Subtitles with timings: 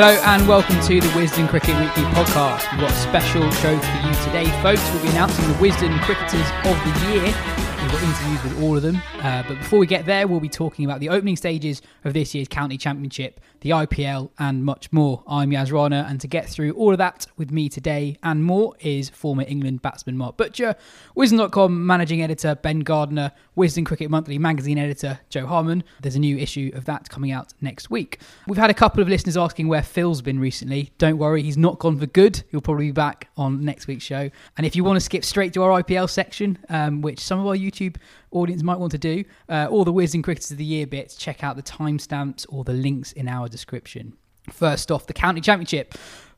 [0.00, 2.70] Hello and welcome to the Wisden Cricket Weekly podcast.
[2.70, 4.88] We've got a special show for you today, folks.
[4.92, 7.24] We'll be announcing the Wisden Cricketers of the Year.
[7.24, 9.02] We've got interviews with all of them.
[9.14, 12.32] Uh, but before we get there, we'll be talking about the opening stages of this
[12.32, 15.22] year's County Championship, the IPL, and much more.
[15.26, 18.74] I'm Yaz Rana, and to get through all of that with me today and more
[18.80, 20.76] is former England batsman Mark Butcher,
[21.16, 25.82] Wisden.com managing editor Ben Gardner, Wisden Cricket Monthly magazine editor Jo Harman.
[26.00, 28.20] There's a new issue of that coming out next week.
[28.46, 30.92] We've had a couple of listeners asking where Phil's been recently.
[30.98, 32.42] Don't worry, he's not gone for good.
[32.50, 34.30] He'll probably be back on next week's show.
[34.56, 37.46] And if you want to skip straight to our IPL section, um, which some of
[37.46, 37.96] our YouTube
[38.30, 41.42] audience might want to do, uh, all the Wisden Cricketers of the Year bits, check
[41.42, 44.14] out the timestamps or the links in our description.
[44.50, 45.94] First off, the County Championship.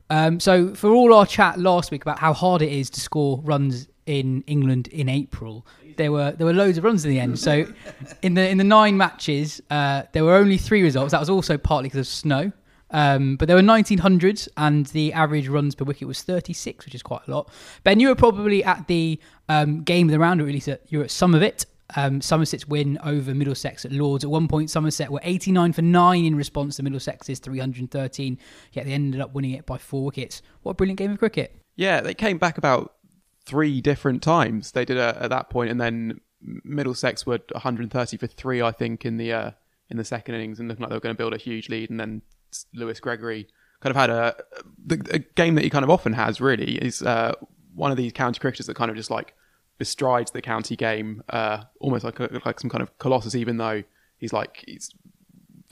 [0.09, 3.39] Um, so, for all our chat last week about how hard it is to score
[3.43, 5.65] runs in England in April,
[5.95, 7.39] there were there were loads of runs in the end.
[7.39, 7.65] So,
[8.21, 11.11] in the in the nine matches, uh, there were only three results.
[11.11, 12.51] That was also partly because of snow.
[12.93, 17.01] Um, but there were 1900s, and the average runs per wicket was 36, which is
[17.01, 17.49] quite a lot.
[17.83, 20.81] Ben, you were probably at the um, game of the round, or at least at,
[20.89, 21.65] you were at some of it.
[21.95, 24.23] Um, Somerset's win over Middlesex at Lords.
[24.23, 28.37] At one point, Somerset were 89 for 9 in response to Middlesex's 313,
[28.73, 30.41] yet they ended up winning it by four wickets.
[30.61, 31.55] What a brilliant game of cricket.
[31.75, 32.93] Yeah, they came back about
[33.45, 34.71] three different times.
[34.71, 39.05] They did it at that point, and then Middlesex were 130 for three, I think,
[39.05, 39.51] in the uh,
[39.89, 41.89] in the second innings, and looking like they were going to build a huge lead.
[41.89, 42.21] And then
[42.73, 43.47] Lewis Gregory
[43.79, 44.35] kind of had a
[45.11, 46.41] a game that he kind of often has.
[46.41, 47.33] Really, is uh,
[47.73, 49.35] one of these county cricketers that kind of just like
[49.81, 53.33] bestrides the county game, uh, almost like a, like some kind of colossus.
[53.33, 53.81] Even though
[54.19, 54.91] he's like he's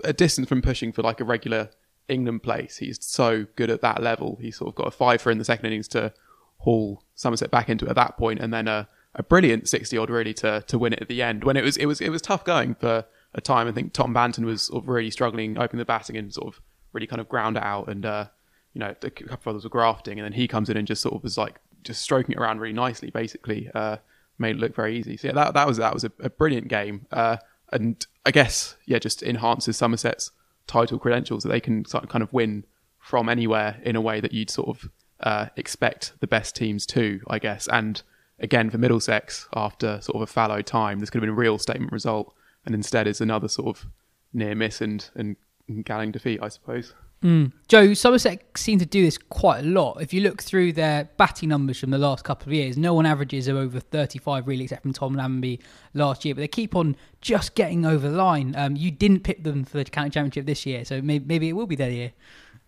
[0.04, 1.70] a distance from pushing for like a regular
[2.08, 2.78] England place.
[2.78, 4.40] He's so good at that level.
[4.42, 6.12] He sort of got a five for in the second innings to
[6.58, 10.34] haul Somerset back into at that point, and then a, a brilliant sixty odd really
[10.36, 11.44] to to win it at the end.
[11.44, 13.06] When it was it was it was tough going for
[13.36, 13.68] a time.
[13.68, 16.62] I think Tom Banton was sort of really struggling opening the batting and sort of
[16.94, 18.26] really kind of ground it out, and uh,
[18.74, 21.04] you know a couple of others were grafting, and then he comes in and just
[21.04, 23.10] sort of was like just stroking it around really nicely.
[23.10, 23.98] Basically, uh,
[24.38, 25.18] made it look very easy.
[25.18, 27.38] So yeah, that that was that was a, a brilliant game, uh,
[27.72, 30.32] and I guess yeah, just enhances Somerset's
[30.68, 32.64] title credentials that they can sort of kind of win
[33.00, 34.90] from anywhere in a way that you'd sort of
[35.22, 37.68] uh, expect the best teams to, I guess.
[37.68, 38.02] And
[38.40, 41.58] again, for Middlesex, after sort of a fallow time, this could have been a real
[41.58, 42.34] statement result,
[42.66, 43.88] and instead is another sort of
[44.34, 45.36] near miss and and
[45.84, 46.94] galling defeat, I suppose.
[47.22, 50.02] Jo, Somerset seem to do this quite a lot.
[50.02, 53.06] If you look through their batting numbers from the last couple of years, no one
[53.06, 55.60] averages are over 35 really, except from Tom Lammonby
[55.94, 56.34] last year.
[56.34, 58.56] But they keep on just getting over the line.
[58.56, 61.54] Um, you didn't pick them for the county championship this year, so maybe, maybe it
[61.54, 62.14] will be their year.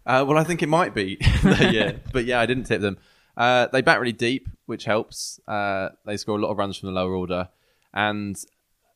[0.05, 1.17] Uh, well, I think it might be.
[1.43, 2.97] yeah, but yeah, I didn't tip them.
[3.37, 5.39] Uh, they bat really deep, which helps.
[5.47, 7.49] Uh, they score a lot of runs from the lower order,
[7.93, 8.35] and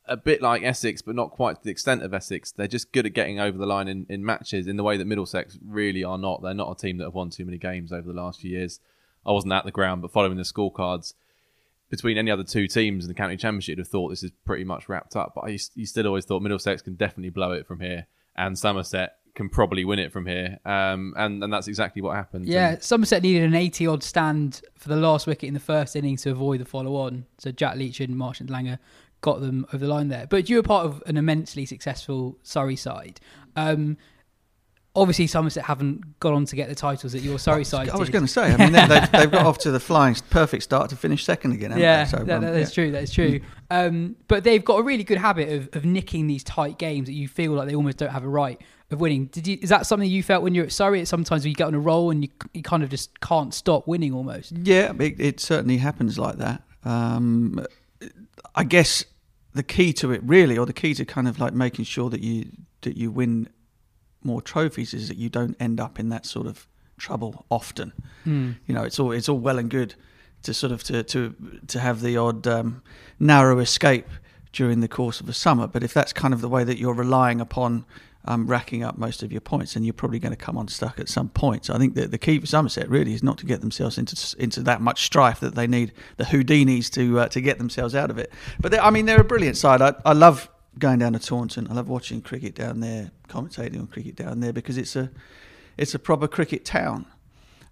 [0.08, 2.52] a bit like Essex, but not quite to the extent of Essex.
[2.52, 5.06] They're just good at getting over the line in, in matches in the way that
[5.06, 6.42] Middlesex really are not.
[6.42, 8.80] They're not a team that have won too many games over the last few years.
[9.24, 11.14] I wasn't at the ground, but following the scorecards
[11.90, 14.64] between any other two teams in the county championship, you'd have thought this is pretty
[14.64, 15.32] much wrapped up.
[15.34, 18.06] But I, you still always thought Middlesex can definitely blow it from here,
[18.36, 22.46] and Somerset can probably win it from here, um, and and that's exactly what happened.
[22.46, 25.94] Yeah, And Somerset needed an 80 odd stand for the last wicket in the first
[25.94, 27.26] innings to avoid the follow on.
[27.38, 28.78] So Jack Leach and Marchant Langer
[29.20, 30.26] got them over the line there.
[30.26, 33.20] But you were part of an immensely successful Surrey side.
[33.56, 33.96] Um,
[34.96, 38.08] obviously, Somerset haven't gone on to get the titles that your Surrey side I was
[38.08, 38.12] did.
[38.12, 40.90] going to say, I mean, they, they've, they've got off to the flying perfect start
[40.90, 41.70] to finish second again.
[41.70, 42.10] haven't yeah, they?
[42.10, 42.74] So, that, um, that is yeah.
[42.74, 42.90] true.
[42.92, 43.40] That is true.
[43.70, 47.14] Um, but they've got a really good habit of, of nicking these tight games that
[47.14, 48.60] you feel like they almost don't have a right
[48.90, 49.26] of winning.
[49.26, 49.58] Did you?
[49.60, 51.00] Is that something you felt when you're at Surrey?
[51.00, 53.52] It's sometimes when you get on a roll and you you kind of just can't
[53.52, 54.52] stop winning almost.
[54.52, 56.62] Yeah, it, it certainly happens like that.
[56.84, 57.64] Um,
[58.54, 59.04] I guess
[59.54, 62.20] the key to it, really, or the key to kind of like making sure that
[62.20, 62.50] you
[62.82, 63.48] that you win
[64.22, 66.66] more trophies, is that you don't end up in that sort of
[66.98, 67.92] trouble often.
[68.24, 68.52] Hmm.
[68.66, 69.94] You know, it's all it's all well and good
[70.42, 71.34] to sort of to to
[71.68, 72.82] to have the odd um,
[73.18, 74.08] narrow escape
[74.52, 76.94] during the course of a summer, but if that's kind of the way that you're
[76.94, 77.84] relying upon
[78.26, 81.08] um, racking up most of your points, and you're probably going to come unstuck at
[81.08, 81.66] some point.
[81.66, 84.36] So I think that the key for Somerset really is not to get themselves into
[84.38, 88.10] into that much strife that they need the Houdinis to uh, to get themselves out
[88.10, 88.32] of it.
[88.60, 89.80] But I mean, they're a brilliant side.
[89.80, 91.68] I, I love going down to Taunton.
[91.70, 95.10] I love watching cricket down there, commentating on cricket down there because it's a
[95.76, 97.06] it's a proper cricket town.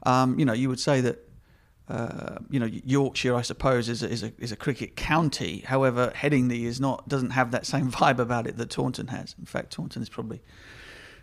[0.04, 1.28] Um, you know, you would say that
[1.88, 5.60] uh, you know Yorkshire, I suppose, is a, is a is a cricket county.
[5.66, 9.34] However, Headingley is not doesn't have that same vibe about it that Taunton has.
[9.38, 10.40] In fact, Taunton is probably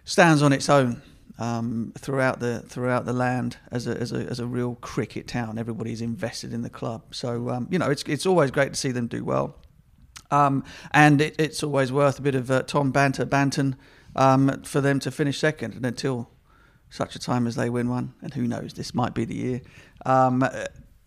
[0.03, 1.01] stands on its own
[1.39, 5.57] um, throughout the throughout the land as a, as a as a real cricket town.
[5.57, 8.91] Everybody's invested in the club, so um, you know it's it's always great to see
[8.91, 9.57] them do well.
[10.29, 13.75] Um, and it, it's always worth a bit of uh, Tom Banter Banton
[14.15, 16.29] um, for them to finish second, and until
[16.91, 19.61] such a time as they win one, and who knows, this might be the year.
[20.05, 20.43] Um,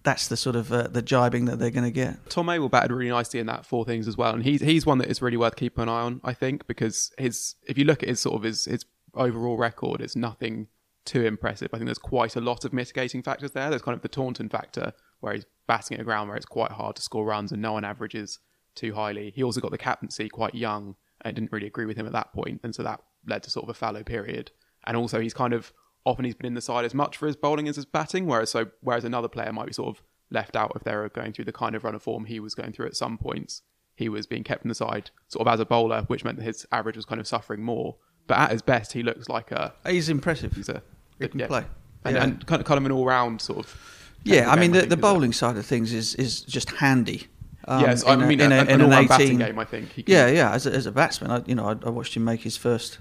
[0.05, 2.31] that's the sort of uh, the jibing that they're going to get.
[2.31, 4.99] Tom Abell batted really nicely in that four things as well, and he's he's one
[4.99, 6.21] that is really worth keeping an eye on.
[6.23, 10.01] I think because his if you look at his sort of his his overall record,
[10.01, 10.69] it's nothing
[11.05, 11.71] too impressive.
[11.73, 13.71] I think there's quite a lot of mitigating factors there.
[13.71, 16.71] There's kind of the Taunton factor where he's batting at a ground where it's quite
[16.71, 18.39] hard to score runs and no one averages
[18.75, 19.33] too highly.
[19.35, 22.33] He also got the captaincy quite young and didn't really agree with him at that
[22.33, 24.51] point, and so that led to sort of a fallow period.
[24.87, 25.73] And also he's kind of
[26.05, 28.51] often he's been in the side as much for his bowling as his batting, whereas
[28.51, 31.45] so whereas another player might be sort of left out if they were going through
[31.45, 33.63] the kind of run of form he was going through at some points.
[33.97, 36.45] He was being kept in the side sort of as a bowler, which meant that
[36.45, 37.97] his average was kind of suffering more.
[38.27, 40.55] But at his best, he looks like a He's impressive.
[40.55, 40.83] he's a
[41.21, 41.47] He can yeah.
[41.47, 41.65] play.
[42.05, 42.23] and, Yeah.
[42.25, 44.11] and kind of kind of an all round sort of.
[44.25, 47.29] Yeah, I mean the, think, the is bowling side of things is is just handy.
[47.69, 49.39] Um, Yes, I in a- mean, in a- an- in an an all-round batting 18
[49.39, 50.03] game, I think.
[50.07, 50.53] Yeah, yeah.
[50.53, 52.99] As a, as a batsman, I, you know, I, I watched him make his first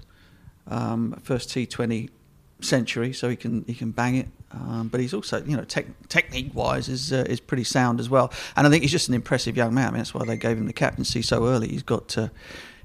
[0.68, 2.10] um, first T Twenty
[2.64, 4.28] century, so he can he can bang it.
[4.50, 8.08] Um, but he's also, you know, tech, technique wise is uh, is pretty sound as
[8.08, 8.32] well.
[8.56, 9.88] And I think he's just an impressive young man.
[9.88, 11.68] I mean, that's why they gave him the captaincy so early.
[11.68, 12.28] He's got uh,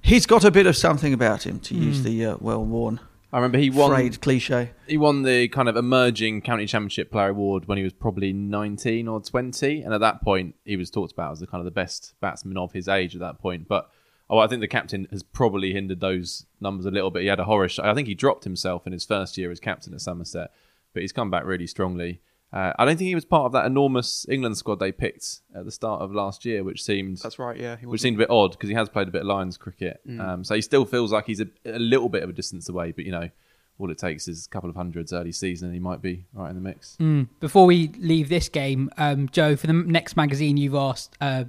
[0.02, 3.00] he's got a bit of something about him, to use the uh, well worn
[3.32, 4.72] I remember he won frayed cliche.
[4.88, 9.08] he won the kind of emerging county championship player award when he was probably 19
[9.08, 11.72] or 20 and at that point he was talked about as the kind of the
[11.72, 13.92] best batsman of his age at that point but
[14.30, 17.40] oh i think the captain has probably hindered those numbers a little bit he had
[17.40, 20.02] a horror sh- i think he dropped himself in his first year as captain at
[20.02, 20.52] somerset
[20.94, 22.22] but he's come back really strongly
[22.52, 25.66] uh, I don't think he was part of that enormous England squad they picked at
[25.66, 27.56] the start of last year, which seemed That's right.
[27.56, 30.02] Yeah, which seemed a bit odd because he has played a bit of Lions cricket.
[30.08, 30.20] Mm.
[30.20, 32.92] Um, so he still feels like he's a, a little bit of a distance away,
[32.92, 33.30] but you know,
[33.78, 36.50] all it takes is a couple of hundreds early season and he might be right
[36.50, 36.98] in the mix.
[37.00, 37.30] Mm.
[37.40, 41.46] Before we leave this game, um, Jo, for the next magazine, you've asked uh,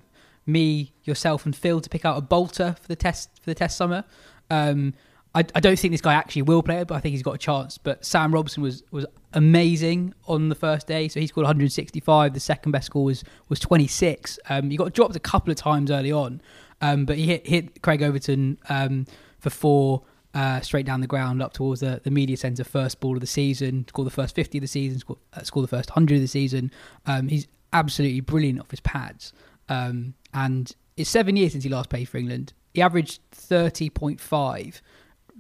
[0.47, 3.77] me, yourself, and Phil to pick out a bolter for the test for the test
[3.77, 4.05] summer.
[4.51, 4.95] Um,
[5.35, 7.35] I, I don't think this guy actually will play it, but I think he's got
[7.35, 7.79] a chance.
[7.79, 12.35] But Sam Robson was was amazing on the first day, so he scored 165.
[12.35, 14.39] The second best score was was 26.
[14.49, 16.41] Um, he got dropped a couple of times early on,
[16.81, 19.07] um, but he hit hit Craig Overton um,
[19.39, 20.03] for four.
[20.33, 23.27] Uh, straight down the ground up towards the, the media centre, first ball of the
[23.27, 26.29] season, score the first 50 of the season, uh, score the first 100 of the
[26.29, 26.71] season.
[27.05, 29.33] Um, he's absolutely brilliant off his pads.
[29.71, 32.53] Um, and it's seven years since he last played for England.
[32.75, 34.81] He averaged 30.5.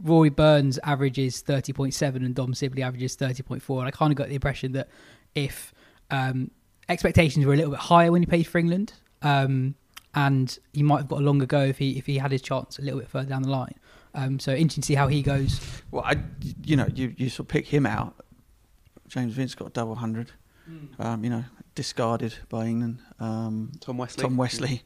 [0.03, 3.79] Rory Burns averages 30.7 and Dom Sibley averages 30.4.
[3.81, 4.89] And I kind of got the impression that
[5.35, 5.75] if
[6.11, 6.51] um,
[6.89, 9.75] expectations were a little bit higher when he played for England, um,
[10.15, 12.79] and he might have got a longer go if he if he had his chance
[12.79, 13.75] a little bit further down the line.
[14.15, 15.61] Um, so interesting to see how he goes.
[15.93, 16.17] Well, I,
[16.65, 18.25] you know, you, you sort of pick him out.
[19.07, 20.33] James Vince got a double hundred.
[20.99, 22.99] Um, you know, discarded by England.
[23.19, 24.23] Um, Tom Westley.
[24.23, 24.83] Tom Westley,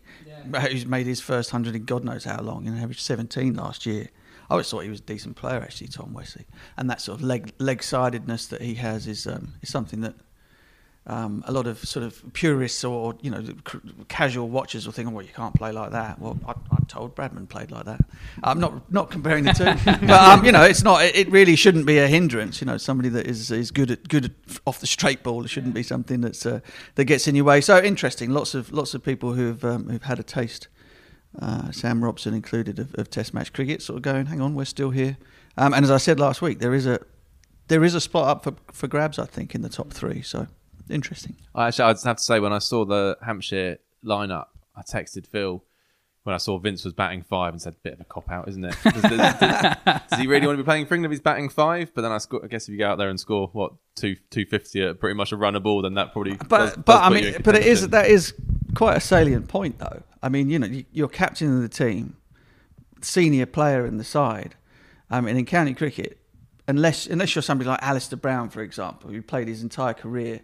[0.71, 2.64] who's made his first hundred in God knows how long.
[2.64, 4.09] You know, averaged seventeen last year.
[4.50, 6.47] I always thought he was a decent player, actually, Tom Westley.
[6.76, 10.14] And that sort of leg leg sidedness that he has is um, is something that
[11.06, 13.44] um, a lot of sort of purists or you know
[14.08, 16.18] casual watchers will think, oh, well, you can't play like that.
[16.18, 18.00] Well, I, I'm told Bradman played like that.
[18.42, 19.64] I'm not not comparing the two,
[20.06, 21.04] but um, you know, it's not.
[21.04, 22.61] It, it really shouldn't be a hindrance.
[22.62, 24.30] You know, somebody that is is good at good at,
[24.66, 25.44] off the straight ball.
[25.44, 26.61] It shouldn't be something that's uh,
[26.94, 27.61] that gets in your way.
[27.61, 28.30] So interesting.
[28.30, 30.68] Lots of lots of people who've um, who've had a taste.
[31.38, 34.64] Uh, Sam Robson included of, of Test match cricket, sort of going, hang on, we're
[34.64, 35.18] still here.
[35.56, 37.00] Um, and as I said last week, there is a
[37.68, 40.23] there is a spot up for, for grabs, I think, in the top three.
[40.23, 40.46] So
[40.91, 41.37] interesting.
[41.55, 45.26] I actually, I just have to say, when I saw the Hampshire lineup, I texted
[45.26, 45.62] Phil
[46.25, 48.64] when I saw Vince was batting five and said, "Bit of a cop out, isn't
[48.64, 48.75] it?
[48.83, 49.76] Does, does- does-
[50.11, 51.93] does he really want to be playing for England if he's batting five?
[51.95, 54.17] But then I, sco- I guess if you go out there and score what two
[54.31, 56.37] two fifty at pretty much a runner ball, then that probably.
[56.49, 58.33] But but I mean, but it is that is
[58.75, 60.03] quite a salient point, though.
[60.23, 62.17] I mean, you know, you- you're captain of the team,
[63.03, 64.55] senior player in the side.
[65.11, 66.19] I mean, in county cricket,
[66.67, 70.41] unless unless you're somebody like Alistair Brown, for example, who played his entire career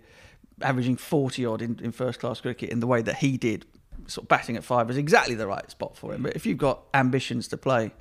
[0.62, 3.66] averaging 40 odd in, in first class cricket in the way that he did,
[4.06, 6.22] sort of batting at five is exactly the right spot for him.
[6.22, 7.92] But if you've got ambitions to play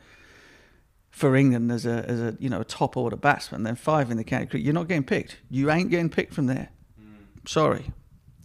[1.12, 4.18] for England as a as a you know a top order batsman, then five in
[4.18, 5.38] the county cricket, you're not getting picked.
[5.50, 6.70] You ain't getting picked from there.
[7.46, 7.92] Sorry.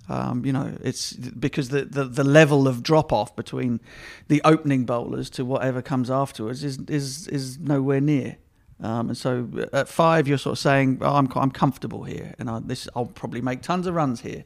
[0.08, 3.80] Um, you know, it's because the, the, the level of drop off between
[4.28, 8.36] the opening bowlers to whatever comes afterwards is is is nowhere near.
[8.80, 12.50] Um, and so at five, you're sort of saying, oh, I'm I'm comfortable here, and
[12.50, 14.44] I, this I'll probably make tons of runs here.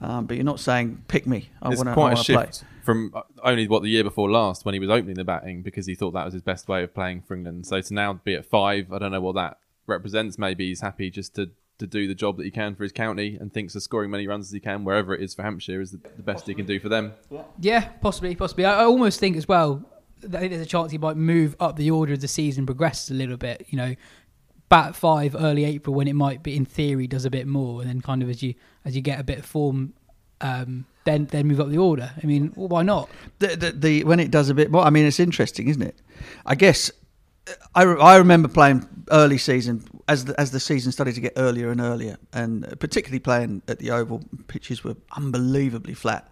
[0.00, 1.50] Um, but you're not saying pick me.
[1.60, 2.44] I It's want to quite a play.
[2.46, 5.62] shift from uh, only what the year before last when he was opening the batting
[5.62, 7.66] because he thought that was his best way of playing for England.
[7.66, 9.58] So to now be at five, I don't know what that
[9.88, 10.38] represents.
[10.38, 13.36] Maybe he's happy just to, to do the job that he can for his county
[13.40, 15.90] and thinks of scoring many runs as he can wherever it is for Hampshire is
[15.90, 17.12] the, the best he can do for them.
[17.60, 18.66] Yeah, possibly, possibly.
[18.66, 19.82] I, I almost think as well.
[20.24, 23.10] I think there's a chance he might move up the order as the season progresses
[23.10, 23.66] a little bit.
[23.68, 23.94] You know,
[24.68, 27.88] bat five early April when it might be in theory does a bit more, and
[27.88, 29.94] then kind of as you as you get a bit of form,
[30.40, 32.12] um, then then move up the order.
[32.22, 33.08] I mean, well, why not?
[33.38, 34.82] the, the, the when it does a bit more.
[34.82, 35.96] I mean, it's interesting, isn't it?
[36.46, 36.90] I guess
[37.74, 41.70] I, I remember playing early season as the, as the season started to get earlier
[41.70, 46.30] and earlier, and particularly playing at the Oval, pitches were unbelievably flat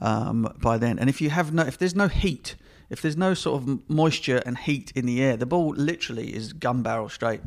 [0.00, 0.98] um, by then.
[0.98, 2.56] And if you have no, if there's no heat,
[2.90, 6.52] if there's no sort of moisture and heat in the air, the ball literally is
[6.52, 7.40] gun barrel straight.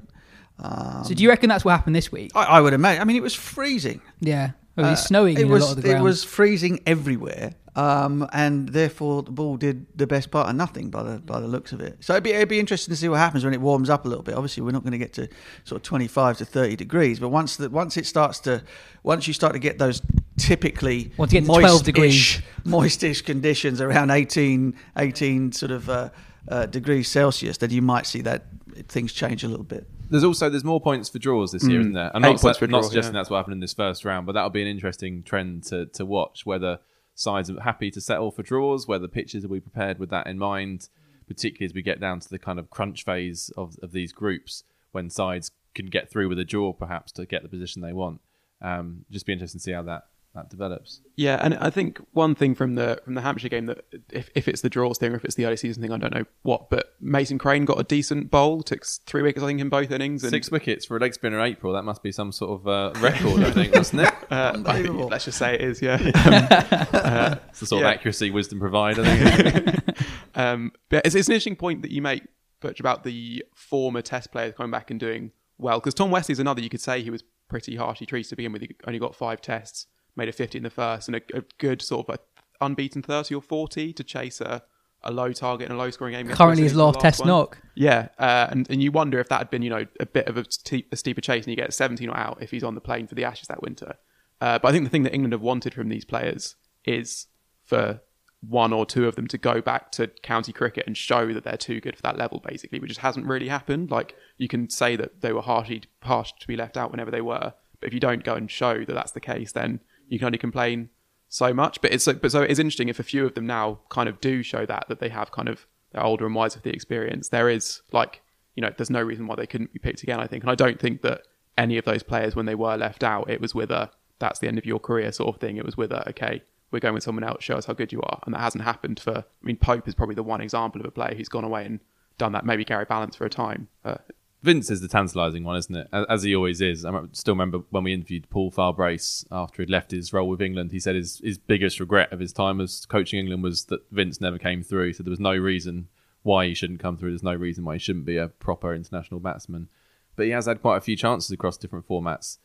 [0.60, 2.32] Um, So do you reckon that's what happened this week?
[2.36, 3.02] I, I would imagine.
[3.02, 4.02] I mean, it was freezing.
[4.20, 7.54] Yeah, it was Uh, snowing It was a lot of the it was freezing everywhere,
[7.80, 11.48] um, and therefore the ball did the best part of nothing by the by the
[11.48, 11.98] looks of it.
[12.00, 14.08] So it'd be it'd be interesting to see what happens when it warms up a
[14.08, 14.36] little bit.
[14.36, 15.28] Obviously, we're not going to get to
[15.64, 18.64] sort of twenty five to thirty degrees, but once the once it starts to
[19.04, 20.02] once you start to get those
[20.38, 22.14] typically Once you get to 12 degrees.
[22.14, 26.10] moist-ish- moistish conditions around 18, 18 sort of uh,
[26.48, 28.46] uh, degrees Celsius, then you might see that
[28.88, 29.86] things change a little bit.
[30.10, 31.82] There's also there's more points for draws this year, Mm.
[31.82, 32.12] isn't there?
[32.16, 33.20] I'm Eight not, points sa- for not draw, suggesting yeah.
[33.20, 36.06] that's what happened in this first round, but that'll be an interesting trend to, to
[36.06, 36.46] watch.
[36.46, 36.80] Whether
[37.20, 40.38] sides are happy to settle for draws, whether pitches will be prepared with that in
[40.38, 40.90] mind,
[41.28, 44.64] particularly as we get down to the kind of crunch phase of, of these groups
[44.92, 48.22] when sides can get through with a draw, perhaps to get the position they want.
[48.62, 51.02] Um, just be interesting to see how that that develops.
[51.16, 54.48] Yeah, and I think one thing from the from the Hampshire game that if, if
[54.48, 56.70] it's the draws thing or if it's the early season thing, I don't know what.
[56.70, 60.24] But Mason Crane got a decent bowl, took three wickets I think in both innings.
[60.24, 61.74] And, Six wickets for a leg spinner in April.
[61.74, 64.14] That must be some sort of uh, record, I think, wasn't it?
[64.30, 65.98] Uh, I let's just say it is, yeah.
[66.94, 67.88] Um, uh, It's the sort Yeah.
[67.90, 70.00] of accuracy Wisden provide, I think.
[70.36, 72.22] um, but it's, it's an interesting point that you make,
[72.62, 75.80] Butch, about the former Test players coming back and doing well.
[75.80, 76.62] Because Tom Westley's another.
[76.62, 78.62] You could say he was pretty harshly treated to begin with.
[78.62, 79.88] He only got five Tests,
[80.20, 82.20] made a 50 in the first, and a, a good sort of a
[82.62, 84.62] unbeaten 30 or 40 to chase a,
[85.04, 86.28] a low target and a low scoring game.
[86.28, 87.30] Currently his last Test one.
[87.30, 87.58] knock.
[87.76, 90.38] Yeah, uh, and and you wonder if that had been you know a bit of
[90.38, 92.82] a, steep, a steeper chase and you get 17 not out if he's on the
[92.82, 93.96] plane for the Ashes that winter.
[94.42, 97.28] Uh, but I think the thing that England have wanted from these players is
[97.66, 98.02] for
[98.42, 101.58] one or two of them to go back to county cricket and show that they're
[101.58, 103.92] too good for that level, basically, which just hasn't really happened.
[103.92, 107.22] Like you can say that they were harshly harsh to be left out whenever they
[107.22, 110.26] were, but if you don't go and show that that's the case, then you can
[110.26, 110.90] only complain
[111.30, 111.82] so much.
[111.82, 114.44] But it's but so it's interesting if a few of them now kind of do
[114.44, 117.30] show that that they have kind of they're older and wiser with the experience.
[117.30, 118.22] There is like
[118.56, 120.20] you know there's no reason why they couldn't be picked again.
[120.20, 121.22] I think, and I don't think that
[121.58, 124.48] any of those players when they were left out, it was with a that's the
[124.48, 125.58] end of your career sort of thing.
[125.58, 126.44] It was with a okay.
[126.72, 127.44] We're going with someone else.
[127.44, 129.18] Show us how good you are, and that hasn't happened for.
[129.18, 131.80] I mean, Pope is probably the one example of a player who's gone away and
[132.20, 132.46] done that.
[132.46, 133.70] Maybe Gary Ballance for a time.
[133.84, 133.96] Uh,
[134.42, 135.88] Vince is the tantalising one, isn't it?
[135.92, 136.86] As, he always is.
[136.86, 140.72] I still remember when we interviewed Paul Farbrace after he'd left his role with England.
[140.72, 144.22] He said his, his biggest regret of his time as coaching England was that Vince
[144.22, 144.94] never came through.
[144.94, 145.90] So there was no reason
[146.24, 147.12] why he shouldn't come through.
[147.12, 149.68] There's no reason why he shouldn't be a proper international batsman.
[150.16, 152.38] But he has had quite a few chances across different formats.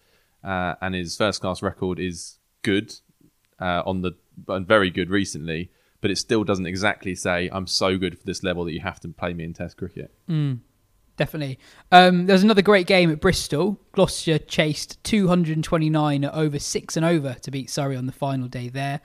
[0.44, 2.94] uh, and his first class record is good
[3.60, 4.12] uh, on the
[4.48, 5.70] and very good recently.
[6.00, 9.00] But it still doesn't exactly say I'm so good for this level that you have
[9.00, 10.12] to play me in Test cricket.
[11.16, 11.58] Definitely.
[11.92, 13.80] Um, there was another great game at Bristol.
[13.92, 19.00] Gloucester chased 229 over six and over to beat Surrey on the final day there.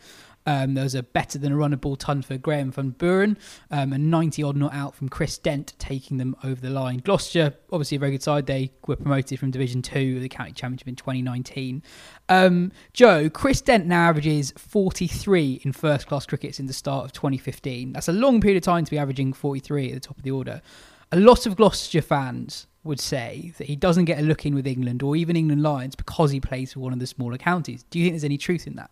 [0.46, 3.38] Um, there was a better than a runnable ton for Graeme van Buuren
[3.70, 7.00] um, and 90 odd not out from Chris Dent taking them over the line.
[7.00, 8.48] Gloucester, obviously a very good side.
[8.48, 11.84] They were promoted from Division 2 of the County Championship in 2019.
[12.30, 17.14] Um, Jo, Chris Dent now averages 43 in first class cricket since the start of
[17.14, 17.94] 2015.
[17.94, 20.32] That's a long period of time to be averaging 43 at the top of the
[20.32, 20.64] order.
[21.12, 24.68] A lot of Gloucestershire fans would say that he doesn't get a look in with
[24.68, 27.84] England or even England Lions because he plays for one of the smaller counties.
[27.90, 28.92] Do you think there's any truth in that?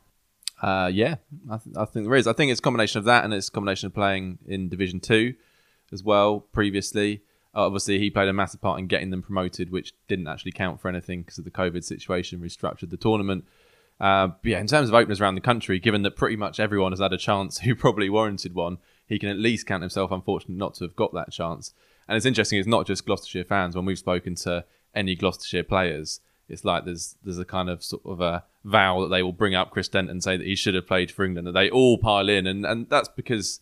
[0.61, 1.15] Uh, yeah,
[1.49, 2.25] I, th- I think there is.
[2.25, 4.99] I think it's a combination of that and it's a combination of playing in Division
[4.99, 5.35] Two
[5.91, 7.21] as well previously.
[7.55, 10.81] Uh, obviously, he played a massive part in getting them promoted, which didn't actually count
[10.81, 13.45] for anything because of the COVID situation, restructured the tournament.
[13.99, 16.91] Uh, but yeah, in terms of openers around the country, given that pretty much everyone
[16.91, 20.57] has had a chance who probably warranted one, he can at least count himself unfortunate
[20.57, 21.73] not to have got that chance.
[22.07, 23.75] And it's interesting, it's not just Gloucestershire fans.
[23.75, 28.03] When we've spoken to any Gloucestershire players, it's like there's there's a kind of sort
[28.05, 30.75] of a vow that they will bring up Chris Dent and say that he should
[30.75, 31.47] have played for England.
[31.47, 33.59] That they all pile in, and and that's because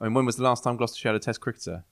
[0.00, 1.84] I mean, when was the last time Gloucestershire had a Test cricketer?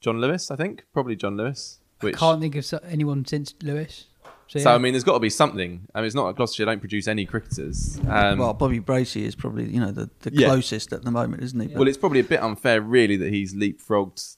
[0.00, 1.78] John Lewis, I think, probably John Lewis.
[2.00, 4.04] Which, Can't think of anyone since Lewis.
[4.48, 4.74] So, so.
[4.74, 5.88] I mean, there's got to be something.
[5.94, 7.98] I mean, it's not like Gloucestershire don't produce any cricketers.
[8.06, 10.48] Um, well, Bobby Bracey is probably you know the, the Yeah.
[10.48, 11.68] closest at the moment, isn't he?
[11.68, 14.36] But- Well, it's probably a bit unfair, really, that he's leapfrogged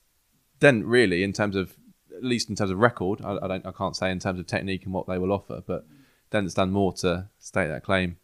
[0.60, 1.76] Dent, really, in terms of
[2.18, 3.20] at least in terms of record.
[3.24, 5.62] I, I don't, I can't say in terms of technique and what they will offer,
[5.66, 5.86] but
[6.30, 8.18] Dent's done more to state that claim.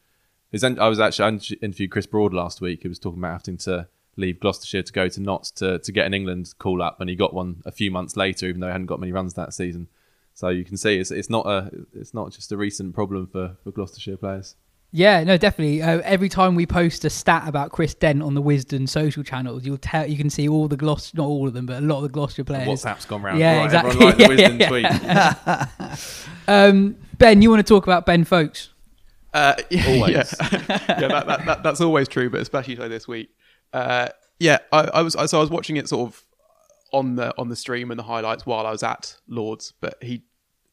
[0.51, 1.29] His, I was actually I
[1.63, 2.83] interviewed Chris Broad last week.
[2.83, 6.07] He was talking about having to leave Gloucestershire to go to Notts to, to get
[6.07, 8.73] an England call up, and he got one a few months later, even though he
[8.73, 9.89] hadn't got many runs that season.
[10.33, 13.57] So you can see it's it's not a it's not just a recent problem for,
[13.63, 14.57] for Gloucestershire players.
[14.97, 15.83] Yeah, no, definitely.
[15.83, 19.67] Uh, every time we post a stat about Chris Dent on the Wisden social channels,
[19.67, 21.97] you'll tell you can see all the Gloss, not all of them, but a lot
[21.97, 22.69] of the Gloucestershire players.
[22.69, 23.41] WhatsApp's gone round.
[23.41, 24.07] Yeah, Right, exactly.
[24.07, 25.99] Everyone like the Yeah, yeah, tweet.
[26.47, 28.69] Um, ben, you want to talk about Ben Foakes?
[29.33, 30.15] Uh, yeah, Always.
[30.15, 30.27] Yeah,
[30.61, 33.31] yeah that, that, that, that's always true, but especially so this week.
[33.73, 36.25] Uh, yeah, I, I was so I was watching it sort of
[36.93, 40.23] on the on the stream and the highlights while I was at Lords, but he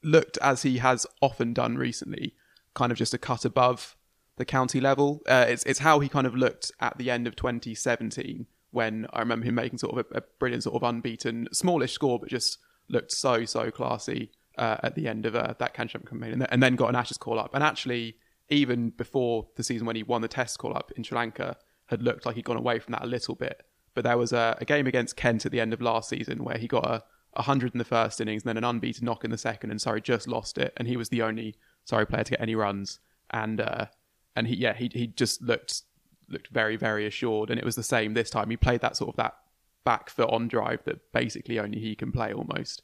[0.03, 2.35] looked as he has often done recently,
[2.75, 3.95] kind of just a cut above
[4.41, 5.21] the county level.
[5.27, 9.19] Uh, it's it's how he kind of looked at the end of 2017 when I
[9.19, 12.57] remember him making sort of a, a brilliant sort of unbeaten smallish score, but just
[12.89, 16.41] looked so so classy uh, at the end of uh, that Can Champion campaign, and,
[16.41, 17.51] then- and then got an Ashes call up.
[17.53, 18.15] And actually,
[18.49, 22.01] even before the season when he won the Test call up in Sri Lanka, had
[22.01, 23.61] looked like he'd gone away from that a little bit.
[23.93, 26.57] But there was a, a game against Kent at the end of last season where
[26.57, 29.31] he got a, a hundred in the first innings and then an unbeaten knock in
[29.31, 32.31] the second, and sorry just lost it, and he was the only sorry player to
[32.31, 32.99] get any runs.
[33.31, 33.85] And uh,
[34.35, 35.83] and he yeah he he just looked
[36.29, 38.49] looked very very assured, and it was the same this time.
[38.49, 39.35] He played that sort of that
[39.83, 42.83] back foot on drive that basically only he can play almost.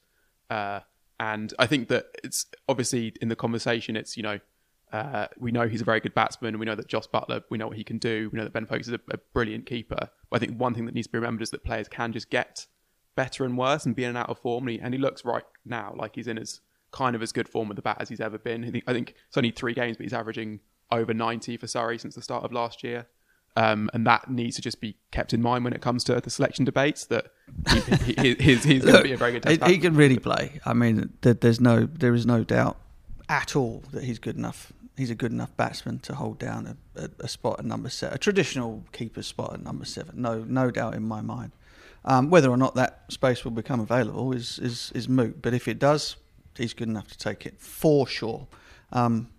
[0.50, 0.80] Uh,
[1.20, 4.40] and I think that it's obviously in the conversation, it's, you know,
[4.92, 6.58] uh, we know he's a very good batsman.
[6.60, 8.30] We know that Jos Buttler, we know what he can do.
[8.32, 10.10] We know that Ben Foakes is a, a brilliant keeper.
[10.30, 12.30] But I think one thing that needs to be remembered is that players can just
[12.30, 12.68] get
[13.16, 14.68] better and worse and be in and out of form.
[14.68, 17.50] And he, and he looks right now like he's in as kind of as good
[17.50, 18.64] form with the bat as he's ever been.
[18.64, 21.98] I think, I think it's only three games, but he's averaging over 90 for Surrey
[21.98, 23.08] since the start of last year.
[23.56, 26.30] Um, and that needs to just be kept in mind when it comes to the
[26.30, 27.32] selection debates that
[27.72, 29.96] he, he, he, he's, he's going to be a very good test he, he can
[29.96, 30.60] really play.
[30.64, 32.78] I mean, there's no, there is no doubt
[33.30, 34.72] at all that he's good enough.
[34.96, 38.16] He's a good enough batsman to hold down a, a, a spot at number seven,
[38.16, 40.22] a traditional keeper spot at number seven.
[40.22, 41.52] No, no doubt in my mind.
[42.06, 45.42] Um, whether or not that space will become available is, is, is moot.
[45.42, 46.16] But if it does,
[46.56, 48.48] he's good enough to take it for sure.
[48.94, 49.30] Um,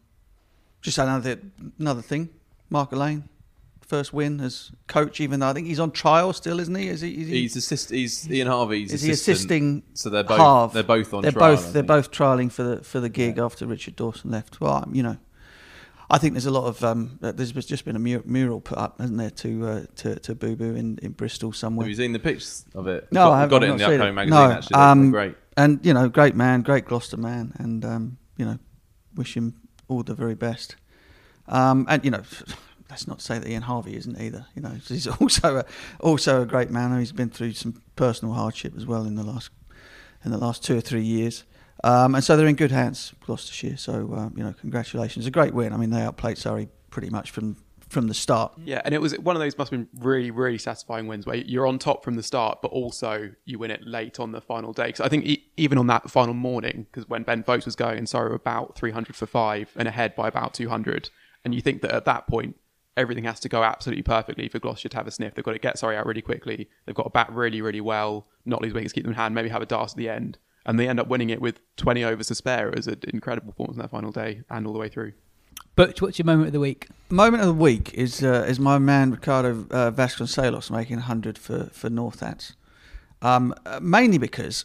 [0.88, 1.38] just another
[1.78, 2.30] another thing,
[2.70, 3.28] Mark Alleyne,
[3.86, 5.20] first win as coach.
[5.20, 6.88] Even though I think he's on trial still, isn't he?
[6.88, 7.10] Is he?
[7.22, 7.90] Is he He's assist.
[7.90, 8.92] He's Ian Harvey's.
[8.92, 9.82] is he assisting?
[9.94, 10.38] So they're both.
[10.38, 10.72] Harve?
[10.72, 11.56] They're both on They're trial.
[11.56, 11.72] both.
[11.72, 14.60] They're both trialing for the for the gig after Richard Dawson left.
[14.60, 15.16] Well, you know,
[16.10, 19.18] I think there's a lot of um, there's just been a mural put up, hasn't
[19.18, 21.84] there, to uh, to to Boo Boo in, in Bristol somewhere.
[21.84, 23.08] Have you seen the pictures of it?
[23.12, 23.50] No, got, I haven't.
[23.50, 24.12] got it in the upcoming it.
[24.12, 24.38] magazine.
[24.38, 25.34] No, actually, um, great.
[25.56, 28.58] And you know, great man, great Gloucester man, and um, you know,
[29.16, 29.54] wish him
[29.88, 30.76] all the very best.
[31.46, 32.22] Um, and you know,
[32.90, 34.46] let's not say that Ian Harvey isn't either.
[34.54, 35.64] You know, he's also a,
[36.00, 36.98] also a great man.
[36.98, 39.50] He's been through some personal hardship as well in the last
[40.24, 41.44] in the last two or three years.
[41.84, 43.76] Um, and so they're in good hands, Gloucestershire.
[43.76, 45.72] So um, you know, congratulations, a great win.
[45.72, 47.56] I mean, they outplayed Surrey pretty much from
[47.88, 48.52] from the start.
[48.64, 51.36] Yeah, and it was one of those must have been really, really satisfying wins where
[51.36, 54.72] you're on top from the start, but also you win it late on the final
[54.72, 54.86] day.
[54.86, 57.98] Because I think e- even on that final morning, because when Ben Foakes was going
[57.98, 61.10] and were about 300 for five and ahead by about 200,
[61.44, 62.56] and you think that at that point
[62.96, 65.34] everything has to go absolutely perfectly for Gloucester to have a sniff.
[65.34, 66.68] They've got to get Surrey out really quickly.
[66.84, 69.48] They've got to bat really, really well, not lose wickets, keep them in hand, maybe
[69.48, 70.38] have a dart at the end.
[70.66, 72.68] And they end up winning it with 20 overs to spare.
[72.68, 75.12] It was an incredible performance in that final day and all the way through.
[75.76, 76.88] Butch, what's your moment of the week?
[77.10, 81.64] Moment of the week is uh, is my man Ricardo uh, Vasconcelos making 100 for
[81.72, 82.54] for Northants.
[83.22, 84.64] Um, uh, mainly because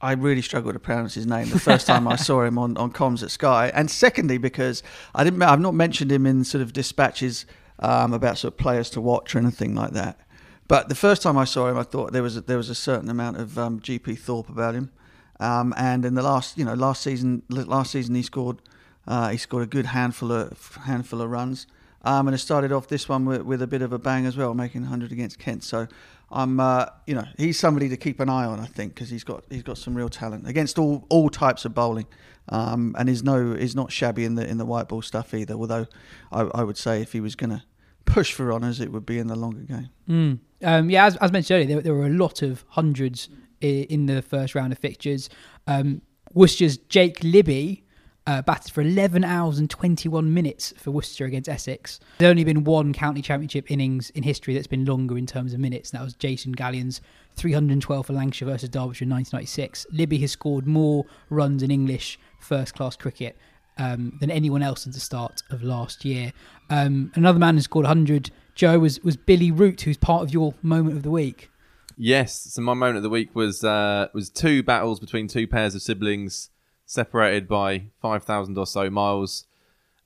[0.00, 2.92] I really struggled to pronounce his name the first time I saw him on, on
[2.92, 4.82] comms at Sky, and secondly because
[5.14, 7.46] I didn't I've not mentioned him in sort of dispatches
[7.80, 10.20] um, about sort of players to watch or anything like that.
[10.68, 12.76] But the first time I saw him, I thought there was a, there was a
[12.76, 14.92] certain amount of um, GP Thorpe about him.
[15.40, 18.62] Um, and in the last, you know, last season, last season he scored,
[19.06, 21.66] uh, he scored a good handful of handful of runs,
[22.02, 24.36] um, and it started off this one with, with, a bit of a bang as
[24.36, 25.64] well, making 100 against Kent.
[25.64, 25.86] So
[26.30, 29.24] I'm, uh, you know, he's somebody to keep an eye on, I think, because he's
[29.24, 32.06] got he's got some real talent against all all types of bowling,
[32.48, 35.54] um, and he's no he's not shabby in the in the white ball stuff either.
[35.54, 35.86] Although
[36.30, 37.62] I, I would say if he was going to
[38.04, 39.88] push for honours, it would be in the longer game.
[40.08, 40.38] Mm.
[40.62, 43.28] Um, yeah, as, as, mentioned earlier, there, there, were a lot of hundreds
[43.60, 45.30] in, in the first round of fixtures.
[45.66, 46.02] Um,
[46.34, 47.84] Worcester's Jake Libby
[48.30, 51.98] uh, batted for 11 hours and 21 minutes for Worcester against Essex.
[52.18, 55.58] There's only been one county championship innings in history that's been longer in terms of
[55.58, 57.00] minutes, and that was Jason Gallian's
[57.34, 59.84] 312 for Lancashire versus Derbyshire in 1996.
[59.90, 63.36] Libby has scored more runs in English first class cricket
[63.78, 66.32] um, than anyone else since the start of last year.
[66.68, 70.54] Um, another man who scored 100, Jo, was, was Billy Root, who's part of your
[70.62, 71.50] moment of the week.
[71.96, 75.74] Yes, so my moment of the week was uh, was two battles between two pairs
[75.74, 76.48] of siblings
[76.90, 79.46] separated by five thousand or so miles.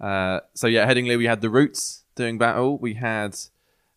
[0.01, 2.79] Uh, so yeah, Headingley we had the Roots doing battle.
[2.79, 3.37] We had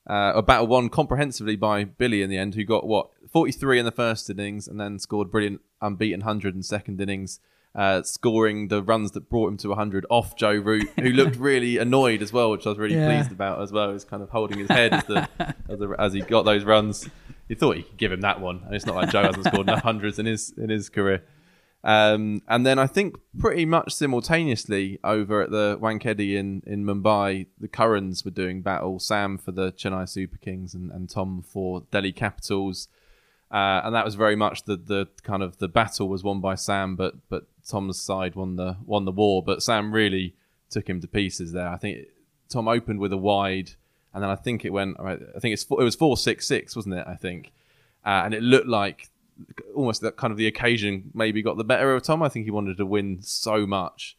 [0.10, 3.80] uh, a battle won comprehensively by Billy in the end, who got what forty three
[3.80, 7.39] in the first innings and then scored brilliant unbeaten hundred in second innings
[7.78, 11.78] uh, scoring the runs that brought him to 100 off Joe Root, who looked really
[11.78, 13.15] annoyed as well, which I was really yeah.
[13.15, 13.89] pleased about as well.
[13.89, 15.30] He was kind of holding his head as, the,
[15.69, 17.08] as, the, as, he got those runs.
[17.47, 19.67] He thought he could give him that one, and it's not like Joe hasn't scored
[19.67, 21.23] enough hundreds in his in his career.
[21.88, 27.47] Um, and then I think pretty much simultaneously over at the Wankhede in, in Mumbai,
[27.58, 29.00] the Currans were doing battle.
[29.00, 32.89] Sam for the Chennai Super Kings and, and Tom for Delhi Capitals.
[33.50, 36.56] Uh, and that was very much the, the kind of the battle was won by
[36.56, 40.36] Sam, but but Tom's side won the won the war, but Sam really
[40.69, 41.69] took him to pieces there.
[41.69, 42.08] I think
[42.50, 43.71] Tom opened with a wide,
[44.13, 45.00] and then I think it went.
[45.00, 47.06] I think it's it was four six six, wasn't it?
[47.08, 47.54] I think,
[48.06, 49.10] uh, and it looked like
[49.76, 52.23] almost that kind of the occasion maybe got the better of Tom.
[52.23, 54.17] I think he wanted to win so much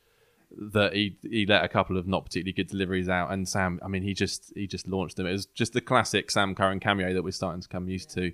[0.57, 3.81] that he he let a couple of not particularly good deliveries out, and Sam.
[3.83, 5.27] I mean, he just he just launched them.
[5.27, 8.33] It was just the classic Sam Curran cameo that we're starting to come used to.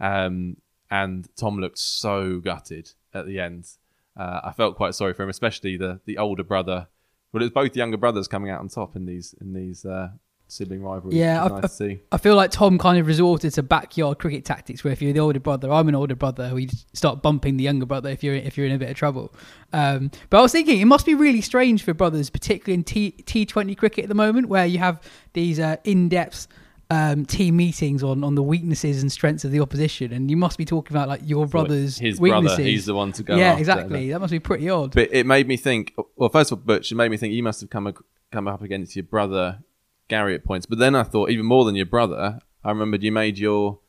[0.00, 0.56] Um,
[0.90, 3.68] and Tom looked so gutted at the end
[4.16, 6.88] uh, I felt quite sorry for him, especially the the older brother.
[7.32, 10.10] Well, it was both younger brothers coming out on top in these in these uh,
[10.54, 11.16] sibling rivalry.
[11.16, 14.84] Yeah, I, nice I, I, feel like Tom kind of resorted to backyard cricket tactics,
[14.84, 17.86] where if you're the older brother, I'm an older brother, we start bumping the younger
[17.86, 19.34] brother if you're if you're in a bit of trouble.
[19.72, 23.14] Um, but I was thinking it must be really strange for brothers, particularly in T
[23.22, 26.46] T20 cricket at the moment, where you have these uh, in depth
[26.90, 30.58] um, team meetings on, on the weaknesses and strengths of the opposition, and you must
[30.58, 32.56] be talking about like your brother's his weaknesses.
[32.56, 32.62] brother.
[32.62, 33.36] He's the one to go.
[33.36, 34.10] Yeah, exactly.
[34.10, 34.94] That must be pretty odd.
[34.94, 35.94] But it made me think.
[36.16, 37.92] Well, first of all, Butch, it made me think you must have come
[38.30, 39.60] come up against your brother
[40.08, 40.66] Gary at points.
[40.66, 42.40] But then I thought even more than your brother.
[42.62, 43.80] I remembered you made your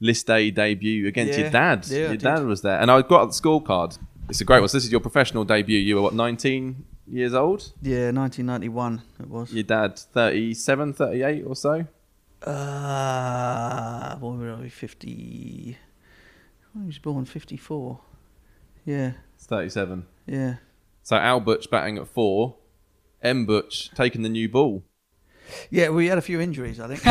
[0.00, 1.86] list A debut against yeah, your dad.
[1.88, 3.98] Yeah, your dad was there, and I got the scorecard.
[4.28, 4.68] It's a great one.
[4.68, 5.78] So this is your professional debut.
[5.78, 7.72] You were what, 19 years old?
[7.82, 9.52] Yeah, 1991 it was.
[9.52, 11.86] Your dad, 37, 38 or so?
[12.42, 14.68] Uh, what were we?
[14.68, 15.08] 50.
[15.08, 15.76] He
[16.86, 18.00] was born 54.
[18.84, 19.12] Yeah.
[19.36, 20.06] It's 37.
[20.26, 20.56] Yeah.
[21.02, 22.56] So Al Butch batting at four,
[23.22, 24.84] M Butch taking the new ball.
[25.70, 26.80] Yeah, we had a few injuries.
[26.80, 27.00] I think.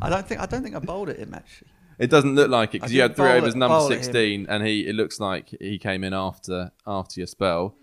[0.00, 1.68] I don't think I don't think I bowled at him actually.
[1.98, 4.86] It doesn't look like it because you had three overs, number sixteen, and he.
[4.86, 7.74] It looks like he came in after after your spell,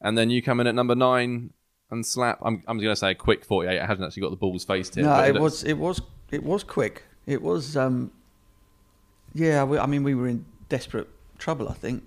[0.00, 1.52] and then you come in at number nine
[1.90, 2.38] and slap.
[2.42, 3.76] I'm I'm going to say a quick 48.
[3.76, 5.04] It hasn't actually got the balls faced here.
[5.04, 7.04] No, it, it was it was it was quick.
[7.26, 8.10] It was um,
[9.34, 9.64] yeah.
[9.64, 11.08] We, I mean, we were in desperate
[11.38, 12.02] trouble, I think,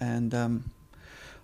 [0.00, 0.70] and um,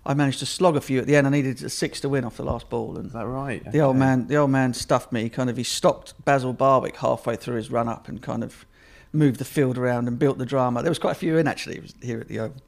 [0.03, 1.27] I managed to slog a few at the end.
[1.27, 3.63] I needed a six to win off the last ball, and Is that right?
[3.71, 5.23] The old man, the old man stuffed me.
[5.23, 8.65] He Kind of, he stopped Basil Barwick halfway through his run up and kind of
[9.13, 10.81] moved the field around and built the drama.
[10.81, 12.57] There was quite a few in actually It was here at the Oval.
[12.57, 12.61] It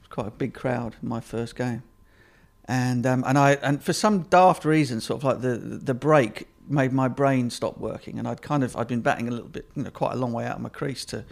[0.00, 0.96] was quite a big crowd.
[1.02, 1.82] My first game.
[2.66, 6.48] and um, and I and for some daft reason, sort of like the the break
[6.66, 9.68] made my brain stop working, and I'd kind of I'd been batting a little bit,
[9.74, 11.24] you know, quite a long way out of my crease to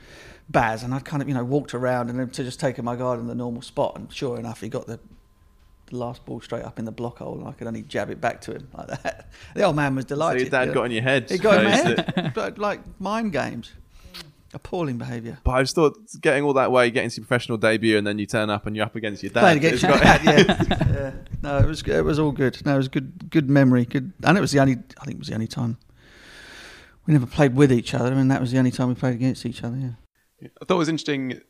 [0.50, 2.96] Baz, and I'd kind of you know walked around and then to just taken my
[2.96, 5.00] guard in the normal spot, and sure enough, he got the
[5.92, 8.20] the last ball straight up in the block hole, and I could only jab it
[8.20, 9.28] back to him like that.
[9.54, 10.42] The old man was So delighted.
[10.42, 10.74] your dad yeah.
[10.74, 11.30] got in your head.
[11.30, 13.72] He got in my head, but like mind games,
[14.54, 15.38] appalling behaviour.
[15.44, 18.18] But I just thought getting all that way, getting to your professional debut, and then
[18.18, 19.40] you turn up and you're up against your dad.
[19.40, 20.64] Playing against your dad, yeah.
[20.92, 21.12] yeah.
[21.42, 22.60] No, it was it was all good.
[22.64, 23.84] No, it was good good memory.
[23.84, 25.78] Good, and it was the only I think it was the only time
[27.06, 28.12] we never played with each other.
[28.12, 29.76] I mean, that was the only time we played against each other.
[29.76, 30.48] Yeah.
[30.60, 31.40] I thought it was interesting,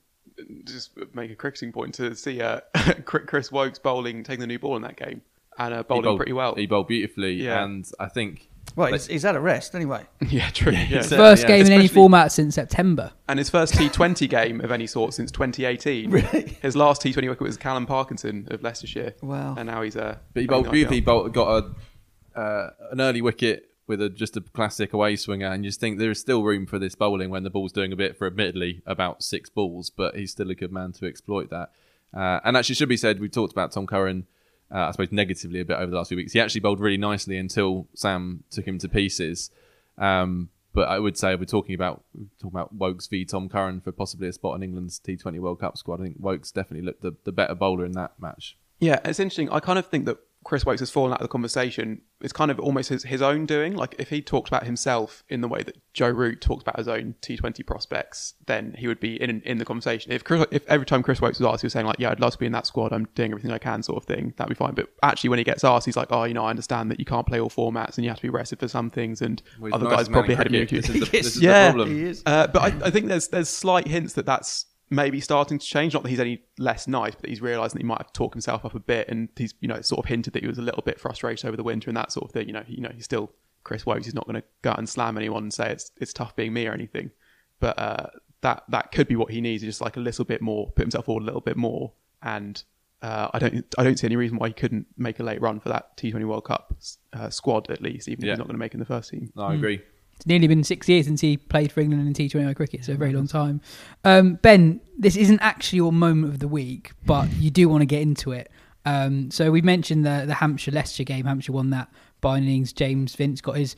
[0.64, 2.60] just make a cricketing point, to see uh,
[3.04, 5.22] Chris Woakes bowling, taking the new ball in that game,
[5.58, 6.54] and uh, He bowling bowled- pretty well.
[6.54, 7.62] He bowled beautifully, Yeah.
[7.64, 10.06] and I think Well, Like- he's, he's had a rest anyway.
[10.28, 10.72] yeah, true.
[10.72, 10.78] Yeah.
[10.84, 13.12] he's- First yeah, game in any especially- format since September.
[13.28, 16.10] And his first T20 game of any sort since 2018.
[16.12, 16.56] Really?
[16.62, 19.14] His last T20 wicket was Callum Parkinson of Leicestershire.
[19.22, 19.54] Wow.
[19.58, 20.96] And now he's uh, But he bowled beautifully.
[20.98, 25.46] He bowled, got a uh, an early wicket with a just a classic away swinger,
[25.46, 27.92] and you just think there is still room for this bowling when the ball's doing
[27.92, 31.50] a bit for admittedly about six balls, but he's still a good man to exploit
[31.50, 31.72] that.
[32.14, 34.26] Uh, and actually, should be said, we've talked about Tom Curran,
[34.74, 36.32] uh, I suppose negatively a bit over the last few weeks.
[36.32, 39.50] He actually bowled really nicely until Sam took him to pieces.
[39.98, 42.02] Um, but I would say we're talking about
[42.40, 45.76] talking about Woakes v Tom Curran for possibly a spot in England's T20 World Cup
[45.76, 46.00] squad.
[46.00, 48.56] I think Woakes definitely looked the, the better bowler in that match.
[48.80, 49.50] Yeah, it's interesting.
[49.50, 52.00] I kind of think that Chris Woakes has fallen out of the conversation.
[52.20, 53.74] It's kind of almost his, his own doing.
[53.74, 56.88] Like if he talked about himself in the way that Joe Root talks about his
[56.88, 60.12] own T20 prospects, then he would be in in the conversation.
[60.12, 62.20] If Chris, if every time Chris Woakes was asked, he was saying like, "Yeah, I'd
[62.20, 62.92] love to be in that squad.
[62.92, 64.34] I'm doing everything I can," sort of thing.
[64.36, 64.74] That'd be fine.
[64.74, 67.04] But actually, when he gets asked, he's like, "Oh, you know, I understand that you
[67.04, 69.74] can't play all formats and you have to be rested for some things, and Well,
[69.74, 71.10] other the guys probably in ahead of me." This is the, Yes.
[71.10, 72.14] this is yeah, the problem.
[72.26, 75.94] Uh, but I, I think there's there's slight hints that that's maybe starting to change.
[75.94, 78.34] Not that he's any less nice, but he's realising that he might have to talk
[78.34, 80.62] himself up a bit, and he's you know sort of hinted that he was a
[80.62, 82.46] little bit frustrated over the winter and that sort of thing.
[82.46, 83.32] You know, you know he's still
[83.64, 84.04] Chris Woakes.
[84.04, 86.52] He's not going to go out and slam anyone and say it's it's tough being
[86.52, 87.10] me or anything.
[87.58, 88.06] But uh,
[88.42, 89.62] that that could be what he needs.
[89.62, 92.62] Just like a little bit more, put himself forward a little bit more, and.
[93.00, 93.74] Uh, I don't.
[93.76, 96.24] I don't see any reason why he couldn't make a late run for that T20
[96.24, 96.72] World Cup
[97.12, 99.10] uh, squad at least, even if he's not going to make it in the first
[99.10, 99.32] team.
[99.34, 99.82] No, I agree.
[100.22, 102.96] It's nearly been six years since he played for England in T20I cricket, so a
[102.96, 103.60] very long time.
[104.04, 107.86] Um, ben, this isn't actually your moment of the week, but you do want to
[107.86, 108.48] get into it.
[108.86, 111.24] Um, so we mentioned the the Hampshire Leicester game.
[111.24, 111.88] Hampshire won that
[112.20, 112.72] by innings.
[112.72, 113.74] James Vince got his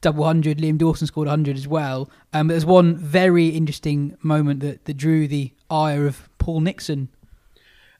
[0.00, 0.58] double hundred.
[0.58, 2.08] Liam Dawson scored hundred as well.
[2.32, 7.08] Um, but there's one very interesting moment that, that drew the ire of Paul Nixon.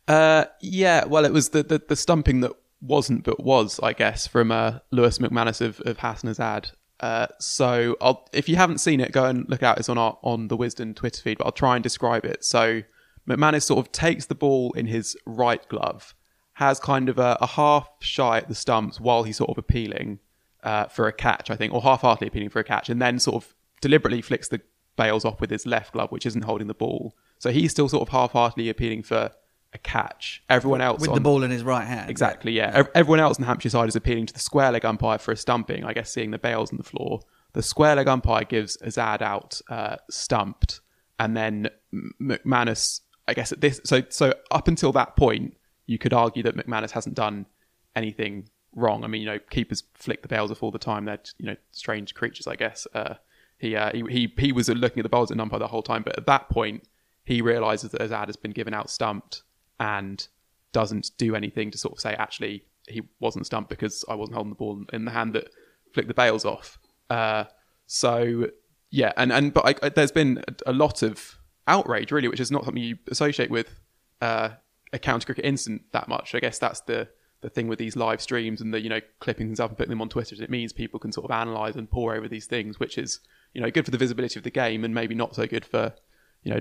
[0.07, 4.29] Uh, yeah, well, it was the, the, the stumping that wasn't but was, I guess,
[4.29, 6.71] from uh, Lewis McManus of, of Hassan Azad.
[7.01, 9.79] Uh, so I'll, if you haven't seen it, go and look out.
[9.79, 12.45] It's on our on the Wisden Twitter feed, but I'll try and describe it.
[12.45, 12.83] So
[13.29, 16.15] McManus sort of takes the ball in his right glove,
[16.55, 20.19] has kind of a, a half shy at the stumps while he's sort of appealing
[20.65, 23.45] uh, for a catch, I think, or half-heartedly appealing for a catch, and then sort
[23.45, 24.61] of deliberately flicks the
[24.97, 27.15] bails off with his left glove, which isn't holding the ball.
[27.39, 29.31] So he's still sort of half-heartedly appealing for
[29.73, 30.43] a catch.
[30.49, 32.11] Everyone else with on, the ball in his right hand.
[32.11, 32.71] Exactly, yeah.
[32.75, 35.33] Ev- Everyone else in the Hampshire side is appealing to the square leg umpire for
[35.33, 37.21] a stumping, I guess seeing the bails on the floor.
[37.53, 40.81] The square leg umpire gives Azad out uh, stumped,
[41.19, 41.69] and then
[42.21, 46.57] McManus, I guess at this, so so up until that point, you could argue that
[46.57, 47.47] McManus hasn't done
[47.97, 49.05] anything wrong.
[49.05, 51.05] I mean, you know, keepers flick the bails off all the time.
[51.05, 52.87] They're you know strange creatures, I guess.
[52.95, 53.15] Uh,
[53.59, 56.03] he, uh, he he he was looking at the bowls at umpire the whole time,
[56.03, 56.85] but at that point,
[57.25, 59.43] he realizes that Azad has been given out stumped
[59.81, 60.27] and
[60.73, 64.51] doesn't do anything to sort of say actually he wasn't stumped because I wasn't holding
[64.51, 65.49] the ball in the hand that
[65.93, 66.79] flicked the bails off.
[67.11, 67.45] Uh,
[67.87, 68.47] so
[68.91, 71.37] yeah, and and but I, I- there's been a, a lot of
[71.67, 73.81] outrage really, which is not something you associate with
[74.21, 74.51] uh,
[74.93, 76.35] a county cricket incident that much.
[76.35, 77.09] I guess that's the
[77.41, 79.91] the thing with these live streams and the you know clipping things up and putting
[79.91, 80.43] them on Twitter.
[80.43, 83.21] It means people can sort of analyze and pore over these things, which is
[83.55, 85.93] you know good for the visibility of the game and maybe not so good for
[86.43, 86.61] you know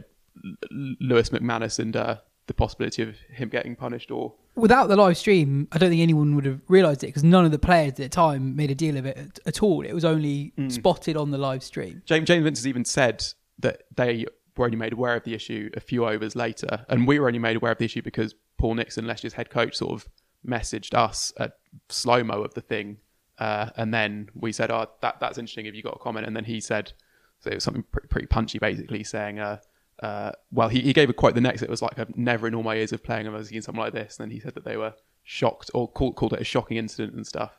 [1.00, 2.18] Lewis McManus and uh,
[2.48, 6.36] the possibility of him getting punished or Without the live stream, I don't think anyone
[6.36, 8.98] would have realised it because none of the players at the time made a deal
[8.98, 9.86] of it at, at all.
[9.86, 12.02] It was only spotted on the live stream.
[12.06, 13.24] James James Vince has even said
[13.60, 17.20] that they were only made aware of the issue a few overs later, and we
[17.20, 20.10] were only made aware of the issue because Paul Nixon, Leicester's head coach, sort of
[20.44, 21.52] messaged us a
[21.90, 22.98] slow mo of the thing,
[23.38, 25.68] uh, and then we said, "Oh, that that's interesting.
[25.68, 26.94] If you got a comment?" And then he said,
[27.40, 29.58] so it was something pretty, pretty punchy, basically saying, uh,
[30.02, 31.62] uh, "Well, he, he gave a quote the next.
[31.62, 33.82] It was like, I've never in all my years of playing have I seen something
[33.82, 36.46] like this." And then he said that they were shocked or called called it a
[36.46, 37.54] shocking incident and stuff.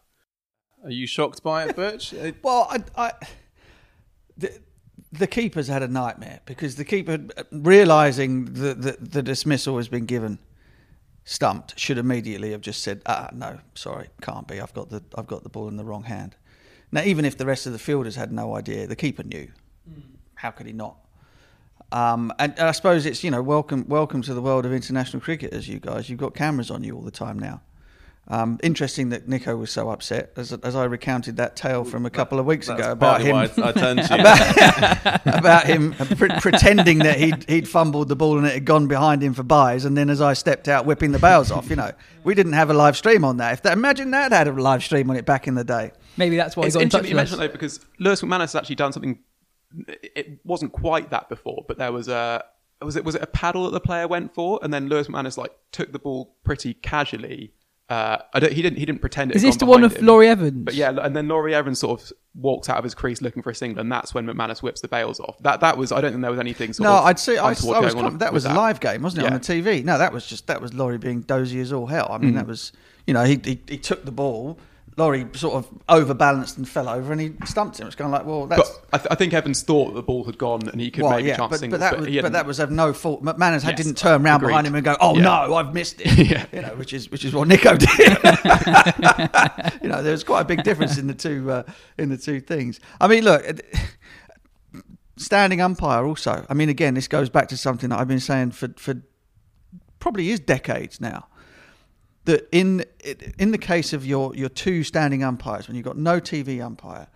[0.85, 2.15] Are you shocked by it, Birch?
[2.15, 3.13] Uh, Well, I, I
[4.37, 4.61] the,
[5.11, 7.19] the keeper's had a nightmare because the keeper,
[7.51, 10.39] realizing that the, the dismissal has been given,
[11.25, 14.61] stumped should immediately have just said, "Ah, no, sorry, can't be.
[14.61, 16.37] I've got the I've got the ball in the wrong hand."
[16.91, 19.49] Now, even if the rest of the fielders had no idea, the keeper knew.
[20.37, 20.97] How could he not?
[21.91, 25.21] Um, and, and I suppose it's you know welcome welcome to the world of international
[25.21, 26.11] cricket as you guys.
[26.11, 27.63] You've got cameras on you all the time now.
[28.31, 32.11] Um, interesting that Nico was so upset as, as I recounted that tale from a
[32.11, 34.21] couple of weeks That's ago about him why I, I turned to you.
[34.21, 38.87] about, about him pre- pretending that he'd, he'd fumbled the ball and it had gone
[38.87, 41.71] behind him for buys, and then as I stepped out, whipping the bails off.
[41.71, 43.55] You know, we didn't have a live stream on that.
[43.55, 45.93] If that, imagine that had a live stream on it back in the day.
[46.19, 48.21] Maybe that's why it's he got in touch interesting you with mentioned though because Lewis
[48.21, 49.19] McManus has actually done something.
[49.87, 52.45] It wasn't quite that before, but there was a
[52.83, 55.37] was it was it a paddle that the player went for, and then Lewis McManus
[55.37, 57.53] like took the ball pretty casually.
[57.91, 58.79] Uh, I don't, he didn't.
[58.79, 59.31] He didn't pretend.
[59.31, 60.05] It Is this the one of him.
[60.05, 60.63] Laurie Evans?
[60.65, 63.49] But yeah, and then Laurie Evans sort of walks out of his crease looking for
[63.49, 65.39] a single, and that's when McManus whips the bails off.
[65.41, 65.91] That that was.
[65.91, 66.75] I don't think there was anything.
[66.75, 67.63] Sort No, of I'd say I, I was
[68.19, 69.35] that was a live game, wasn't it, Yeah.
[69.35, 69.47] on the
[69.81, 69.85] TV?
[69.85, 72.09] No, that was just that was Laurie being dozy as all hell.
[72.11, 72.37] I mean, Mm.
[72.37, 72.73] that was
[73.07, 74.59] you know he, he he took the ball.
[74.99, 77.87] Laurie sort of overbalanced and fell over, and he stumped him.
[77.87, 80.25] It's kind of like, well, that's But I, th- I think Evans thought the ball
[80.25, 82.33] had gone, and he could well, maybe yeah, chance but, singles, but that was but
[82.33, 83.23] that was of no fault.
[83.23, 84.51] McManus had Yes, didn't turn round agreed.
[84.51, 85.23] behind him and go, "Oh Yeah.
[85.23, 86.47] no, I've missed it." Yeah.
[86.53, 87.89] you know, which is which is what Nico did.
[89.83, 91.63] you know, there's quite a big difference in the two uh,
[91.97, 92.81] in the two things.
[93.01, 93.45] I mean, look,
[95.17, 96.45] standing umpire also.
[96.49, 98.95] I mean, again, this goes back to something that I've been saying for for
[100.01, 101.28] probably is decades now.
[102.25, 102.85] That in
[103.39, 107.09] in the case of your your two standing umpires, when you've got no TV umpire,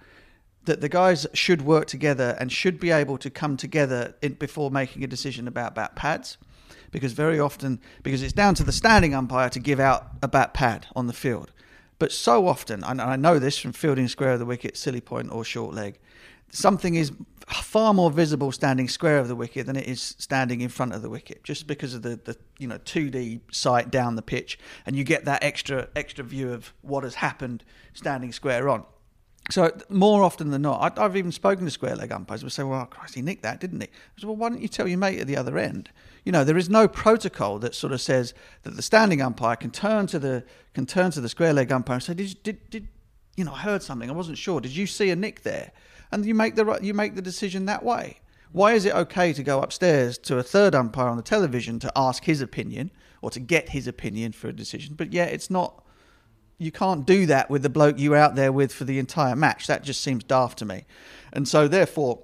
[0.64, 4.70] that the guys should work together and should be able to come together in, before
[4.70, 6.38] making a decision about bat pads,
[6.90, 10.54] because very often because it's down to the standing umpire to give out a bat
[10.54, 11.52] pad on the field,
[11.98, 15.30] but so often, and I know this from fielding square of the wicket, silly point
[15.32, 15.98] or short leg,
[16.52, 17.10] something is
[17.48, 21.02] far more visible standing square of the wicket than it is standing in front of
[21.02, 24.94] the wicket, just because of the, the you know 2D sight down the pitch, and
[24.94, 28.84] you get that extra extra view of what has happened standing square on.
[29.50, 32.62] So more often than not, I, I've even spoken to square leg umpires who say,
[32.62, 34.98] "Well, Christ, he nicked that, didn't he?" I said, "Well, why don't you tell your
[34.98, 35.90] mate at the other end?"
[36.24, 39.70] You know, there is no protocol that sort of says that the standing umpire can
[39.70, 42.88] turn to the can turn to the square leg umpire and say, "Did did did
[43.36, 43.54] you know?
[43.54, 44.08] I heard something.
[44.08, 44.60] I wasn't sure.
[44.60, 45.72] Did you see a nick there?"
[46.12, 48.18] And you make the you make the decision that way.
[48.52, 51.92] Why is it okay to go upstairs to a third umpire on the television to
[51.96, 52.90] ask his opinion
[53.22, 55.82] or to get his opinion for a decision, but yeah, it's not
[56.58, 59.66] you can't do that with the bloke you're out there with for the entire match.
[59.66, 60.84] That just seems daft to me.
[61.32, 62.20] And so, therefore,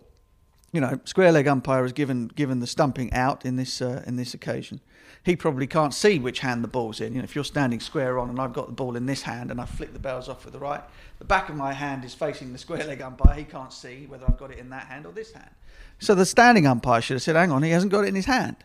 [0.72, 4.16] you know, square leg umpire is given given the stumping out in this uh, in
[4.16, 4.80] this occasion.
[5.28, 7.12] He probably can't see which hand the ball's in.
[7.12, 9.50] You know, if you're standing square on and I've got the ball in this hand
[9.50, 10.80] and I flick the bells off with the right,
[11.18, 13.34] the back of my hand is facing the square leg umpire.
[13.34, 15.50] He can't see whether I've got it in that hand or this hand.
[15.98, 18.24] So the standing umpire should have said, "Hang on, he hasn't got it in his
[18.24, 18.56] hand."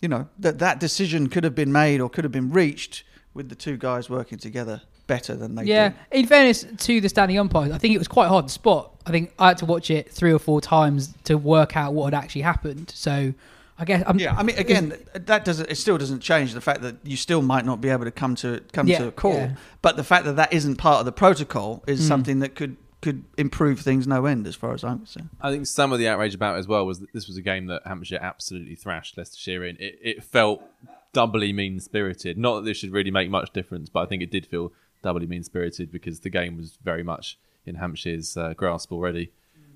[0.00, 3.02] You know that that decision could have been made or could have been reached
[3.34, 5.96] with the two guys working together better than they Yeah, did.
[6.12, 8.92] in fairness to the standing umpires, I think it was quite hard to spot.
[9.04, 12.12] I think I had to watch it three or four times to work out what
[12.12, 12.92] had actually happened.
[12.94, 13.34] So
[13.78, 15.70] I guess I'm, Yeah, I mean, again, that doesn't.
[15.70, 18.34] It still doesn't change the fact that you still might not be able to come
[18.36, 19.34] to come Yeah, to a call.
[19.34, 19.54] yeah.
[19.82, 22.08] But the fact that that isn't part of the protocol is Mm.
[22.08, 25.28] something that could could improve things no end, as far as I'm concerned.
[25.40, 27.42] I think some of the outrage about it as well was that this was a
[27.42, 29.76] game that Hampshire absolutely thrashed Leicestershire in.
[29.78, 30.64] It, it felt
[31.12, 32.36] doubly mean spirited.
[32.36, 34.72] Not that this should really make much difference, but I think it did feel
[35.04, 39.30] doubly mean spirited because the game was very much in Hampshire's uh, grasp already.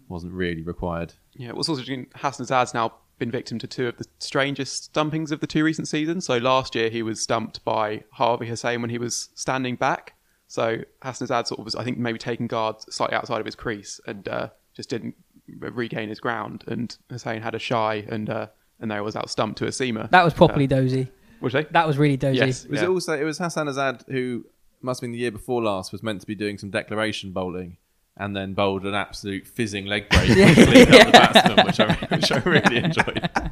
[0.08, 1.12] Wasn't really required.
[1.34, 2.08] Yeah, it was also interesting.
[2.16, 5.86] Hassan Azad's now been victim to two of the strangest stumpings of the two recent
[5.86, 6.24] seasons.
[6.26, 10.14] So last year he was stumped by Harvey Hosein when he was standing back.
[10.48, 13.54] So Hassan Azad sort of was, I think, maybe taking guard slightly outside of his
[13.54, 15.14] crease and uh, just didn't
[15.46, 16.64] regain his ground.
[16.66, 18.48] And Hosein had a shy and uh,
[18.80, 20.10] and there was out stumped to a seamer.
[20.10, 21.08] that was properly Uh, dozy.
[21.40, 21.62] was they?
[21.70, 22.38] That was really dozy.
[22.38, 22.66] Yes.
[22.66, 22.86] Was Yeah.
[22.86, 24.44] it also it was Hassan Azad who
[24.82, 27.76] must have been the year before last was meant to be doing some declaration bowling
[28.22, 30.54] and then bowled an absolute fizzing leg break Yeah.
[30.54, 33.30] clean up the batsman, which I, which I really enjoyed.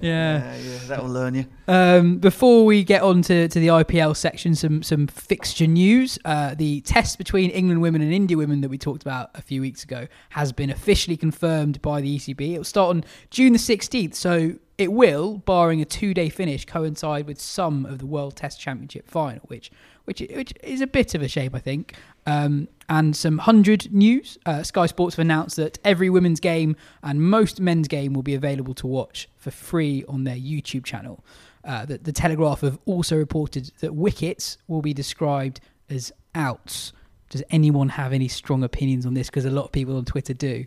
[0.00, 0.54] Yeah.
[0.56, 1.46] yeah, that'll learn you.
[1.66, 6.20] Um, before we get on to, to the IPL section, some some fixture news.
[6.24, 9.60] Uh, the test between England women and India women that we talked about a few
[9.60, 12.54] weeks ago has been officially confirmed by the ECB.
[12.54, 17.26] It will start on June the 16th, so it will, barring a two-day finish, coincide
[17.26, 19.72] with some of the World Test Championship final, which
[20.04, 21.94] which which is a bit of a shame, I think.
[22.24, 24.38] Um, and some hundred news.
[24.46, 28.34] Uh, Sky Sports have announced that every women's game and most men's game will be
[28.34, 31.24] available to watch for free on their YouTube channel.
[31.64, 35.60] Uh, the, the Telegraph have also reported that wickets will be described
[35.90, 36.92] as outs.
[37.28, 39.28] Does anyone have any strong opinions on this?
[39.28, 40.64] Because a lot of people on Twitter do.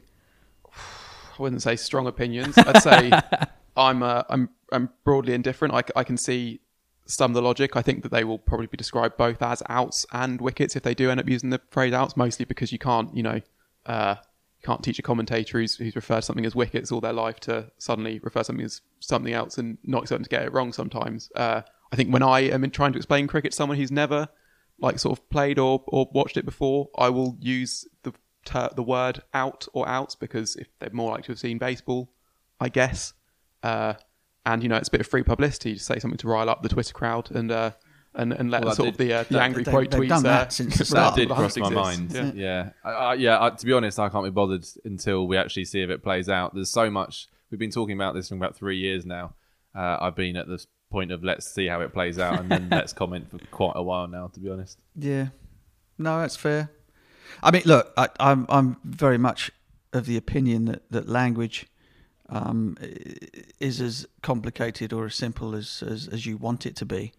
[0.75, 2.55] I wouldn't say strong opinions.
[2.57, 3.11] I'd say
[3.75, 5.73] I'm uh, I'm I'm broadly indifferent.
[5.73, 6.59] I, I can see
[7.11, 7.75] some of the logic.
[7.75, 10.93] I think that they will probably be described both as outs and wickets if they
[10.93, 13.41] do end up using the phrase outs, mostly because you can't, you know,
[13.85, 17.39] uh, you can't teach a commentator who's, who's referred something as wickets all their life
[17.41, 20.71] to suddenly refer something as something else and not expect them to get it wrong
[20.71, 21.29] sometimes.
[21.35, 24.29] Uh, I think when I am in trying to explain cricket to someone who's never
[24.79, 28.13] like sort of played or, or watched it before, I will use the
[28.45, 32.11] ter- the word out or outs because if they're more likely to have seen baseball,
[32.59, 33.13] I guess.
[33.63, 33.93] Uh,
[34.45, 36.63] and you know, it's a bit of free publicity to say something to rile up
[36.63, 37.71] the Twitter crowd and uh,
[38.15, 40.01] and and let Well, sort that of the uh, the that- angry they- quote they've
[40.01, 40.09] tweets.
[40.09, 41.15] done uh, that since the that start.
[41.15, 42.03] did the cross my Hunt mind.
[42.11, 42.35] exists.
[42.37, 43.43] Yeah, I, I, yeah.
[43.43, 46.27] I, to be honest, I can't be bothered until we actually see if it plays
[46.29, 46.53] out.
[46.55, 47.27] There's so much.
[47.49, 49.33] We've been talking about this for about three years now.
[49.75, 52.67] Uh, I've been at this point of let's see how it plays out, and then
[52.71, 54.27] let's comment for quite a while now.
[54.27, 55.27] To be honest, Yeah,
[55.97, 56.71] no, that's fair.
[57.43, 59.51] I mean, look, I, I'm I'm very much
[59.93, 61.67] of the opinion that that language
[62.31, 62.77] um,
[63.59, 67.11] is as complicated or as simple as, as as you want it to be,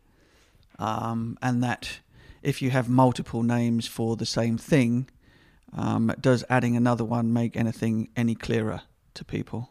[0.79, 2.01] um, and that
[2.43, 5.09] if you have multiple names for the same thing,
[5.77, 8.83] um, does adding another one make anything any clearer
[9.15, 9.71] to people?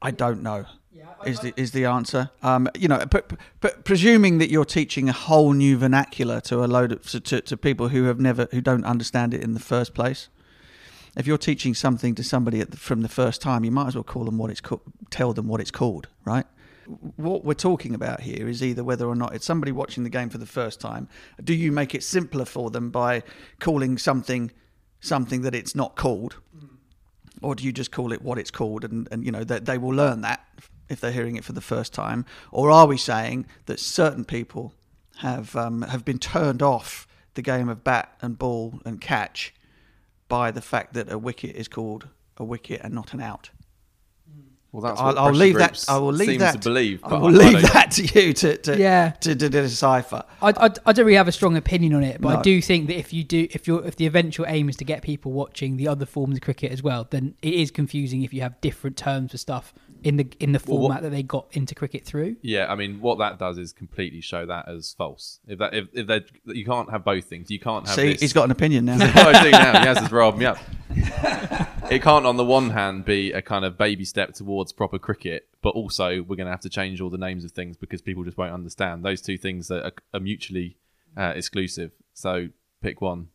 [0.00, 0.66] I don't know.
[0.92, 1.06] Yeah.
[1.26, 2.30] Is the is the answer?
[2.42, 6.66] Um, you know, p- p- presuming that you're teaching a whole new vernacular to a
[6.66, 9.94] load of to, to people who have never who don't understand it in the first
[9.94, 10.28] place.
[11.16, 14.04] If you're teaching something to somebody the, from the first time, you might as well
[14.04, 16.46] call them what it's co- tell them what it's called, right?
[17.16, 20.28] What we're talking about here is either whether or not it's somebody watching the game
[20.28, 21.08] for the first time.
[21.42, 23.22] Do you make it simpler for them by
[23.58, 24.50] calling something
[25.00, 26.36] something that it's not called,
[27.42, 29.78] or do you just call it what it's called and, and you know that they
[29.78, 30.46] will learn that
[30.88, 34.74] if they're hearing it for the first time or are we saying that certain people
[35.18, 39.54] have um, have been turned off the game of bat and ball and catch
[40.28, 43.50] by the fact that a wicket is called a wicket and not an out
[44.72, 45.84] well, that's I'll, I'll leave that.
[45.88, 46.54] I will leave seem that.
[46.54, 46.98] to believe.
[47.04, 49.10] I will I leave don't- that to you to, to Yeah.
[49.20, 50.24] to, to decipher.
[50.42, 52.38] I, I, I don't really have a strong opinion on it, but No.
[52.40, 54.84] I do think that if you do, if you if the eventual aim is to
[54.84, 58.34] get people watching the other forms of cricket as well, then it is confusing if
[58.34, 59.72] you have different terms for stuff
[60.04, 62.36] in the in the Well, what- format that they got into cricket through.
[62.42, 65.40] Yeah, I mean, what that does is completely show that as false.
[65.48, 67.50] If that, if, if they, you can't have both things.
[67.50, 67.96] You can't have.
[67.96, 68.20] See, this.
[68.20, 68.98] he's got an opinion now.
[69.00, 69.80] I do now.
[69.80, 70.58] He has just riled me up.
[71.90, 75.48] it can't, on the one hand, be a kind of baby step towards proper cricket,
[75.62, 78.22] but also we're going to have to change all the names of things because people
[78.24, 79.04] just won't understand.
[79.04, 80.76] Those two things are, are mutually
[81.16, 81.92] uh, exclusive.
[82.12, 82.48] So
[82.82, 83.28] pick one.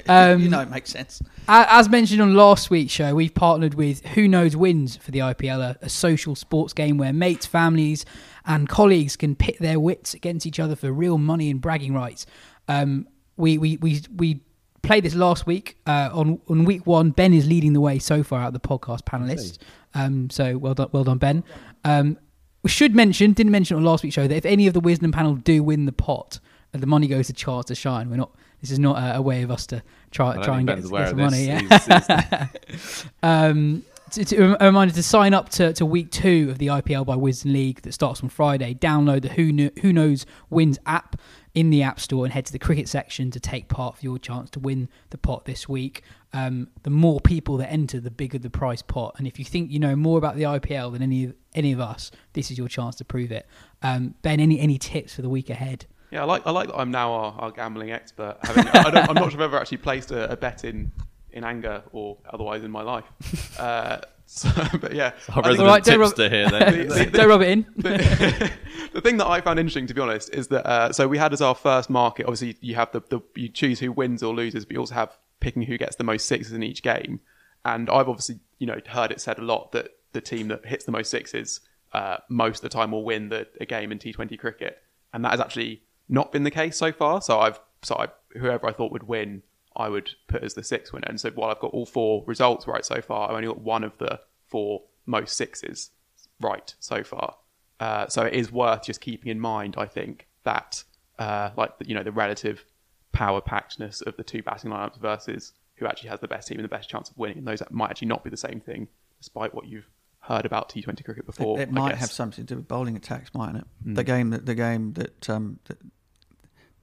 [0.09, 1.21] Um, you know, it makes sense.
[1.47, 5.59] As mentioned on last week's show, we've partnered with Who Knows Wins for the IPL,
[5.61, 8.05] a, a social sports game where mates, families,
[8.45, 12.25] and colleagues can pit their wits against each other for real money and bragging rights.
[12.67, 13.07] Um,
[13.37, 14.41] we, we, we, we
[14.81, 15.77] played this last week.
[15.87, 18.59] Uh, on, on week one, Ben is leading the way so far out of the
[18.59, 19.59] podcast panelists.
[19.93, 21.43] Um, so well done, well done, Ben.
[21.83, 22.17] Um,
[22.63, 25.11] we should mention, didn't mention on last week's show, that if any of the Wisden
[25.11, 26.39] panel do win the pot,
[26.73, 28.09] uh, the money goes to Chance to Shine.
[28.09, 28.33] We're not.
[28.61, 31.17] This is not a, a way of us to try try and get, get some
[31.19, 31.45] money.
[31.47, 31.59] Yeah.
[31.59, 36.59] He's- he's- um, to, to, a reminder to sign up to, to week two of
[36.59, 38.73] the IPL by Wisden League that starts on Friday.
[38.75, 41.19] Download the Who, Kno- Who Knows Wins app
[41.55, 44.17] in the App Store and head to the cricket section to take part for your
[44.19, 46.03] chance to win the pot this week.
[46.35, 49.13] Um, the more people that enter, the bigger the prize pot.
[49.19, 51.79] And if you think you know more about the IPL than any of, any of
[51.79, 53.45] us, this is your chance to prove it.
[53.83, 55.85] Um, ben, any any tips for the week ahead?
[56.11, 58.37] Yeah, I like I like that I'm now our, our gambling expert.
[58.43, 60.91] Having, I don't, I'm not sure if I've ever actually placed a, a bet in
[61.31, 63.05] in anger or otherwise in my life.
[63.59, 64.49] Uh, so,
[64.81, 66.49] but yeah, Our I think- resident Alright, don't rub- tipster here.
[66.49, 66.87] Then.
[66.87, 67.65] The- the- Don't rub it in.
[67.75, 68.51] the,
[68.93, 71.33] the thing that I found interesting, to be honest, is that uh, so we had
[71.33, 72.23] as our first market.
[72.25, 75.15] Obviously, you have the, the you choose who wins or loses, but you also have
[75.43, 77.19] picking who gets the most sixes in each game.
[77.65, 80.85] And I've obviously you know heard it said a lot that the team that hits
[80.85, 81.59] the most sixes
[81.93, 84.81] uh, most of the time will win the a game in T20 cricket,
[85.13, 87.21] and that has actually not been the case so far.
[87.21, 89.43] So I've so I, whoever I thought would win,
[89.75, 91.07] I would put as the six winner.
[91.07, 93.83] And so while I've got all four results right so far, I've only got one
[93.83, 95.91] of the four most sixes
[96.39, 97.35] right so far.
[97.79, 100.83] Uh, so it is worth just keeping in mind, I think, that
[101.19, 102.65] uh, like you know the relative
[103.13, 106.65] power packedness of the two batting lineups versus who actually has the best team and
[106.65, 107.37] the best chance of winning.
[107.37, 108.89] And those might actually not be the same thing,
[109.19, 109.87] despite what you've
[110.19, 111.59] heard about T20 cricket before.
[111.59, 111.99] It, it might guess.
[112.01, 113.87] have something to do with bowling attacks, mightn't it?
[113.87, 113.95] Mm.
[113.95, 115.77] The game that the game that um, that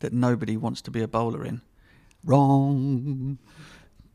[0.00, 1.60] that nobody wants to be a bowler in.
[2.24, 3.38] Wrong.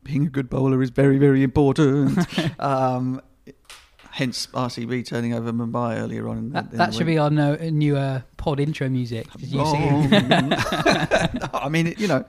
[0.02, 2.18] Being a good bowler is very very important.
[2.60, 3.20] um,
[4.16, 6.38] hence RCB turning over Mumbai earlier on.
[6.38, 7.16] In the, That, in that should week.
[7.16, 9.30] be our no, new uh, pod intro music.
[9.32, 11.34] Did you it?
[11.34, 12.24] No, I mean, it, you know,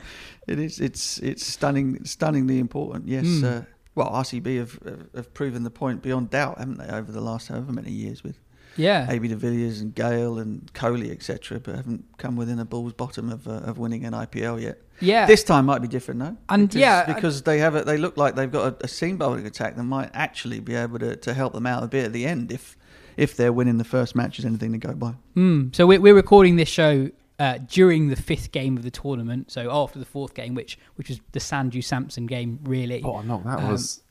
[0.47, 0.81] it is.
[0.81, 3.07] It's it's stunning, stunningly important.
[3.07, 3.25] Yes.
[3.25, 3.43] Mm.
[3.43, 3.65] Uh,
[3.95, 4.79] well, RCB have
[5.15, 8.37] have proven the point beyond doubt, haven't they, over the last however many years with
[8.77, 9.09] Yeah.
[9.11, 13.29] AB de Villiers and Gayle and Kohli, etc., but haven't come within a ball's bottom
[13.31, 14.81] of uh, of winning an IPL yet.
[14.99, 15.25] Yeah.
[15.27, 16.37] This time might be different, though.
[16.49, 18.87] And, because, yeah, I- because they have a, they look like they've got a, a
[18.87, 22.05] seam bowling attack that might actually be able to, to help them out a bit
[22.05, 22.77] at the end if
[23.15, 25.13] if they're winning the first match is anything to go by.
[25.35, 25.75] Mm.
[25.75, 27.09] So we're, we're recording this show
[27.39, 29.51] uh, during the fifth game of the tournament.
[29.51, 33.01] So after the fourth game, which which was the Sanju Samson game, really.
[33.03, 34.01] Oh no, that Um, was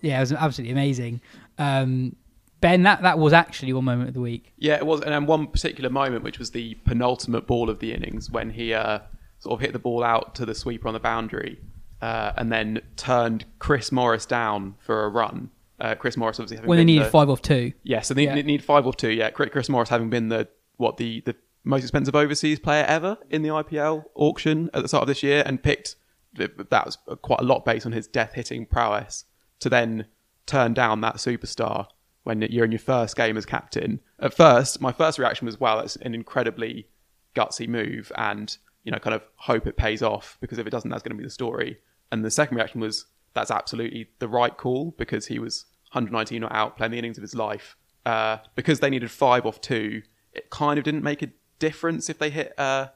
[0.00, 1.20] Yeah, it was absolutely amazing.
[1.58, 2.16] Um,
[2.60, 4.52] ben, that, that was actually one moment of the week.
[4.58, 5.00] Yeah, it was.
[5.00, 8.74] And then one particular moment, which was the penultimate ball of the innings, when he
[8.74, 9.00] uh,
[9.38, 11.58] sort of hit the ball out to the sweeper on the boundary
[12.02, 15.50] uh, and then turned Chris Morris down for a run.
[15.78, 17.72] Uh, Chris Morris obviously having When they needed the- five off two.
[17.82, 18.34] Yeah, so they Yeah.
[18.34, 19.10] need five off two.
[19.10, 21.34] Yeah, Chris Chris Morris having been the what the the
[21.64, 25.42] most expensive overseas player ever in the IPL auction at the start of this year,
[25.46, 25.96] and picked
[26.34, 29.24] that was quite a lot based on his death hitting prowess.
[29.60, 30.06] To then
[30.46, 31.86] turn down that superstar
[32.24, 34.00] when you're in your first game as captain.
[34.18, 36.88] At first, my first reaction was, "Wow, that's an incredibly
[37.34, 40.90] gutsy move," and you know, kind of hope it pays off because if it doesn't,
[40.90, 41.78] that's going to be the story.
[42.10, 46.52] And the second reaction was, "That's absolutely the right call because he was 119 not
[46.52, 47.76] out, playing the innings of his life.
[48.06, 50.02] Uh, because they needed five off two,
[50.32, 52.86] it kind of didn't make a difference if they hit uh,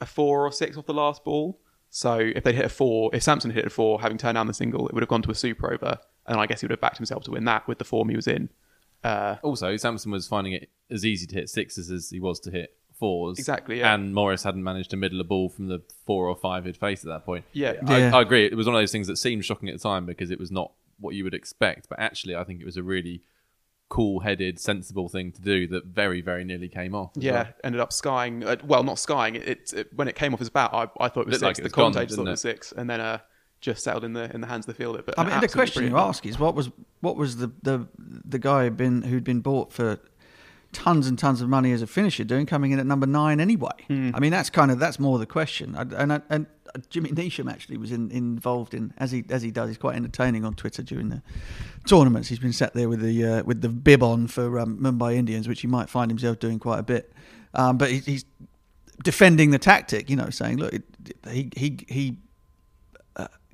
[0.00, 1.60] a four or six off the last ball.
[1.90, 4.54] So if they hit a four, if Samson hit a four, having turned down the
[4.54, 6.80] single, it would have gone to a super over, and I guess he would have
[6.80, 8.50] backed himself to win that with the form he was in.
[9.04, 12.50] Uh, also Samson was finding it as easy to hit sixes as he was to
[12.50, 13.38] hit fours.
[13.38, 13.94] Exactly, yeah.
[13.94, 17.04] And Morris hadn't managed to middle a ball from the four or five he'd faced
[17.04, 17.44] at that point.
[17.52, 17.74] Yeah.
[17.86, 18.16] I, Yeah.
[18.16, 18.44] I agree.
[18.46, 20.50] It was one of those things that seemed shocking at the time because it was
[20.50, 21.88] not what you would expect.
[21.88, 23.22] But actually, I think it was a really
[23.88, 27.12] cool-headed, sensible thing to do that very, very nearly came off.
[27.14, 27.46] yeah, well.
[27.64, 28.44] ended up skying.
[28.44, 29.36] Uh, well, not skying.
[29.36, 31.42] It, it, it- when it came off his bat, I, I thought it was Looked
[31.44, 31.58] like six.
[31.60, 33.18] it the was gone, commentators thought it was six, and then uh,
[33.60, 35.02] just settled in the in the hands of the fielder.
[35.02, 38.38] But I mean, the question you ask is what was what was the the the
[38.38, 39.98] guy been who'd been bought for
[40.72, 43.70] tons and tons of money as a finisher doing coming in at number nine anyway?
[44.14, 45.74] I mean, that's kind of that's more the question.
[45.76, 46.46] I, and and
[46.90, 49.68] Jimmy Neesham actually was in, involved in as he as he does.
[49.68, 51.22] He's quite entertaining on Twitter during the
[51.86, 52.28] tournaments.
[52.28, 55.48] He's been sat there with the uh, with the bib on for um, Mumbai Indians,
[55.48, 57.12] which he might find himself doing quite a bit.
[57.54, 58.24] Um, but he, he's
[59.02, 60.82] defending the tactic, you know, saying, look, it,
[61.30, 62.18] he he he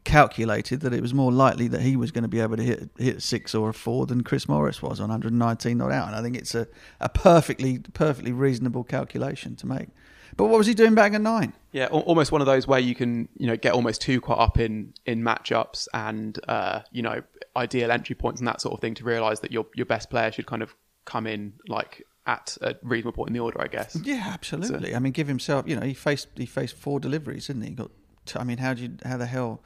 [0.04, 2.90] calculated that it was more likely that he was going to be able to hit
[2.98, 6.16] hit a six or a four than Chris Morris was on 119 not out, and
[6.16, 6.68] I think it's a,
[7.00, 9.88] a perfectly perfectly reasonable calculation to make.
[10.36, 11.52] But what was he doing back at nine?
[11.72, 14.58] Yeah, almost one of those where you can, you know, get almost too caught up
[14.58, 17.22] in in matchups and uh, you know
[17.56, 20.32] ideal entry points and that sort of thing to realise that your your best player
[20.32, 20.74] should kind of
[21.04, 23.96] come in like at a reasonable point in the order, I guess.
[24.02, 24.94] Yeah, absolutely.
[24.94, 25.68] I mean, give himself.
[25.68, 27.68] You know, he faced he faced four deliveries, didn't he?
[27.70, 27.90] he got.
[28.26, 29.62] T- I mean, how do you how the hell?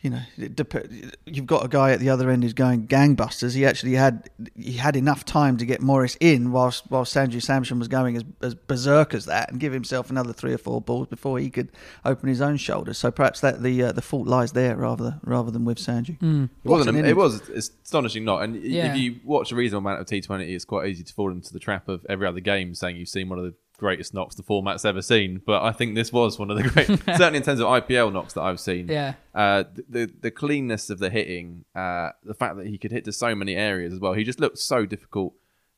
[0.00, 0.86] You know, it dep-
[1.26, 3.56] you've got a guy at the other end who's going gangbusters.
[3.56, 7.80] He actually had he had enough time to get Morris in whilst while Sanju Samson
[7.80, 11.08] was going as, as berserk as that, and give himself another three or four balls
[11.08, 11.72] before he could
[12.04, 12.96] open his own shoulders.
[12.96, 16.10] So perhaps that the uh, the fault lies there rather rather than with Sanju.
[16.10, 17.04] It What's wasn't.
[17.04, 18.44] It was astonishing, not.
[18.44, 18.92] And Yeah.
[18.92, 21.58] if you watch a reasonable amount of T20, it's quite easy to fall into the
[21.58, 24.84] trap of every other game saying you've seen one of the greatest knocks the format's
[24.84, 25.40] ever seen.
[25.46, 28.34] But I think this was one of the great, certainly in terms of IPL knocks
[28.34, 28.88] that I've seen.
[28.88, 29.14] Yeah.
[29.34, 33.12] Uh, the, the cleanness of the hitting, uh, the fact that he could hit to
[33.12, 34.12] so many areas as well.
[34.12, 35.32] He just looked so difficult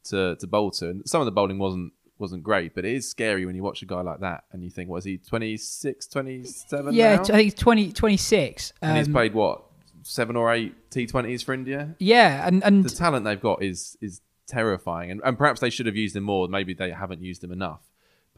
[0.05, 3.09] to to bowl to, and some of the bowling wasn't wasn't great, but it is
[3.09, 6.95] scary when you watch a guy like that and you think, was he 26, 27
[6.95, 7.23] Yeah, now?
[7.23, 8.73] I think it's 20, 26.
[8.83, 9.63] and he's Um, played what
[10.03, 11.95] seven or eight T20s for India.
[11.99, 15.87] Yeah, and, and The talent they've got is is terrifying, and, and perhaps they should
[15.87, 16.49] have used him more.
[16.49, 17.81] Maybe they haven't used him enough.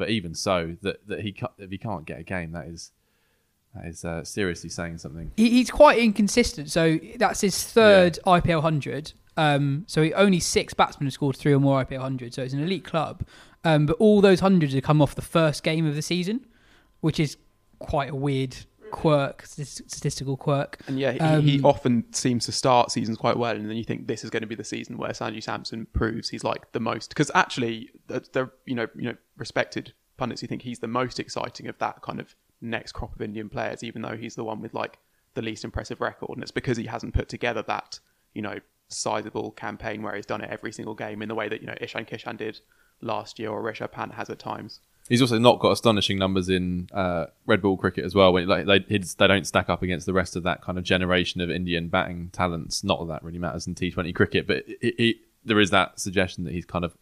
[0.02, 2.90] But even so, that that he if he can't get a game, that is
[3.72, 5.30] that is uh, seriously saying something.
[5.36, 6.72] he, he's quite inconsistent.
[6.72, 9.12] So that's his third IPL hundred.
[9.36, 12.34] Um, so he, only six batsmen have scored three or more IPL hundred.
[12.34, 13.24] So it's an elite club.
[13.62, 16.48] Um, but all those hundreds have come off the first game of the season,
[17.00, 17.36] which is
[17.78, 18.56] quite a weird
[18.92, 20.78] quirk, statistical quirk.
[20.86, 21.18] And yeah, he,
[21.50, 24.30] he Um, often seems to start seasons quite well, and then you think this is
[24.30, 27.08] going to be the season where Sanju Samson proves he's like the most.
[27.08, 31.18] Because actually, the, the you know you know respected pundits who think he's the most
[31.18, 34.60] exciting of that kind of next crop of Indian players, even though he's the one
[34.60, 34.98] with like
[35.34, 37.98] the least impressive record, and it's because he hasn't put together that
[38.34, 41.60] you know sizable campaign where he's done it every single game in the way that
[41.60, 42.60] you know Ishan Kishan did
[43.00, 44.80] last year or Rishabh Pant has at times.
[45.08, 48.32] He's also not got astonishing numbers in uh, red ball cricket as well.
[48.32, 51.40] When like they they don't stack up against the rest of that kind of generation
[51.40, 52.84] of Indian batting talents.
[52.84, 55.98] Not that that really matters in T Twenty cricket, but it, it, there is that
[55.98, 56.96] suggestion that he's kind of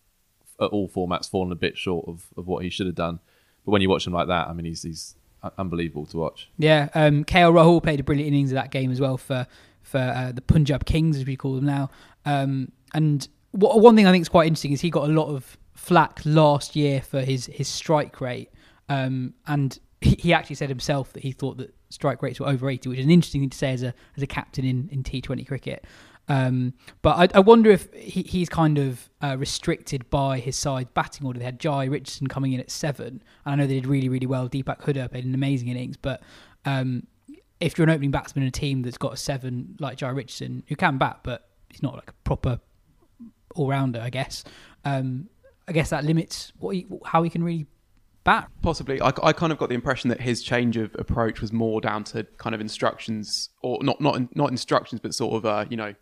[0.60, 3.20] at all formats fallen a bit short of, of what he should have done.
[3.64, 5.14] But when you watch him like that, I mean, he's he's
[5.58, 6.48] unbelievable to watch.
[6.58, 9.46] Yeah, um, KL Rahul played a brilliant innings of that game as well for
[9.82, 11.90] for uh, the Punjab Kings, as we call them now.
[12.24, 15.28] Um, and what, one thing I think is quite interesting is he got a lot
[15.28, 18.50] of flack last year for his his strike rate,
[18.88, 22.98] um, and he, actually said himself that he thought that strike rates were overrated, which
[22.98, 25.44] is an interesting thing to say as a as a captain in in T Twenty
[25.44, 25.84] cricket.
[26.28, 30.92] Um, but I, I wonder if he, he's kind of uh, restricted by his side
[30.94, 31.40] batting order.
[31.40, 34.26] They had Jhye Richardson coming in at seven, and I know they did really, really
[34.26, 34.48] well.
[34.48, 36.22] Deepak Hooda played an amazing innings, but
[36.66, 37.06] um,
[37.58, 40.62] if you're an opening batsman in a team that's got a seven like Jhye Richardson,
[40.68, 42.60] who can bat, but he's not like a proper
[43.56, 44.44] all rounder, I guess.
[44.84, 45.28] Um,
[45.70, 47.66] I guess that limits what he, how he can really
[48.24, 48.50] bat.
[48.60, 51.80] Possibly, I, I kind of got the impression that his change of approach was more
[51.80, 55.76] down to kind of instructions, or not not not instructions, but sort of uh, you
[55.76, 55.94] know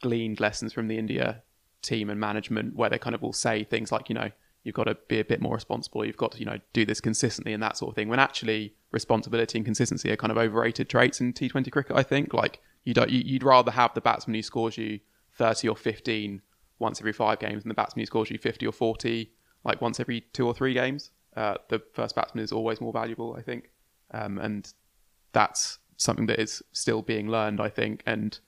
[0.00, 1.42] gleaned lessons from the India
[1.82, 4.30] team and management, where they kind of will say things like you know
[4.62, 7.00] you've got to be a bit more responsible, you've got to you know do this
[7.00, 8.08] consistently and that sort of thing.
[8.08, 11.96] When actually responsibility and consistency are kind of overrated traits in T20 cricket.
[11.96, 15.00] I think like you don't you, you'd rather have the batsman who scores you
[15.34, 16.42] 30 or 15
[16.78, 19.30] once every five games and the batsman who scores you 50 or 40
[19.66, 21.10] like once every two or three games.
[21.36, 23.70] Uh, the first batsman is always more valuable, I think,
[24.12, 24.72] um, and
[25.32, 28.02] that's something that is still being learned, I think.
[28.06, 28.38] And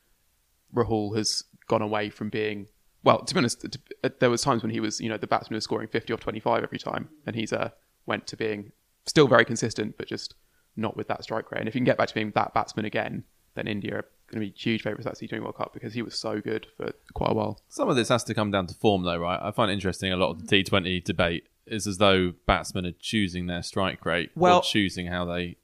[0.74, 2.68] Rahul has gone away from being
[3.04, 3.22] well.
[3.24, 3.66] To be honest,
[4.02, 6.16] uh, there was times when he was, you know, the batsman was scoring 50 or
[6.16, 7.70] 25 every time, and he's uh,
[8.06, 8.72] went to being
[9.04, 10.34] still very consistent, but just
[10.76, 11.60] not with that strike rate.
[11.60, 13.24] And if you can get back to being that batsman again,
[13.54, 16.18] then India going to be huge favourites at that T20 World Cup because he was
[16.18, 17.60] so good for quite a while.
[17.68, 19.40] Some of this has to come down to form, though, right?
[19.42, 20.12] I find it interesting.
[20.12, 24.30] A lot of the T20 debate is as though batsmen are choosing their strike rate
[24.34, 25.56] Well- or choosing how they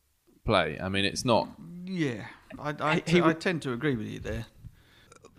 [0.44, 0.78] play.
[0.80, 1.48] I mean, it's not.
[1.86, 2.24] Yeah,
[2.58, 4.46] I, I, He- he I would- tend to agree with you there.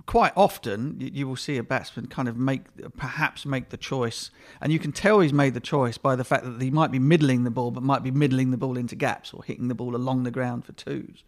[0.07, 2.61] Quite often, you, you will see a batsman kind of make,
[2.95, 4.29] perhaps make the choice,
[4.61, 6.99] and you can tell he's made the choice by the fact that he might be
[6.99, 9.95] middling the ball, but might be middling the ball into gaps or hitting the ball
[9.95, 11.23] along the ground for twos.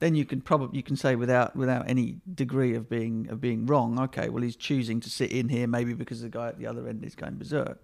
[0.00, 3.66] Then you can probably you can say without without any degree of being of being
[3.66, 3.98] wrong.
[4.00, 6.86] Okay, well he's choosing to sit in here maybe because the guy at the other
[6.88, 7.80] end is going berserk.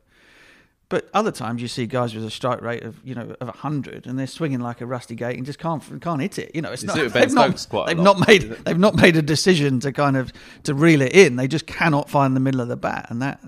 [0.91, 4.07] But other times you see guys with a strike rate of you know of hundred,
[4.07, 6.53] and they're swinging like a rusty gate and just can't can't hit it.
[6.55, 6.99] You know, it's You not.
[6.99, 8.19] it they've not, Stokes quite a they've lot.
[8.19, 10.33] not made they've not made a decision to kind of
[10.65, 11.35] to reel it in.
[11.37, 13.41] They just cannot find the middle of the bat, and that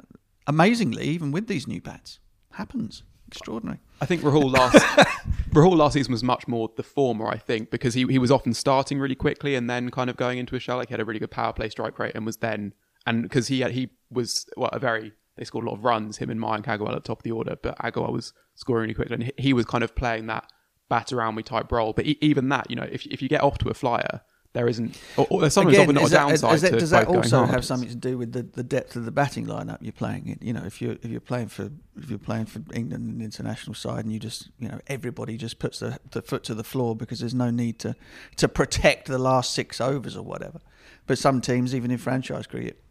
[0.48, 2.18] amazingly, even with these new bats,
[2.52, 3.02] happens.
[3.28, 3.78] Extraordinary.
[4.01, 4.74] I think Rahul last
[5.51, 8.53] Rahul last season was much more the former, I think, because he, he was often
[8.53, 10.76] starting really quickly and then kind of going into a shell.
[10.76, 12.74] Like he had a really good power play strike rate and was then
[13.07, 16.18] and because he had, he was well, a very they scored a lot of runs,
[16.18, 18.94] him and Mayank Agarwal at the top of the order, but Agarwal was scoring really
[18.94, 20.51] quickly and he, he was kind of playing that
[20.88, 21.92] bat around me type role.
[21.92, 24.20] But e- even that, you know, if if you get off to a flyer,
[24.57, 27.64] there isn't or, or there's often not a downside is that- does that also have
[27.64, 30.38] something to do with the, the depth of the batting lineup you're playing in?
[30.46, 33.74] You know, if you're if you're playing for if you're playing for England and international
[33.74, 36.96] side, and you just you know everybody just puts the, the foot to the floor
[36.96, 37.94] because there's no need to
[38.36, 40.61] to protect the last six overs or whatever.
[41.07, 42.82] But some teams, even in franchise cricket,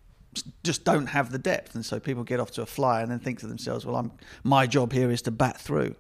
[0.64, 3.20] just don't have the depth, and so people get off to a flyer and then
[3.20, 4.12] think to themselves, "Well, I'm
[4.44, 5.96] my job here is to bat through."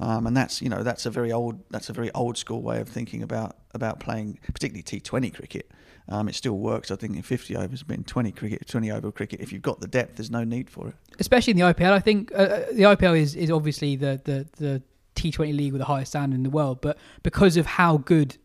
[0.00, 2.80] Um, and that's you know that's a very old that's a very old school way
[2.80, 5.70] of thinking about about playing particularly T20 cricket.
[6.08, 9.12] Um, it still works, I think, in 50 overs, but in 20 cricket, 20 over
[9.12, 10.94] cricket, if you've got the depth, there's no need for it.
[11.20, 11.92] especially in the IPL.
[11.92, 14.82] I think uh, uh, the IPL is, is obviously the, the, the
[15.14, 18.36] T20 league with the highest standard in the world, but because of how good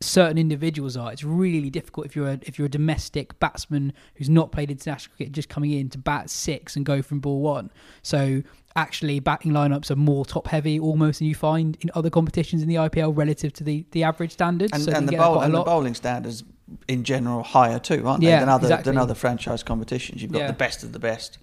[0.00, 4.28] certain individuals are, it's really difficult if you're a, if you're a domestic batsman who's
[4.28, 7.70] not played international cricket, just coming in to bat six and go from ball one.
[8.02, 8.42] So
[8.76, 12.68] actually, batting lineups are more top heavy almost than you find in other competitions in
[12.68, 14.72] the IPL relative to the, the average standards.
[14.72, 16.44] And, so and, the, bowl, and the bowling standards
[16.88, 18.28] in general higher too, aren't they?
[18.28, 18.92] Yeah, than other exactly.
[18.92, 20.22] than other franchise competitions.
[20.22, 20.46] You've got Yeah.
[20.48, 21.38] the best of the best.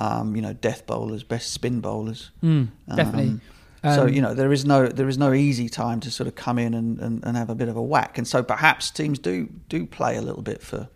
[0.00, 2.30] Um, you know, death bowlers, best spin bowlers.
[2.40, 3.30] Mm, definitely.
[3.30, 3.40] Um,
[3.82, 6.34] so Um, you know there is no there is no easy time to sort of
[6.34, 9.18] come in and, and, and have a bit of a whack, and so perhaps teams
[9.18, 10.88] do do play a little bit for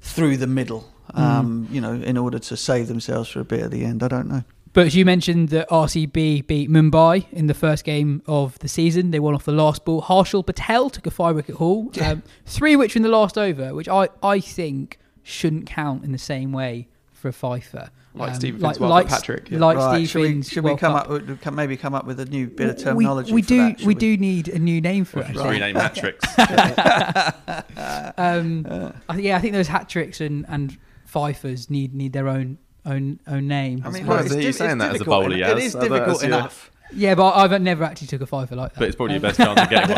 [0.00, 0.84] through the middle,
[1.14, 1.18] Mm.
[1.20, 4.02] um, you know, in order to save themselves for a bit at the end.
[4.02, 4.44] I don't know.
[4.74, 9.10] But as you mentioned that RCB beat Mumbai in the first game of the season.
[9.10, 10.02] They won off the last ball.
[10.02, 11.90] Harshal Patel took a five wicket haul.
[12.02, 16.12] Um, three which were in the last over, which I, I think shouldn't count in
[16.12, 17.90] the same way for a Pfeiffer.
[18.18, 19.58] Like Um, Stephen like, Fitzwater, like, Patrick, yeah.
[19.58, 19.94] like right.
[19.96, 21.04] Steve Should we, should we come Cup.
[21.04, 23.32] up with, maybe come up with a new bit of terminology?
[23.32, 23.56] We, for do.
[23.58, 25.26] that, should we do need a new name for it.
[25.28, 25.50] actually.
[25.50, 26.26] Rename hat tricks.
[28.18, 28.66] Um,
[29.08, 30.76] I think, yeah, I think those hat tricks and and
[31.12, 33.82] Pfeiffers need need their own own own name.
[33.84, 35.50] I mean, surprised look, to you it's, saying that as a bowler, en- Yaz.
[35.52, 36.70] It is difficult enough.
[36.92, 38.78] yeah, but I've never actually took a Pfeiffer like that.
[38.80, 39.94] but it's probably your Um, best chance of getting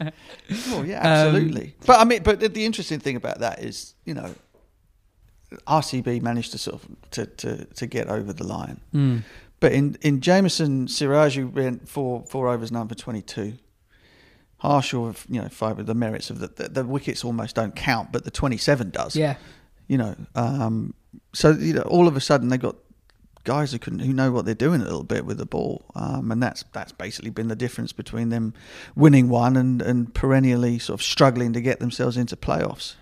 [0.00, 0.12] one.
[0.70, 1.74] Oh yeah, Um, absolutely.
[1.86, 4.34] but I mean, but the, the interesting thing about that is, you know,
[5.66, 8.80] RCB managed to sort of to, to, to get over the line.
[8.94, 9.22] Mm.
[9.60, 13.54] But in in Jamieson, Siraju went four four overs, none for twenty two.
[14.62, 18.12] Harshal, you know, five of the merits of the, the the wickets almost don't count,
[18.12, 19.16] but the twenty seven does.
[19.16, 19.36] Yeah,
[19.88, 20.16] you know.
[20.34, 20.94] Um,
[21.32, 22.76] so you know, all of a sudden they got
[23.44, 26.30] guys who can who know what they're doing a little bit with the ball, um,
[26.30, 28.52] and that's that's basically been the difference between them
[28.94, 32.96] winning one and and perennially sort of struggling to get themselves into playoffs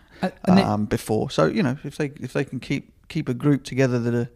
[0.47, 1.31] um, before.
[1.31, 4.29] So you know, if they if they can keep keep a group together that are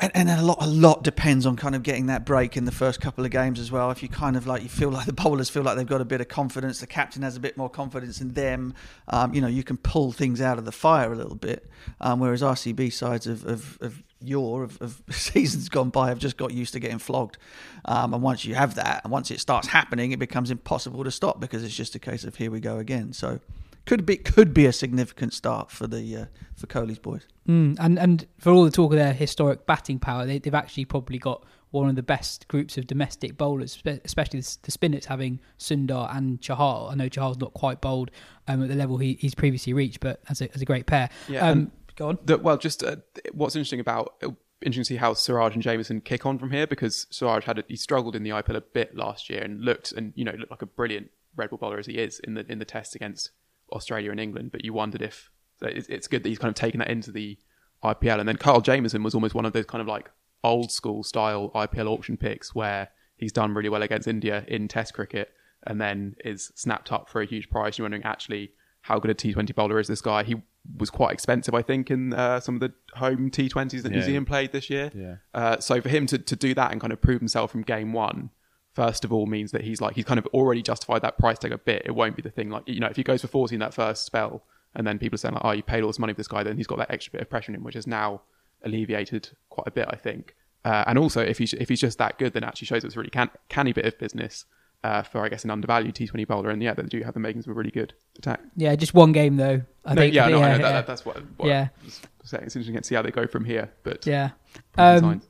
[0.00, 2.72] and, and a lot, a lot depends on kind of getting that break in the
[2.72, 3.90] first couple of games as well.
[3.90, 6.04] If you kind of like, you feel like the bowlers feel like they've got a
[6.04, 8.74] bit of confidence, the captain has a bit more confidence in them.
[9.08, 11.70] Um, you know, you can pull things out of the fire a little bit.
[12.00, 16.36] Um, whereas RCB sides of of, of your of, of seasons gone by have just
[16.36, 17.38] got used to getting flogged.
[17.84, 21.10] Um, and once you have that, and once it starts happening, it becomes impossible to
[21.10, 23.12] stop because it's just a case of here we go again.
[23.12, 23.40] So.
[23.86, 26.24] Could be could be a significant start for the uh,
[26.56, 27.26] for Kohli's boys.
[27.48, 30.86] Mm, and and for all the talk of their historic batting power, they, they've actually
[30.86, 35.40] probably got one of the best groups of domestic bowlers, especially the, the spinners having
[35.58, 36.90] Sundar and Chahal.
[36.90, 38.10] I know Chahal's not quite bowled
[38.46, 41.10] um, at the level he, he's previously reached, but as a, as a great pair.
[41.28, 42.18] Yeah, um, go on.
[42.24, 42.96] The, well, just uh,
[43.32, 44.30] what's interesting about uh,
[44.62, 47.64] interesting to see how Siraj and Jamieson kick on from here because Siraj had a,
[47.68, 50.50] he struggled in the IPL a bit last year and looked and you know looked
[50.50, 53.30] like a brilliant red ball bowler as he is in the in the test against
[53.72, 54.52] Australia and England.
[54.52, 57.12] But you wondered if so it's, it's good that he's kind of taken that into
[57.12, 57.38] the
[57.82, 58.20] IPL.
[58.20, 60.10] And then Kyle Jamieson was almost one of those kind of like
[60.42, 64.94] old school style IPL auction picks where he's done really well against India in Test
[64.94, 65.32] cricket
[65.66, 67.78] and then is snapped up for a huge price.
[67.78, 68.52] You're wondering actually
[68.82, 70.24] how good a T20 bowler is this guy?
[70.24, 70.36] He
[70.76, 74.26] was quite expensive, I think, in uh, some of the home T20s that New Zealand
[74.26, 74.90] played this year.
[74.94, 75.16] Yeah.
[75.32, 77.92] Uh, so for him to, to do that and kind of prove himself from game
[77.94, 78.30] one,
[78.74, 81.52] first of all, means that he's like he's kind of already justified that price tag
[81.52, 81.82] a bit.
[81.84, 83.72] It won't be the thing like you know if he goes for 40 in that
[83.74, 84.42] first spell,
[84.74, 86.42] and then people are saying like, oh, you paid all this money for this guy,
[86.42, 88.22] then he's got that extra bit of pressure on him, which has now
[88.64, 90.34] alleviated quite a bit, I think.
[90.64, 92.98] Uh, and also, if he's if he's just that good, then actually shows it's a
[92.98, 94.46] really can, canny bit of business
[94.82, 96.50] uh, for I guess an undervalued T20 bowler.
[96.50, 98.40] And yeah, they do have the makings of a really good attack.
[98.56, 99.60] Yeah, just one game though.
[99.84, 100.14] I No, think.
[100.14, 100.72] yeah, no, I know, that, yeah.
[100.72, 101.68] that- that's what, what Yeah.
[101.82, 102.44] I was saying.
[102.44, 103.70] It's interesting to see how they go from here.
[103.82, 104.30] But Yeah.
[104.78, 105.20] Um.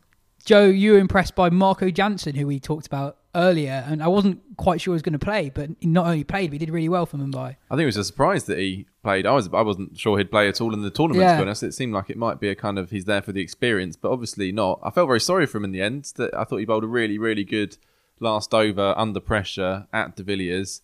[0.45, 4.41] Jo, you were impressed by Marco Jansen, who we talked about earlier, and I wasn't
[4.57, 6.71] quite sure he was going to play, but he not only played, but he did
[6.71, 7.57] really well for Mumbai.
[7.71, 9.27] I think it was a surprise that he played.
[9.27, 11.23] I was I wasn't sure he'd play at all in the tournament.
[11.23, 11.33] Yeah.
[11.33, 13.33] To be honest, it seemed like it might be a kind of he's there for
[13.33, 14.81] the experience, but obviously not.
[14.83, 16.13] I felt very sorry for him in the end.
[16.17, 17.77] That I thought he bowled a really really good
[18.21, 20.83] last over under pressure at De Villiers.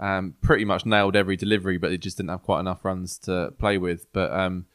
[0.00, 3.52] Um, pretty much nailed every delivery, but he just didn't have quite enough runs to
[3.58, 4.06] play with.
[4.12, 4.66] But um,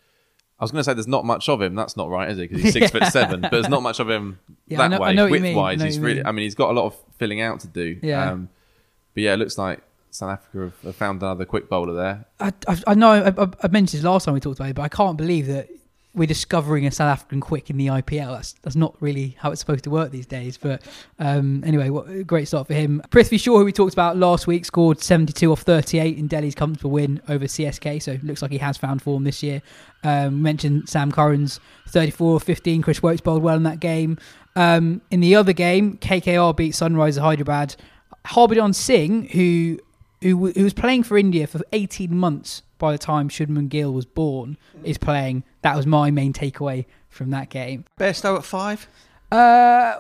[0.64, 1.76] I was going to say there's not much of him.
[1.76, 2.50] That's not right, is it?
[2.50, 3.42] Because he's six foot seven.
[3.42, 5.14] But there's not much of him Yeah, that I know- I way.
[5.16, 5.56] know what you Width.
[5.56, 6.16] I wise, know he's really.
[6.16, 6.26] mean.
[6.26, 8.00] I mean, he's got a lot of filling out to do.
[8.02, 8.32] Yeah.
[8.32, 8.50] Um,
[9.14, 12.26] but yeah, it looks like South Africa have, have found another quick bowler there.
[12.40, 14.76] I, I, I know I, I- I mentioned this last time we talked about it,
[14.76, 15.70] but I can't believe that
[16.16, 18.36] we're discovering a South African quick in the IPL.
[18.36, 20.58] That's that's not really how it's supposed to work these days.
[20.58, 20.84] But
[21.18, 23.02] um, anyway, what great start for him.
[23.10, 26.92] Prithvi Shaw, who we talked about last week, scored 72 off 38 in Delhi's comfortable
[26.92, 28.02] win over CSK.
[28.02, 29.62] So it looks like he has found form this year.
[30.04, 32.82] Um, mentioned Sam Curran's 34 off 15.
[32.82, 34.18] Chris Woakes bowled well in that game.
[34.56, 37.76] Um, in the other game, KKR beat Sunrisers Hyderabad.
[38.26, 39.80] Harbhajan Singh, who
[40.24, 44.06] who, who was playing for India for 18 months by the time Shubman Gill was
[44.06, 45.44] born, is playing.
[45.62, 47.86] That was my main takeaway from that game.
[48.00, 48.88] Bairstow at five.
[49.32, 49.96] Uh,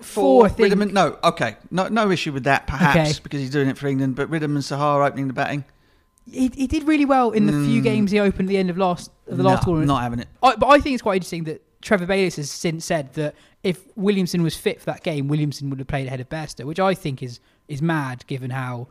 [0.00, 0.72] four, I think.
[0.72, 2.66] Wriddhiman, no, okay, no, no issue with that.
[2.66, 3.20] Perhaps Okay.
[3.22, 4.16] because he's doing it for England.
[4.16, 5.64] But Wriddhiman Saha opening the batting.
[6.30, 8.78] He, he did really well in the few games he opened at the end of
[8.78, 9.88] last of the last tournament.
[9.88, 10.28] not having it.
[10.42, 13.82] I, but I think it's quite interesting that Trevor Bayliss has since said that if
[13.94, 16.94] Williamson was fit for that game, Williamson would have played ahead of Bairstow, which I
[16.94, 18.88] think is is mad given how.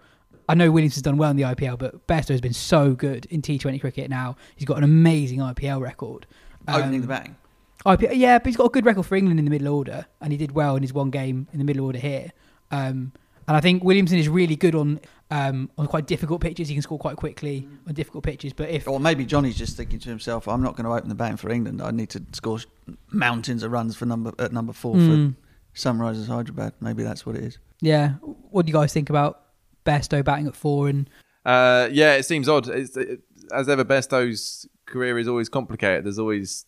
[0.50, 3.42] I know Williamson's done well in the IPL, but Bairstow has been so good in
[3.42, 4.36] T20 cricket now.
[4.56, 6.26] He's got an amazing IPL record.
[6.68, 7.36] Opening Um, the batting.
[7.86, 10.32] IPL, yeah, but he's got a good record for England in the middle order, and
[10.32, 12.32] he did well in his one game in the middle order here.
[12.72, 13.12] Um,
[13.48, 15.00] and I think Williamson is really good on
[15.32, 16.68] um, on quite difficult pitches.
[16.70, 18.54] He can score quite quickly on difficult pitches.
[18.54, 21.16] But if Or maybe Johnny's just thinking to himself, "I'm not going to open the
[21.16, 21.82] batting for England.
[21.82, 22.60] I need to score
[23.12, 25.34] mountains of runs for number at number four Mm.
[25.34, 25.36] for
[25.76, 27.58] Sunrisers Hyderabad." Maybe that's what it is.
[27.82, 28.12] yeah,
[28.52, 29.42] what do you guys think about
[29.84, 30.88] Bairstow batting at four?
[30.88, 31.10] And
[31.46, 32.68] Uh, yeah, it seems odd.
[32.68, 33.22] It's, it,
[33.54, 36.06] as ever, Bairstow's career is always complicated.
[36.06, 36.66] There's always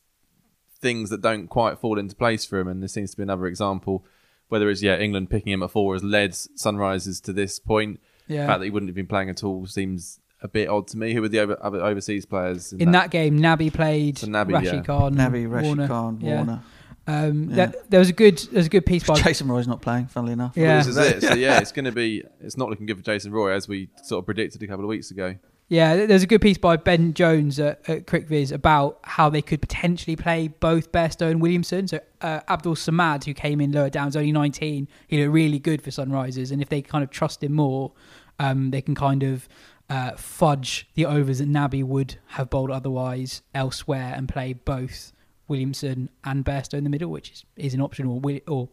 [0.80, 3.48] things that don't quite fall into place for him, and this seems to be another
[3.48, 4.06] example.
[4.48, 8.00] Whether it's yeah England picking him at four has led Sunrisers to this point.
[8.28, 8.42] Yeah.
[8.42, 10.98] The fact that he wouldn't have been playing at all seems a bit odd to
[10.98, 11.14] me.
[11.14, 14.74] Who were the over, other overseas players In that game, Nabi played, So Nabi, Rashid
[14.74, 14.82] yeah.
[14.84, 15.88] Khan, Nabi, Rashid Warner.
[15.88, 16.60] Khan, Yeah.
[17.08, 17.28] Warner.
[17.28, 17.56] Um, Yeah.
[17.68, 20.08] that, there was a good, there was a good piece by Jason Roy's not playing,
[20.08, 20.54] funnily enough.
[20.56, 20.78] Yeah.
[20.78, 21.22] This is it.
[21.24, 22.24] So yeah, it's going to be.
[22.42, 24.90] It's not looking good for Jason Roy as we sort of predicted a couple of
[24.90, 25.36] weeks ago.
[25.68, 29.62] Yeah, there's a good piece by Ben Jones at, at CricViz about how they could
[29.62, 31.88] potentially play both Bairstow and Williamson.
[31.88, 34.88] So uh, Abdul Samad, who came in lower down, is only 19.
[35.08, 37.94] He looked really good for Sunrisers, and if they kind of trust him more,
[38.40, 39.50] um, they can kind of
[39.90, 45.14] uh, fudge the overs that Nabi would have bowled otherwise elsewhere and play both
[45.48, 48.70] Williamson and Bairstow in the middle, which is, is an option, or, Wi- or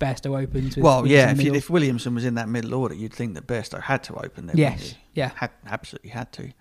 [0.00, 3.14] Bairstow opens with Well, yeah, if, you, if Williamson was in that middle order, you'd
[3.14, 4.56] think that Bairstow had to open there.
[4.56, 5.30] Yes, yeah.
[5.36, 6.52] Had, absolutely had to.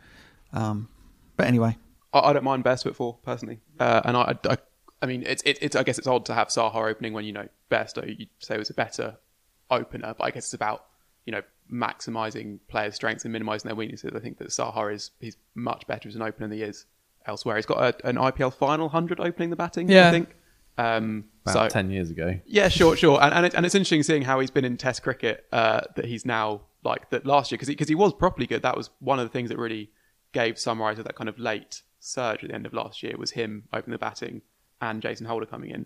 [0.54, 0.90] Um,
[1.38, 1.78] but anyway,
[2.14, 4.58] I, I don't mind Bairstow at four personally, uh, and I, I,
[5.02, 7.34] I mean, it's, it, it's, I guess it's odd to have Saha opening when you
[7.34, 9.18] know Bairstow you'd say was a better
[9.70, 10.86] opener, but I guess it's about
[11.26, 11.42] you know
[11.72, 14.12] maximising players' strengths and minimising their weaknesses.
[14.16, 16.86] I think that Saha is he's much better as an opener than he is
[17.26, 17.56] elsewhere.
[17.56, 19.90] He's got a, an IPL final hundred opening the batting.
[19.90, 20.08] Yeah.
[20.08, 20.36] I think.
[20.78, 22.40] Um, About so ten years ago.
[22.46, 25.04] yeah, sure, sure, and and, it, and it's interesting seeing how he's been in Test
[25.04, 25.46] cricket.
[25.52, 28.62] Uh, that he's now like that last year because because he, was properly good.
[28.62, 29.92] That was one of the things that really
[30.32, 33.64] gave Sunriser that kind of late surge at the end of last year was him
[33.74, 34.42] opening the batting
[34.80, 35.86] and Jason Holder coming in.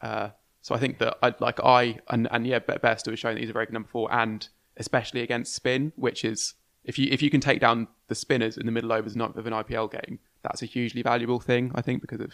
[0.00, 0.30] Uh,
[0.62, 3.40] so I think that I like I and and yeah, Best Bairstow has shown that
[3.40, 6.54] he's a very good number four, and especially against spin, which is
[6.84, 9.46] if you if you can take down the spinners in the middle overs not of
[9.46, 11.72] an IPL game, that's a hugely valuable thing.
[11.74, 12.32] I think because of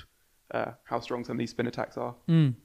[0.53, 2.15] uh, how strong some of these spin attacks are.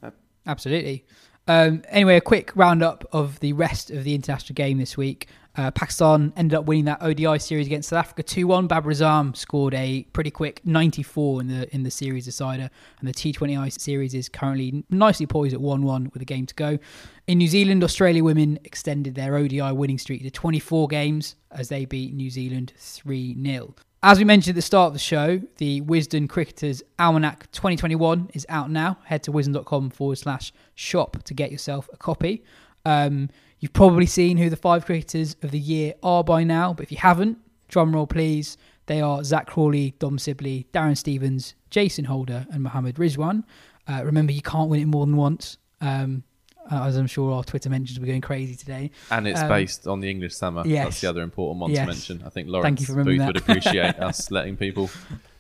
[0.04, 0.12] Uh,
[0.46, 1.06] Absolutely.
[1.48, 5.28] Um, anyway, a quick roundup of the rest of the international game this week.
[5.58, 8.70] Uh, Pakistan ended up winning that ODI series against South Africa 2-1.
[8.70, 12.70] Babar Azam scored a pretty quick 94 in the in the series decider,
[13.00, 16.80] and the T20I series is currently nicely poised at 1-1 with a game to go.
[17.28, 21.84] In New Zealand, Australia women extended their ODI winning streak to 24 games as they
[21.84, 23.76] beat New Zealand 3-0.
[24.04, 28.48] As we mentioned at the start of the show, the Wisden Cricketers Almanac 2021 is
[28.50, 28.98] out now.
[29.04, 32.44] Head to wisden.com forward slash shop to get yourself a copy.
[32.84, 33.30] Um,
[33.60, 36.92] you've probably seen who the five cricketers of the year are by now, but if
[36.92, 37.38] you haven't,
[37.68, 38.58] drum roll please.
[38.88, 43.44] They are Zak Crawley, Dom Sibley, Darren Stevens, Jason Holder, and Mohammed Rizwan.
[43.88, 45.60] Uh, remember, you can't win it more than once.
[45.80, 46.24] Um,
[46.70, 48.92] as I'm sure our Twitter mentions were going crazy today.
[49.10, 50.64] And it's Um, based on the English summer.
[50.66, 50.86] yes.
[50.86, 51.80] That's the other important one Yes.
[51.82, 52.18] to mention.
[52.26, 54.90] I think Thank Lawrence Booth remembering would appreciate us letting people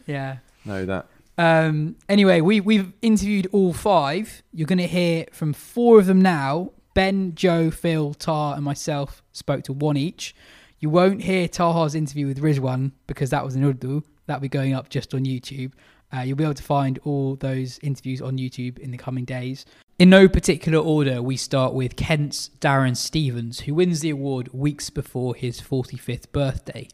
[0.07, 0.37] Yeah.
[0.65, 1.05] know that.
[1.37, 4.43] Um, anyway, we, we've interviewed all five.
[4.53, 6.71] You're going to hear from four of them now.
[6.93, 10.35] Ben, Jo, Phil, Tar, and myself spoke to one each.
[10.79, 14.03] You won't hear Taha's interview with Rizwan because that was in Urdu.
[14.25, 15.71] That'll be going up just on YouTube.
[16.13, 19.65] Uh, you'll be able to find all those interviews on YouTube in the coming days.
[20.01, 24.89] In no particular order, we start with Kent's Darren Stevens, who wins the award weeks
[24.89, 26.87] before his 45th birthday.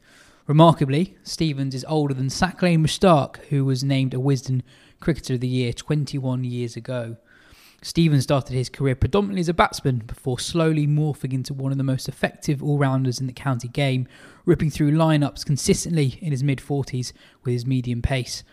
[0.46, 4.62] Remarkably, Stevens is older than Saqlain Mushtaq, who was named a Wisden
[5.00, 7.16] Cricketer of the Year 21 years ago.
[7.82, 11.86] Stevens started his career predominantly as a batsman before slowly morphing into one of the
[11.86, 14.06] most effective all rounders in the county game,
[14.44, 17.14] ripping through lineups consistently in his mid 40s
[17.46, 18.44] with his medium pace.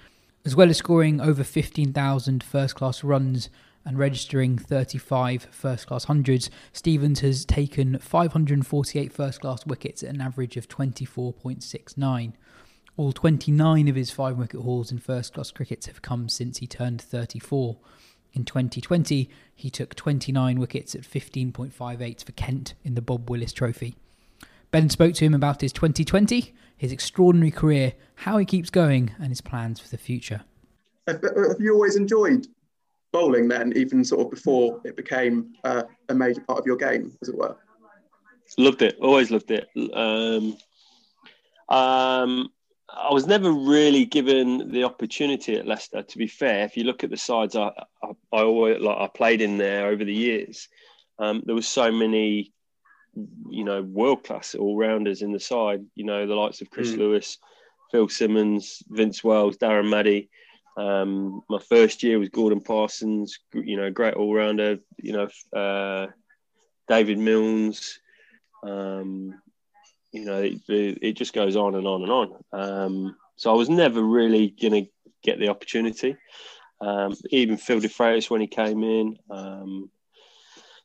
[0.45, 3.51] As well as scoring over 15,000 first class runs
[3.85, 10.21] and registering 35 first class hundreds, Stevens has taken 548 first class wickets at an
[10.21, 12.33] average of 24.69.
[12.97, 16.67] All 29 of his five wicket hauls in first class cricket have come since he
[16.67, 17.77] turned 34.
[18.33, 23.97] In 2020, he took 29 wickets at 15.58 for Kent in the Bob Willis Trophy.
[24.71, 29.29] Ben spoke to him about his 2020, his extraordinary career, how he keeps going, and
[29.29, 30.43] his plans for the future.
[31.07, 32.49] Have, have you always enjoyed
[33.15, 37.17] bowling then, even sort of before it became uh, a major part of your game,
[37.23, 37.57] as it were?
[38.59, 38.99] Loved it.
[39.01, 39.69] Always loved it.
[39.95, 40.57] Um,
[41.69, 42.51] um,
[42.89, 46.03] I was never really given the opportunity at Leicester.
[46.03, 47.69] To be fair, if you look at the sides I,
[48.03, 50.69] I, I always like I played in there over the years,
[51.19, 52.53] um, there was so many,
[53.49, 55.85] you know, world class all rounders in the side.
[55.95, 56.99] You know, the likes of Chris Mm.
[56.99, 57.39] Lewis,
[57.93, 60.29] Phil Simmons, Vince Wells, Darren Maddy.
[60.77, 63.39] Um, my first year was Gordon Parsons.
[63.53, 64.79] You know, great all rounder.
[64.99, 66.09] You know, uh,
[66.89, 68.01] David Millns.
[68.63, 69.41] Um,
[70.13, 72.45] you know, it, it just goes on and on and on.
[72.53, 74.91] Um, so I was never really going to
[75.23, 76.17] get the opportunity.
[76.81, 79.19] Um, even Phil De Freitas when he came in.
[79.31, 79.91] Um,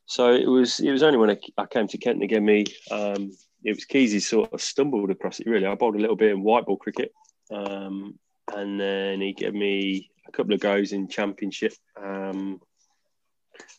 [0.06, 2.64] so it was it was only when I, came to Kent again me.
[2.90, 3.30] Um,
[3.62, 5.66] it was Keysy sort of stumbled across it really.
[5.66, 7.12] I bowled a little bit in white ball cricket,
[7.52, 8.18] um,
[8.56, 11.72] and then he gave me a couple of goes in championship.
[11.96, 12.60] Um,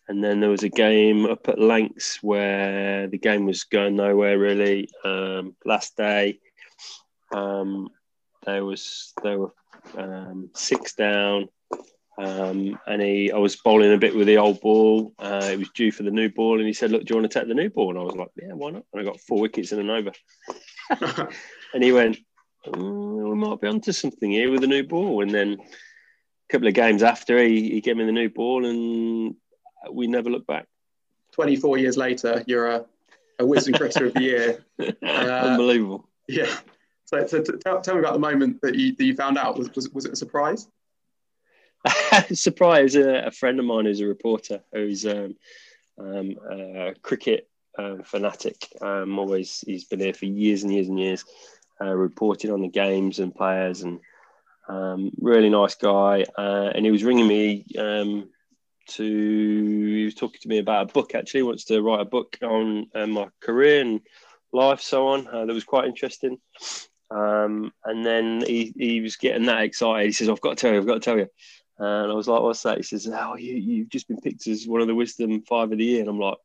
[0.07, 4.37] and then there was a game up at Lancs where the game was going nowhere
[4.37, 4.89] really.
[5.05, 6.39] Um, last day,
[7.33, 7.89] um,
[8.45, 9.53] there was there were
[9.97, 11.47] um, six down,
[12.17, 15.13] um, and he I was bowling a bit with the old ball.
[15.17, 17.31] Uh, it was due for the new ball, and he said, "Look, do you want
[17.31, 19.21] to take the new ball?" And I was like, "Yeah, why not?" And I got
[19.21, 20.11] four wickets in an over.
[21.73, 22.17] and he went,
[22.65, 26.67] "Mm, "We might be onto something here with a new ball." And then a couple
[26.67, 29.35] of games after, he, he gave me the new ball, and
[29.91, 30.67] we never looked back.
[31.31, 32.85] 24 years later, you're a,
[33.39, 34.65] a Wisden Cricketer of the Year.
[35.03, 36.09] Uh, Unbelievable.
[36.27, 36.51] Yeah.
[37.05, 39.57] So, so t- tell, tell me about the moment that you, that you found out.
[39.57, 40.67] Was, was, was it a surprise?
[42.33, 45.35] surprise a, a, friend of mine who's a reporter who's um,
[45.99, 50.99] um, a cricket um, fanatic um, always he's been here for years and years and
[50.99, 51.25] years
[51.81, 53.99] uh, reporting on the games and players and
[54.67, 56.25] um, really nice guy.
[56.37, 58.29] Uh, and he was ringing me um,
[58.89, 61.39] to he was talking to me about a book actually.
[61.39, 64.01] He wants to write a book on uh, my career and
[64.53, 66.37] life so on uh, that was quite interesting.
[67.09, 70.05] Um, and then he, he was getting that excited.
[70.05, 71.27] He says I've got to tell you I've got to tell you
[71.83, 74.67] and I was like, "What's that?" He says, "Oh, you you've just been picked as
[74.67, 76.37] one of the Wisden Five of the Year." And I'm like,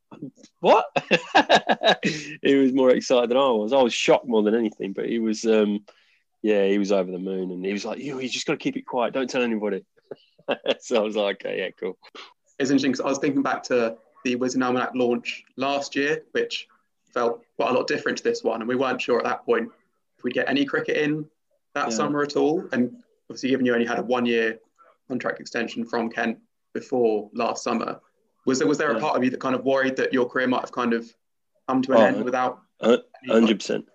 [0.60, 0.86] "What?"
[2.42, 3.74] he was more excited than I was.
[3.74, 5.84] I was shocked more than anything, but he was, um,
[6.40, 8.58] yeah, he was over the moon, and he was like, "You, you just got to
[8.58, 9.12] keep it quiet.
[9.12, 9.84] Don't tell anybody."
[10.80, 11.98] so I was like, "Okay, yeah, cool."
[12.58, 16.66] It's interesting because I was thinking back to the Wisden Almanac launch last year, which
[17.12, 19.70] felt quite a lot different to this one, and we weren't sure at that point
[20.16, 21.28] if we'd get any cricket in
[21.74, 21.94] that yeah.
[21.94, 22.66] summer at all.
[22.72, 22.96] And
[23.28, 24.58] obviously, given you only had a one-year
[25.08, 26.38] contract extension from Kent
[26.74, 28.00] before last summer.
[28.46, 30.46] Was there was there a part of you that kind of worried that your career
[30.46, 31.12] might have kind of
[31.68, 32.60] come to an oh, end without?
[33.28, 33.86] Hundred percent,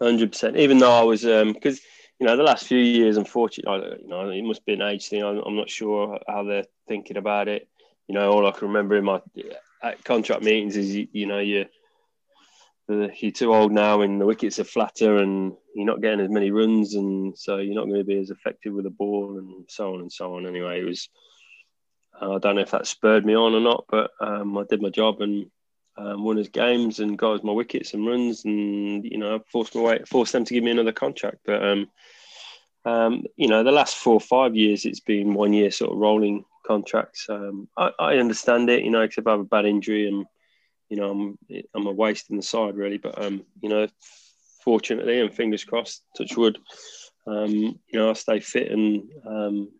[0.00, 0.56] hundred percent.
[0.56, 1.84] Even though I was, because um,
[2.18, 5.22] you know, the last few years, unfortunately, you know, it must be an age thing.
[5.22, 7.68] I'm, I'm, not sure how they're thinking about it.
[8.06, 9.22] You know, all I can remember in my
[10.04, 11.64] contract meetings is you, you know you
[12.90, 16.50] you're too old now and the wickets are flatter and you're not getting as many
[16.50, 19.94] runs and so you're not going to be as effective with the ball and so
[19.94, 20.46] on and so on.
[20.46, 21.08] Anyway, it was
[22.20, 24.90] I don't know if that spurred me on or not, but um, I did my
[24.90, 25.46] job and
[25.96, 29.74] um, won his games and got us my wickets and runs and you know forced
[29.74, 31.38] my way, forced them to give me another contract.
[31.44, 31.90] But um,
[32.84, 35.98] um, you know the last four or five years it's been one year sort of
[35.98, 37.26] rolling contracts.
[37.28, 40.26] Um, I, I understand it, you know, except I have a bad injury and
[40.90, 41.38] you know, I'm
[41.74, 42.98] I'm a waste in the side really.
[42.98, 43.88] But um, you know,
[44.62, 46.58] fortunately and fingers crossed, touch wood,
[47.26, 49.70] um, you know, I stay fit and um,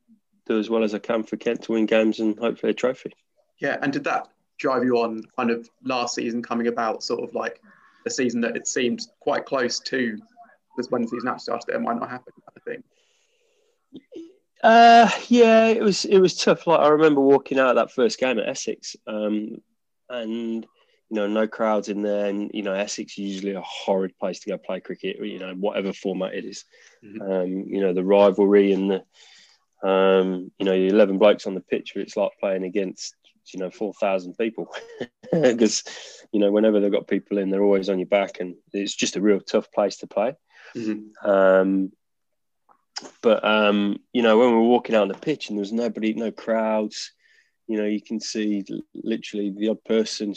[0.46, 3.12] do as well as I can for Kent to win games and hopefully a trophy.
[3.60, 7.34] Yeah, and did that drive you on kind of last season coming about, sort of
[7.34, 7.60] like
[8.06, 10.18] a season that it seemed quite close to
[10.76, 12.84] this when the season actually started, it might not happen, I think.
[14.62, 16.66] Uh, yeah, it was it was tough.
[16.66, 19.60] Like I remember walking out of that first game at Essex, um,
[20.08, 20.66] and
[21.10, 24.38] you know, no crowds in there, and you know, Essex is usually a horrid place
[24.40, 25.16] to go play cricket.
[25.18, 26.64] You know, whatever format it is.
[27.04, 27.22] Mm-hmm.
[27.22, 31.92] Um, you know, the rivalry and the, um, you know, eleven blokes on the pitch,
[31.96, 33.16] it's like playing against
[33.52, 34.72] you know four thousand people
[35.32, 35.82] because
[36.30, 39.16] you know whenever they've got people in, they're always on your back, and it's just
[39.16, 40.36] a real tough place to play.
[40.76, 41.28] Mm-hmm.
[41.28, 41.92] Um,
[43.20, 45.72] but um, you know, when we were walking out on the pitch and there was
[45.72, 47.12] nobody, no crowds,
[47.66, 50.34] you know, you can see literally the odd person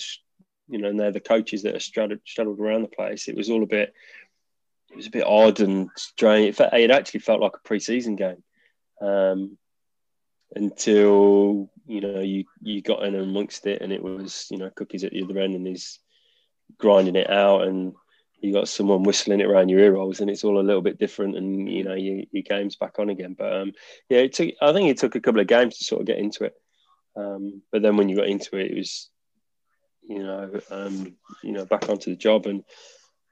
[0.68, 3.28] you know, and they're the coaches that are straddled, straddled around the place.
[3.28, 3.93] It was all a bit,
[4.91, 6.59] it was a bit odd and strange.
[6.59, 8.43] It, it actually felt like a pre-season game
[9.01, 9.57] um,
[10.55, 15.03] until you know you you got in amongst it, and it was you know Cookie's
[15.03, 15.99] at the other end, and he's
[16.78, 17.93] grinding it out, and
[18.39, 20.99] you got someone whistling it around your ear rolls, and it's all a little bit
[20.99, 23.36] different, and you know your, your game's back on again.
[23.38, 23.72] But um,
[24.09, 24.49] yeah, it took.
[24.61, 26.53] I think it took a couple of games to sort of get into it.
[27.16, 29.09] Um, but then when you got into it, it was
[30.08, 32.64] you know, um, you know, back onto the job and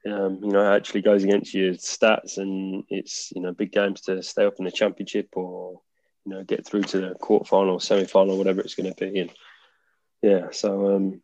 [0.06, 4.24] um, you know, actually goes against your stats and it's, you know, big games to
[4.24, 5.80] stay up in the championship or,
[6.26, 9.20] you know, get through to the quarter final, semi final, whatever it's going to be.
[9.20, 9.32] And
[10.22, 11.22] yeah, so, um,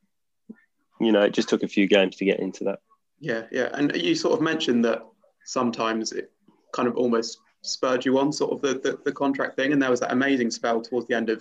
[0.99, 2.79] you know, it just took a few games to get into that.
[3.19, 3.69] Yeah, yeah.
[3.73, 5.03] And you sort of mentioned that
[5.45, 6.31] sometimes it
[6.71, 9.73] kind of almost spurred you on sort of the, the, the contract thing.
[9.73, 11.39] And there was that amazing spell towards the end of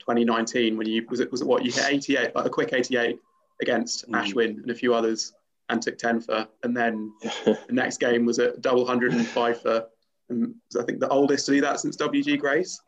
[0.00, 3.18] 2019 when you, was it, was it what, you hit 88, like a quick 88
[3.60, 4.20] against mm.
[4.20, 5.32] Ashwin and a few others
[5.68, 6.46] and took 10 for.
[6.62, 7.12] And then
[7.44, 9.86] the next game was a double 105 for.
[10.30, 12.80] And I think the oldest to do that since WG Grace.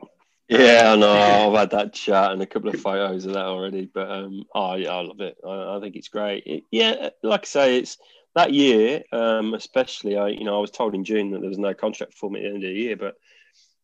[0.47, 1.11] Yeah, I know.
[1.49, 3.89] I've had that chat and a couple of photos of that already.
[3.91, 5.37] But um, oh, yeah, I love it.
[5.45, 6.43] I, I think it's great.
[6.45, 7.97] It, yeah, like I say, it's
[8.35, 10.17] that year, um, especially.
[10.17, 12.39] I, you know, I was told in June that there was no contract for me
[12.39, 13.15] at the end of the year, but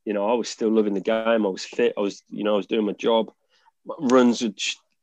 [0.06, 1.46] you know, I was still loving the game.
[1.46, 1.94] I was fit.
[1.98, 3.30] I was, you know, I was doing my job.
[3.86, 4.58] My runs had,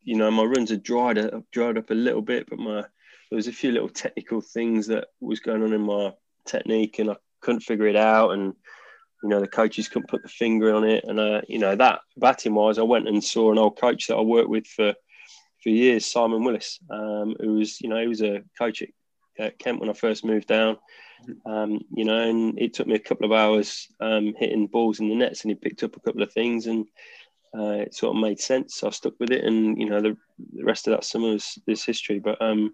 [0.05, 2.85] you know, my runs had dried up, dried up a little bit, but my
[3.31, 6.13] there was a few little technical things that was going on in my
[6.47, 8.31] technique, and I couldn't figure it out.
[8.31, 8.55] And
[9.23, 11.05] you know, the coaches couldn't put the finger on it.
[11.05, 14.17] And uh, you know, that batting wise, I went and saw an old coach that
[14.17, 14.95] I worked with for
[15.65, 18.91] for years, Simon Willis, um, who was, you know, he was a coach at,
[19.39, 20.77] at Kent when I first moved down.
[21.47, 25.09] Um, you know, and it took me a couple of hours um, hitting balls in
[25.09, 26.87] the nets, and he picked up a couple of things, and
[27.57, 28.77] uh, it sort of made sense.
[28.77, 30.17] So I stuck with it, and you know, the,
[30.55, 32.19] the rest of that summer is, is history.
[32.19, 32.73] But um,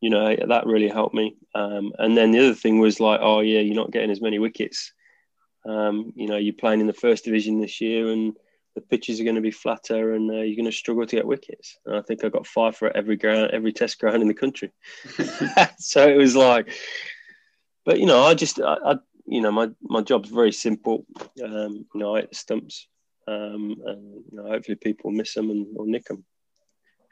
[0.00, 1.36] you know, that really helped me.
[1.54, 4.38] Um, and then the other thing was like, oh yeah, you're not getting as many
[4.38, 4.92] wickets.
[5.68, 8.34] Um, you know, you're playing in the first division this year, and
[8.74, 11.26] the pitches are going to be flatter, and uh, you're going to struggle to get
[11.26, 11.78] wickets.
[11.84, 14.70] And I think I got five for every ground, every Test ground in the country.
[15.78, 16.70] so it was like,
[17.84, 18.94] but you know, I just, I, I
[19.26, 21.04] you know, my my job's very simple.
[21.42, 22.86] Um, you know, I hit the stumps,
[23.26, 26.24] um, and you know, hopefully people miss them and or nick them.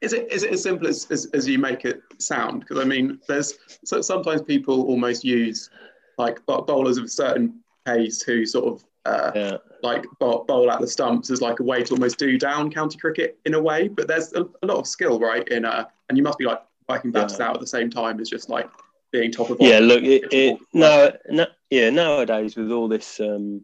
[0.03, 2.61] Is it is it as simple as, as, as you make it sound?
[2.61, 3.55] Because I mean, there's
[3.85, 5.71] so sometimes people almost use
[6.19, 9.57] like bowlers of a certain pace who sort of uh, yeah.
[9.83, 12.99] like bowl, bowl at the stumps as like a way to almost do down county
[12.99, 13.89] cricket in a way.
[13.89, 15.47] But there's a, a lot of skill, right?
[15.49, 17.49] In uh, and you must be like biking batters yeah.
[17.49, 18.69] out at the same time as just like
[19.13, 19.59] being top of.
[19.61, 21.91] Yeah, look, it, it no, no, yeah.
[21.91, 23.63] Nowadays, with all this um,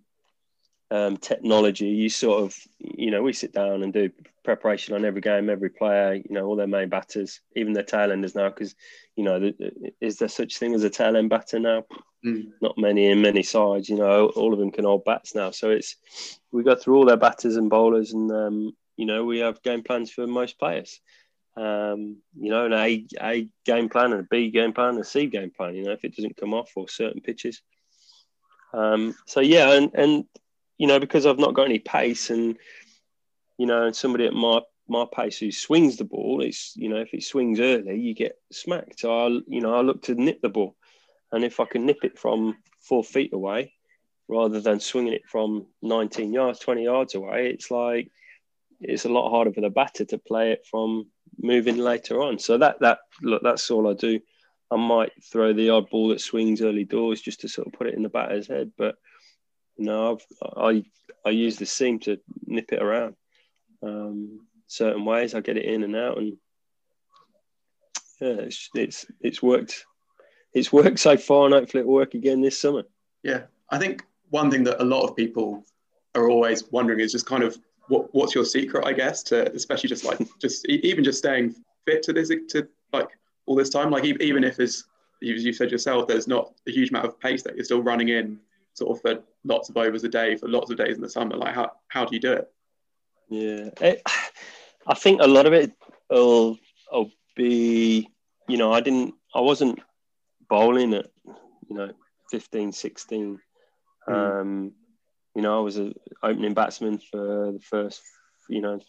[0.91, 4.11] um, technology, you sort of, you know, we sit down and do
[4.45, 8.11] preparation on every game, every player, you know, all their main batters, even their tail
[8.11, 8.75] enders now, because,
[9.17, 11.85] you know, the, is there such thing as a tail end batter now?
[12.25, 12.49] Mm.
[12.61, 15.51] Not many in many sides, you know, all of them can hold bats now.
[15.53, 15.97] So it's,
[16.51, 19.83] we go through all their batters and bowlers and, um, you know, we have game
[19.83, 21.01] plans for most players.
[21.57, 25.05] Um, you know, an A, A game plan and a B game plan and a
[25.05, 27.61] C game plan, you know, if it doesn't come off or certain pitches.
[28.73, 30.25] Um, so yeah, and, and
[30.81, 32.57] you know, because I've not got any pace and,
[33.59, 37.13] you know, somebody at my, my pace who swings the ball, it's, you know, if
[37.13, 39.01] it swings early, you get smacked.
[39.01, 40.75] So I, you know, I look to nip the ball.
[41.33, 43.75] And if I can nip it from four feet away
[44.27, 48.11] rather than swinging it from 19 yards, 20 yards away, it's like,
[48.81, 51.09] it's a lot harder for the batter to play it from
[51.39, 52.39] moving later on.
[52.39, 54.19] So that, that, look, that's all I do.
[54.71, 57.89] I might throw the odd ball that swings early doors just to sort of put
[57.89, 58.73] it in the batter's head.
[58.79, 58.95] But
[59.81, 60.85] no, I've, I
[61.27, 63.17] I use the seam to nip it around.
[63.83, 66.37] Um, certain ways, I get it in and out, and
[68.21, 69.87] yeah, it's it's it's worked.
[70.53, 72.83] It's worked so far, and hopefully it'll work again this summer.
[73.23, 75.65] Yeah, I think one thing that a lot of people
[76.15, 77.59] are always wondering is just kind of
[77.89, 81.55] what what's your secret, I guess, to especially just like just even just staying
[81.87, 83.09] fit to this to like
[83.47, 83.91] all this time.
[83.91, 84.85] Like even if as
[85.21, 88.39] you said yourself, there's not a huge amount of pace that you're still running in
[88.75, 91.37] sort of for lots of overs a day for lots of days in the summer.
[91.37, 92.49] Like how how do you do it?
[93.31, 94.03] Yeah, it,
[94.87, 95.73] I think a lot of it
[96.11, 96.59] will,
[96.91, 98.09] will be,
[98.49, 99.79] you know, I didn't, I wasn't
[100.49, 101.07] bowling at,
[101.69, 101.93] you know,
[102.31, 103.39] 15, 16.
[104.09, 104.41] Mm.
[104.41, 104.73] Um,
[105.37, 108.03] you know, I was an opening batsman for the first,
[108.49, 108.81] you know,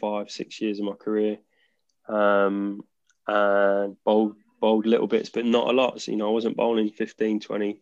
[0.00, 1.36] five, six years of my career.
[2.08, 2.82] Um,
[3.28, 6.00] and bowled, bowled little bits, but not a lot.
[6.00, 7.80] So, you know, I wasn't bowling 15, 20,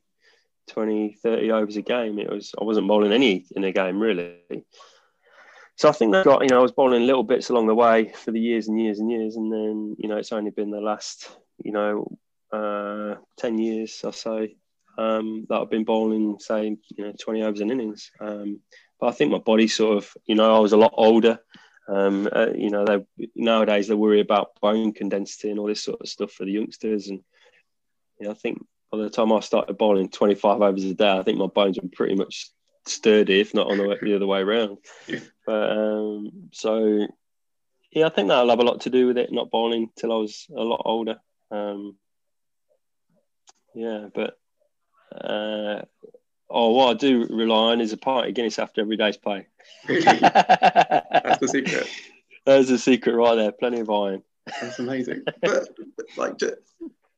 [0.70, 2.18] 20, 30 overs a game.
[2.18, 4.36] It was I wasn't bowling any in a game really.
[5.76, 8.12] So I think that got you know I was bowling little bits along the way
[8.12, 10.80] for the years and years and years, and then you know it's only been the
[10.80, 11.30] last
[11.62, 12.18] you know
[12.52, 14.46] uh, ten years or so
[14.98, 18.10] um, that I've been bowling say you know twenty overs an innings.
[18.20, 18.60] Um,
[19.00, 21.40] but I think my body sort of you know I was a lot older.
[21.88, 26.00] Um, uh, you know they nowadays they worry about bone condensity and all this sort
[26.00, 27.20] of stuff for the youngsters, and
[28.20, 28.58] you know I think
[28.90, 31.88] by the time I started bowling 25 overs a day, I think my bones were
[31.92, 32.50] pretty much
[32.86, 34.78] sturdy, if not on the, way, the other way around.
[35.46, 37.06] But um, so,
[37.92, 40.16] yeah, I think that'll have a lot to do with it, not bowling till I
[40.16, 41.20] was a lot older.
[41.50, 41.96] Um,
[43.74, 44.38] yeah, but
[45.12, 45.82] uh,
[46.48, 49.46] oh, what I do rely on is a pint of Guinness after every day's play.
[49.88, 50.02] Really?
[50.02, 51.88] That's the secret.
[52.46, 53.52] There's the secret right there.
[53.52, 54.22] Plenty of iron.
[54.60, 55.22] That's amazing.
[55.42, 56.38] But, but like,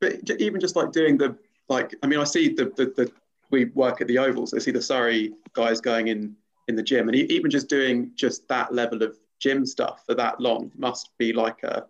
[0.01, 1.39] but even just like doing the
[1.73, 3.12] like I mean I see the the, the
[3.51, 4.55] we work at the ovals.
[4.55, 6.36] I see the Surrey guys going in
[6.69, 10.40] in the gym, and even just doing just that level of gym stuff for that
[10.40, 11.85] long must be like a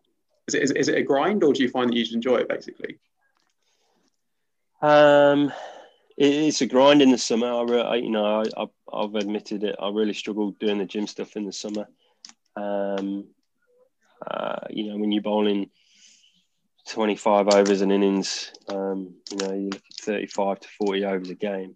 [0.49, 2.37] is it, is, is it a grind or do you find that you just enjoy
[2.37, 2.99] it basically?
[4.81, 5.53] Um,
[6.17, 7.47] it's a grind in the summer.
[7.47, 8.67] I, I you know I,
[9.01, 9.77] have admitted it.
[9.81, 11.87] I really struggled doing the gym stuff in the summer.
[12.57, 13.27] Um,
[14.27, 15.71] uh, you know when you're bowling
[16.89, 18.53] 25 overs an innings.
[18.69, 21.75] Um, you know, you look at 35 to 40 overs a game.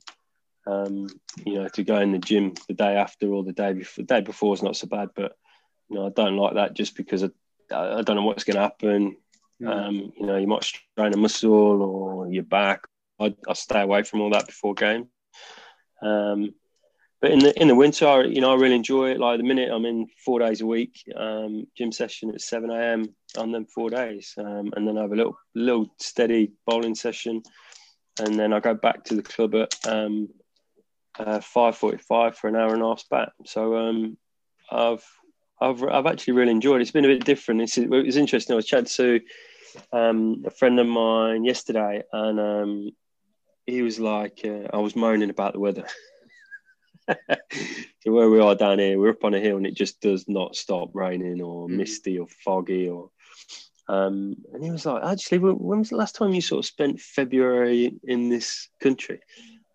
[0.66, 1.06] Um,
[1.44, 4.02] you know, to go in the gym the day after or the day before.
[4.02, 5.36] The day before is not so bad, but
[5.88, 7.28] you know, I don't like that just because I,
[7.70, 9.16] I don't know what's going to happen.
[9.62, 9.68] Mm.
[9.68, 12.82] Um, you know, you might strain a muscle or your back.
[13.20, 15.08] I, I stay away from all that before game.
[16.02, 16.54] Um,
[17.20, 19.20] but in the in the winter, I, you know, I really enjoy it.
[19.20, 23.14] Like the minute I'm in four days a week, um, gym session at seven a.m.
[23.36, 27.42] on them four days, um, and then I have a little little steady bowling session,
[28.18, 30.28] and then I go back to the club at um,
[31.18, 33.30] uh, five forty-five for an hour and a half back.
[33.44, 34.16] So um,
[34.70, 35.04] I've
[35.60, 36.82] I've I've actually really enjoyed it.
[36.82, 37.62] It's been a bit different.
[37.62, 38.54] It's, it was interesting.
[38.54, 39.20] I was chatting to
[39.92, 42.90] um, a friend of mine yesterday, and um,
[43.66, 45.86] he was like, uh, I was moaning about the weather.
[47.08, 50.26] so where we are down here, we're up on a hill, and it just does
[50.28, 51.76] not stop raining or Mm.
[51.76, 53.10] misty or foggy or.
[53.88, 56.66] Um, and he was like, actually, when when was the last time you sort of
[56.66, 59.20] spent February in this country?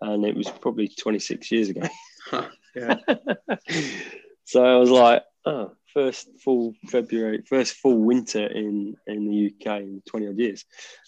[0.01, 1.87] And it was probably 26 years ago.
[2.75, 2.95] yeah.
[4.45, 9.81] so I was like, oh, first full February, first full winter in in the UK
[9.81, 10.65] in 20 odd years.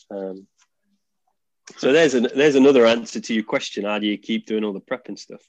[0.10, 0.48] Um,
[1.78, 3.86] so there's an, there's another answer to your question.
[3.86, 5.42] How do you keep doing all the prep and stuff?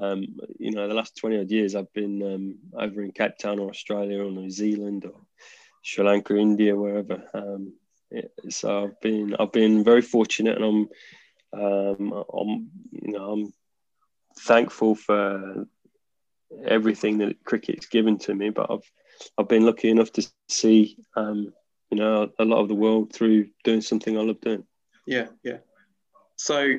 [0.00, 0.24] Um,
[0.58, 3.70] you know, the last 20 odd years, I've been um, over in Cape Town or
[3.70, 5.20] Australia or New Zealand or
[5.84, 7.22] Sri Lanka, India, wherever.
[7.34, 7.74] Um,
[8.10, 13.52] it- so I've been I've been very fortunate, and I'm um, I'm you know I'm
[14.40, 15.66] thankful for
[16.64, 18.48] everything that cricket's given to me.
[18.50, 18.90] But I've
[19.38, 21.52] I've been lucky enough to see um,
[21.90, 24.64] you know a lot of the world through doing something I love doing.
[25.06, 25.58] Yeah, yeah.
[26.36, 26.76] So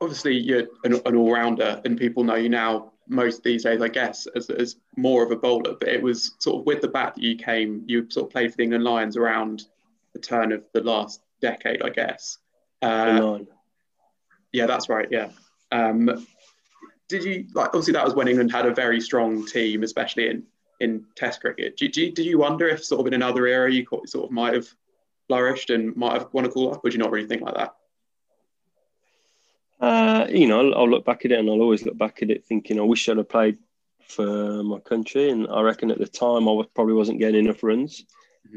[0.00, 4.26] obviously you're an, an all-rounder, and people know you now most these days, I guess,
[4.34, 5.74] as, as more of a bowler.
[5.78, 7.84] But it was sort of with the bat that you came.
[7.86, 9.64] You sort of played for the England Lions around
[10.12, 12.38] the turn of the last decade, I guess.
[12.80, 13.40] Uh,
[14.52, 15.08] yeah, that's right.
[15.10, 15.30] Yeah.
[15.72, 16.26] Um,
[17.08, 17.68] did you like?
[17.68, 20.44] Obviously, that was when England had a very strong team, especially in
[20.80, 21.76] in Test cricket.
[21.76, 24.54] Did you, did you wonder if sort of in another era you sort of might
[24.54, 24.66] have
[25.28, 26.82] flourished and might have won a call up?
[26.82, 27.74] Or did you not really think like that?
[29.80, 32.30] Uh, you know, I'll, I'll look back at it, and I'll always look back at
[32.30, 33.58] it thinking, I wish I'd have played
[34.06, 35.30] for my country.
[35.30, 38.04] And I reckon at the time, I was, probably wasn't getting enough runs.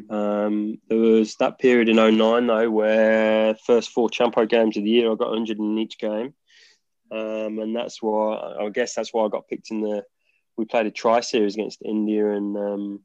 [0.09, 4.89] Um, there was that period in 09, though, where first four Champo games of the
[4.89, 6.33] year, I got 100 in each game.
[7.11, 10.03] Um, and that's why, I guess that's why I got picked in the,
[10.57, 12.99] we played a tri series against India and um,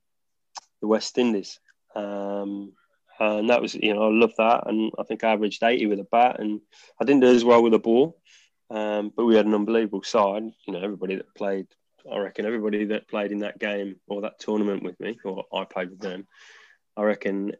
[0.80, 1.60] the West Indies.
[1.94, 2.72] Um,
[3.20, 4.66] and that was, you know, I love that.
[4.66, 6.60] And I think I averaged 80 with a bat, and
[7.00, 8.18] I didn't do as well with a ball.
[8.70, 10.44] Um, but we had an unbelievable side.
[10.66, 11.66] You know, everybody that played,
[12.10, 15.64] I reckon everybody that played in that game or that tournament with me, or I
[15.64, 16.26] played with them,
[16.96, 17.52] I reckon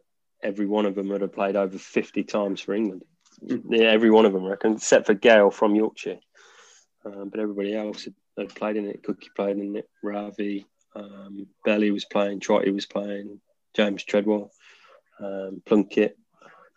[0.43, 3.03] every one of them would have played over 50 times for England.
[3.41, 6.19] Yeah, every one of them, I reckon, except for Gale from Yorkshire.
[7.05, 9.03] Um, but everybody else had, had played in it.
[9.03, 9.89] Cookie played in it.
[10.03, 10.65] Ravi,
[10.95, 12.39] um, Belly was playing.
[12.39, 13.39] Trotty was playing.
[13.75, 14.51] James Treadwell,
[15.19, 16.17] um, Plunkett.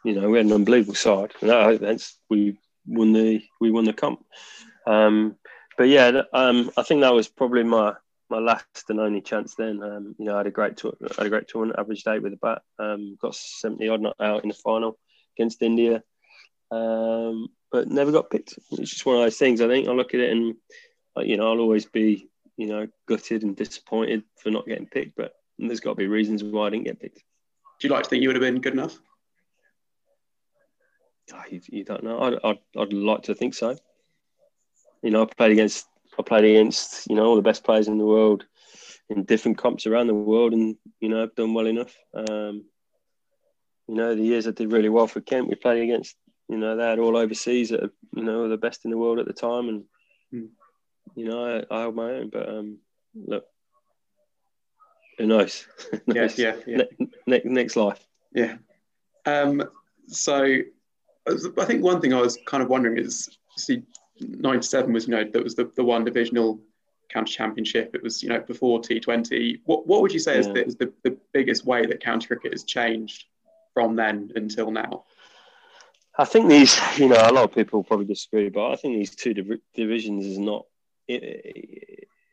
[0.04, 1.32] You know, we had an unbelievable side.
[1.40, 4.24] And that, that's we won the we won the comp.
[4.86, 5.36] Um,
[5.78, 7.94] but yeah, um, I think that was probably my
[8.28, 9.54] my last and only chance.
[9.54, 12.22] Then, um, you know, I had a great tour, had a great tournament, average eight
[12.22, 12.62] with a bat.
[12.78, 14.98] Um, got seventy odd not out in the final
[15.36, 16.02] against India,
[16.70, 18.58] um, but never got picked.
[18.72, 19.60] It's just one of those things.
[19.60, 20.54] I think I look at it and
[21.18, 25.32] you know I'll always be you know gutted and disappointed for not getting picked, but
[25.58, 27.22] there's got to be reasons why I didn't get picked.
[27.82, 28.96] Do you like to think you would have been good enough?
[31.34, 32.20] Ah, you, you don't know.
[32.20, 33.76] I'd, I'd, I'd like to think so.
[35.02, 37.98] You know, I played against I played against you know all the best players in
[37.98, 38.44] the world
[39.10, 41.92] in different comps around the world, and you know I've done well enough.
[42.14, 42.66] Um,
[43.88, 46.14] you know, the years I did really well for Kent, we played against
[46.48, 48.96] you know they had all overseas that are, you know were the best in the
[48.98, 49.84] world at the time, and
[50.30, 50.46] Hmm.
[51.16, 52.30] you know I, I held my own.
[52.30, 52.78] But um,
[53.16, 53.44] look,
[55.18, 55.66] who knows?
[55.90, 56.76] Who Yeah, yeah, yeah.
[56.98, 58.06] Ne- ne- next life.
[58.34, 58.56] Yeah.
[59.26, 59.62] Um,
[60.08, 60.58] so
[61.26, 63.82] I think one thing I was kind of wondering is, see,
[64.20, 66.60] 97 was, you know, that was the, the one divisional
[67.10, 67.94] county championship.
[67.94, 69.60] It was, you know, before T20.
[69.64, 72.52] What, what would you say is, the, is the, the biggest way that county cricket
[72.52, 73.24] has changed
[73.74, 75.04] from then until now?
[76.18, 79.14] I think these, you know, a lot of people probably disagree, but I think these
[79.14, 80.66] two div- divisions is not.
[81.08, 81.91] It, it,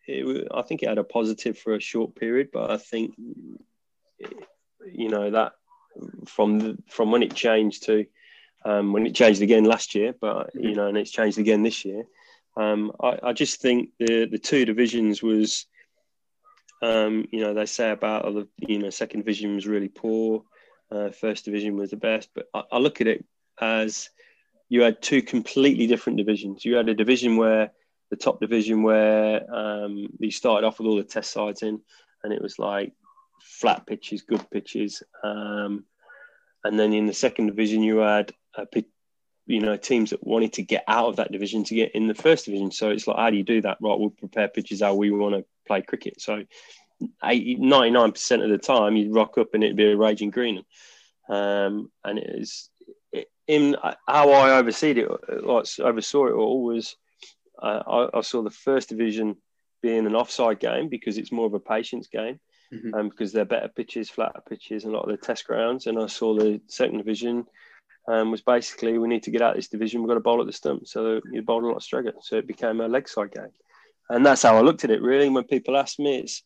[0.09, 5.09] it, I think it had a positive for a short period, but I think, you
[5.09, 5.53] know, that
[6.25, 8.05] from the, from when it changed to
[8.65, 11.85] um, when it changed again last year, but you know, and it's changed again this
[11.85, 12.03] year.
[12.57, 15.65] Um, I, I just think the the two divisions was,
[16.81, 20.43] um, you know, they say about other, you know, second division was really poor,
[20.91, 23.25] uh, first division was the best, but I, I look at it
[23.61, 24.09] as
[24.67, 26.65] you had two completely different divisions.
[26.65, 27.71] You had a division where
[28.09, 31.81] the top division where um, you started off with all the test sides in,
[32.23, 32.93] and it was like
[33.41, 35.03] flat pitches, good pitches.
[35.23, 35.85] Um,
[36.63, 38.67] and then in the second division, you had a
[39.45, 42.15] you know teams that wanted to get out of that division to get in the
[42.15, 42.71] first division.
[42.71, 43.77] So it's like, how do you do that?
[43.81, 46.21] Right, we'll prepare pitches how we want to play cricket.
[46.21, 46.43] So
[47.23, 50.65] 99% of the time, you'd rock up and it'd be a raging green.
[51.29, 52.69] Um, and it is
[53.47, 53.75] in
[54.07, 55.09] how I oversee it,
[55.43, 56.95] like oversaw it all was
[57.61, 57.83] uh,
[58.13, 59.35] I, I, saw the first division
[59.81, 62.39] being an offside game because it's more of a patience game
[62.73, 62.93] mm-hmm.
[62.93, 65.87] um, because they're better pitches, flatter pitches, and a lot of the test grounds.
[65.87, 67.45] And I saw the second division
[68.07, 70.01] um, was basically we need to get out of this division.
[70.01, 72.13] We've got to bowl at the stump, so you bowl a lot straighter.
[72.21, 73.51] So it became a leg side game,
[74.09, 75.01] and that's how I looked at it.
[75.01, 76.43] Really, when people ask me, it's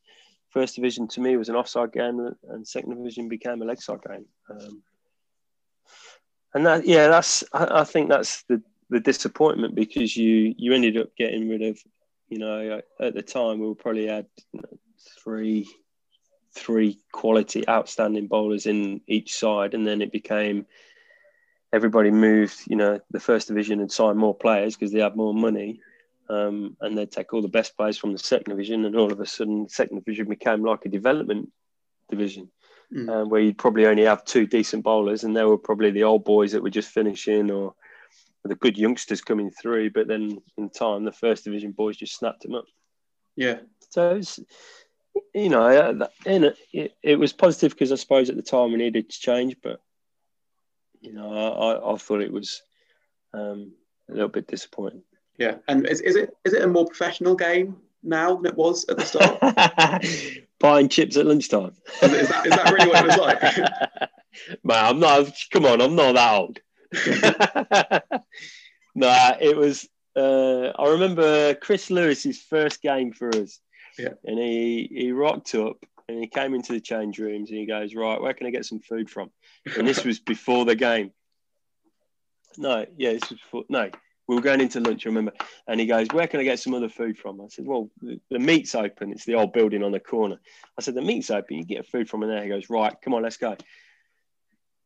[0.49, 3.99] first division to me was an offside game, and second division became a leg side
[4.07, 4.25] game.
[4.49, 4.83] Um,
[6.53, 10.97] and that, yeah, that's I, I think that's the the disappointment because you you ended
[10.97, 11.79] up getting rid of,
[12.29, 14.77] you know, at the time we probably had you know,
[15.23, 15.67] three
[16.55, 20.65] three quality outstanding bowlers in each side, and then it became
[21.71, 22.55] everybody moved.
[22.67, 25.79] You know, the first division and signed more players because they had more money,
[26.29, 29.19] um, and they'd take all the best players from the second division, and all of
[29.19, 31.51] a sudden, the second division became like a development
[32.09, 32.49] division.
[32.93, 33.09] Mm.
[33.09, 36.23] Um, where you'd probably only have two decent bowlers, and they were probably the old
[36.23, 37.73] boys that were just finishing, or
[38.43, 39.91] the good youngsters coming through.
[39.91, 42.65] But then in time, the first division boys just snapped them up.
[43.35, 43.59] Yeah.
[43.89, 44.39] So it's,
[45.33, 49.09] you know, in it, it was positive because I suppose at the time we needed
[49.09, 49.79] to change, but
[51.01, 52.61] you know, I, I thought it was
[53.33, 53.73] um,
[54.09, 55.03] a little bit disappointing.
[55.37, 58.85] Yeah, and is, is it is it a more professional game now than it was
[58.89, 60.05] at the start?
[60.59, 61.73] Buying chips at lunchtime.
[62.01, 63.41] Is, is, that, is that really what it was like?
[64.63, 65.33] Man, I'm not.
[65.51, 66.59] Come on, I'm not that old.
[68.95, 69.87] nah, it was.
[70.15, 73.59] Uh, I remember Chris Lewis's first game for us.
[73.97, 74.13] Yeah.
[74.25, 77.95] And he he rocked up and he came into the change rooms and he goes,
[77.95, 79.31] Right, where can I get some food from?
[79.77, 81.11] And this was before the game.
[82.57, 83.89] No, yeah, this was before no.
[84.25, 85.33] We were going into lunch, I remember,
[85.67, 87.41] and he goes, Where can I get some other food from?
[87.41, 89.11] I said, Well, the, the meat's open.
[89.11, 90.39] It's the old building on the corner.
[90.77, 91.57] I said, The meat's open.
[91.57, 92.43] You get food from in there.
[92.43, 93.55] He goes, Right, come on, let's go.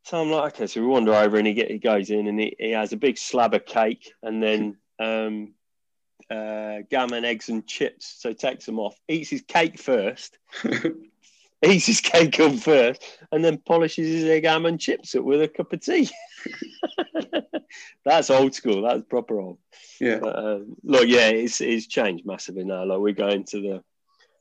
[0.07, 2.39] So I'm like, okay, so we wander over and he get he goes in and
[2.39, 5.53] he, he has a big slab of cake and then um,
[6.31, 8.15] uh, gammon, eggs, and chips.
[8.17, 10.37] So takes them off, eats his cake first,
[11.65, 13.03] eats his cake up first,
[13.33, 16.09] and then polishes his egg, ham, and chips up with a cup of tea.
[18.05, 18.83] That's old school.
[18.83, 19.57] That's proper old.
[19.99, 20.19] Yeah.
[20.19, 22.85] But, uh, look, yeah, it's it's changed massively now.
[22.85, 23.83] Like we go into the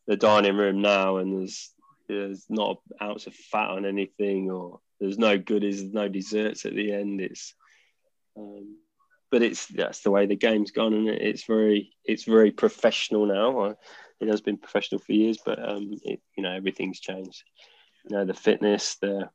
[0.06, 1.72] the dining room now, and there's
[2.06, 6.64] there's not an ounce of fat on anything or there's no goodies, there's no desserts
[6.64, 7.20] at the end.
[7.20, 7.54] It's,
[8.36, 8.76] um,
[9.30, 13.76] but it's that's the way the game's gone, and it's very it's very professional now.
[14.20, 17.42] It has been professional for years, but um, it, you know everything's changed.
[18.08, 19.28] You know the fitness, the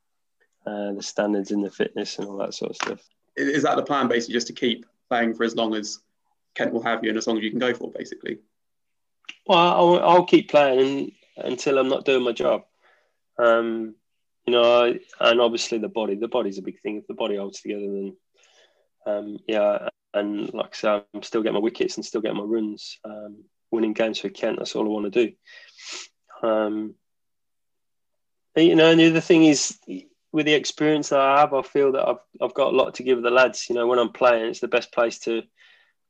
[0.66, 3.02] uh, the standards in the fitness, and all that sort of stuff.
[3.36, 6.00] Is that the plan, basically, just to keep playing for as long as
[6.56, 8.40] Kent will have you, and as long as you can go for, basically?
[9.46, 12.64] Well, I'll, I'll keep playing until I'm not doing my job.
[13.38, 13.96] Um,
[14.46, 16.16] you know, and obviously the body.
[16.16, 16.98] The body's a big thing.
[16.98, 18.18] If the body holds together, then
[19.06, 19.90] um, yeah.
[20.14, 23.44] And like I said, I'm still getting my wickets and still getting my runs, um,
[23.72, 24.58] winning games for Kent.
[24.58, 26.48] That's all I want to do.
[26.48, 26.96] Um,
[28.56, 29.80] you know, and the other thing is
[30.34, 33.04] with the experience that I have, I feel that I've I've got a lot to
[33.04, 33.68] give the lads.
[33.70, 35.44] You know, when I'm playing, it's the best place to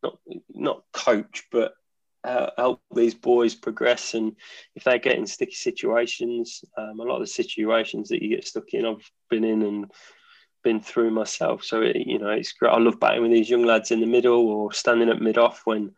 [0.02, 0.18] not
[0.50, 1.74] not coach, but
[2.24, 4.14] uh, help these boys progress.
[4.14, 4.36] And
[4.76, 8.48] if they get in sticky situations, um, a lot of the situations that you get
[8.48, 9.92] stuck in, I've been in and
[10.64, 11.64] been through myself.
[11.64, 12.72] So it, you know, it's great.
[12.72, 15.62] I love batting with these young lads in the middle or standing at mid off
[15.66, 15.92] when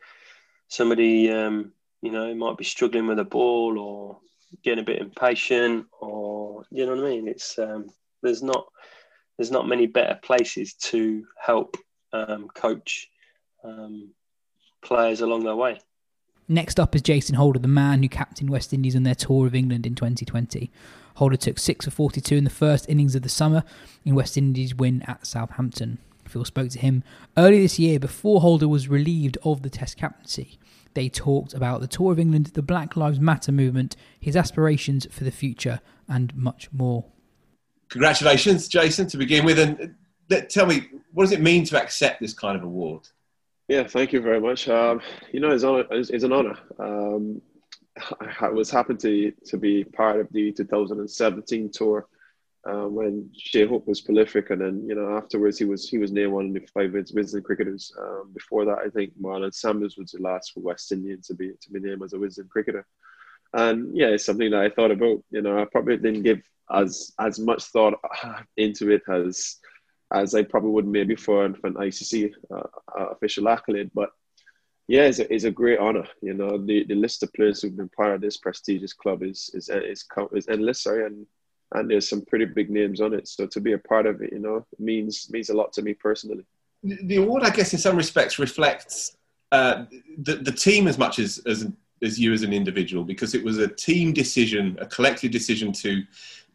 [0.68, 4.20] somebody, um, you know, might be struggling with a ball or
[4.64, 7.28] getting a bit impatient, or you know what I mean.
[7.28, 7.90] It's um,
[8.22, 8.68] there's not
[9.38, 11.76] there's not many better places to help
[12.12, 13.10] um, coach
[13.64, 14.12] um,
[14.84, 15.80] players along their way.
[16.48, 19.56] Next up is Jason Holder, the man who captained West Indies on their tour of
[19.56, 20.70] England in 2020.
[21.15, 23.64] Holder took 6 for 42 in the first innings of the summer
[24.03, 25.99] in West Indies' win at Southampton.
[26.28, 27.03] Phil spoke to him
[27.38, 30.57] earlier this year before Holder was relieved of the Test captaincy.
[30.95, 35.24] They talked about the Tour of England, the Black Lives Matter movement, his aspirations for
[35.24, 37.06] the future, and much more.
[37.90, 39.60] Congratulations, Jason, to begin with.
[39.60, 39.95] And
[40.32, 43.07] uh, tell me, what does it mean to accept this kind of award?
[43.68, 44.68] Yeah, thank you very much.
[44.68, 46.57] Um, you know, it's, honor, it's, it's an honor.
[46.80, 47.41] Um,
[48.41, 52.07] I was happy to, to be part of the 2017 tour.
[52.68, 56.11] uh, when Shai Hope was prolific, and then you know afterwards he was he was
[56.11, 57.91] named one of the five Wisden cricketers.
[57.99, 61.72] Um, before that, I think Marlon Samuels was the last West Indian to be to
[61.72, 62.85] be named as a Wisden cricketer.
[63.53, 65.23] And yeah, it's something that I thought about.
[65.31, 66.41] You know, I probably didn't give
[66.72, 67.95] as as much thought
[68.57, 69.57] into it as
[70.14, 72.64] as I probably would maybe for, for an ICC uh,
[72.98, 73.91] uh, official accolade.
[73.94, 74.11] But
[74.88, 76.07] yeah, it's a, it's a great honor.
[76.22, 79.49] You know, the, the list of players who've been part of this prestigious club is
[79.53, 80.84] is is, is endless.
[80.84, 81.26] Sorry, and
[81.73, 83.27] and there's some pretty big names on it.
[83.27, 85.94] So to be a part of it, you know, means means a lot to me
[85.94, 86.45] personally.
[86.84, 89.15] The award, I guess, in some respects, reflects
[89.52, 89.85] uh,
[90.18, 91.68] the the team as much as as
[92.03, 96.03] as you as an individual, because it was a team decision, a collective decision to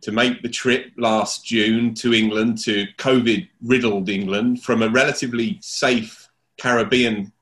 [0.00, 5.58] to make the trip last June to England, to COVID riddled England, from a relatively
[5.60, 7.32] safe Caribbean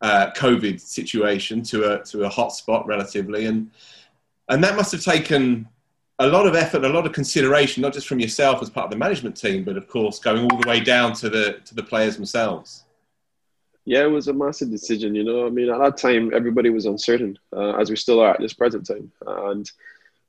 [0.00, 3.70] uh, COVID situation to a to a hotspot relatively, and
[4.48, 5.68] and that must have taken
[6.18, 8.90] a lot of effort, a lot of consideration, not just from yourself as part of
[8.90, 11.82] the management team, but of course going all the way down to the to the
[11.82, 12.84] players themselves.
[13.84, 15.14] Yeah, it was a massive decision.
[15.14, 18.34] You know, I mean, at that time everybody was uncertain, uh, as we still are
[18.34, 19.70] at this present time, and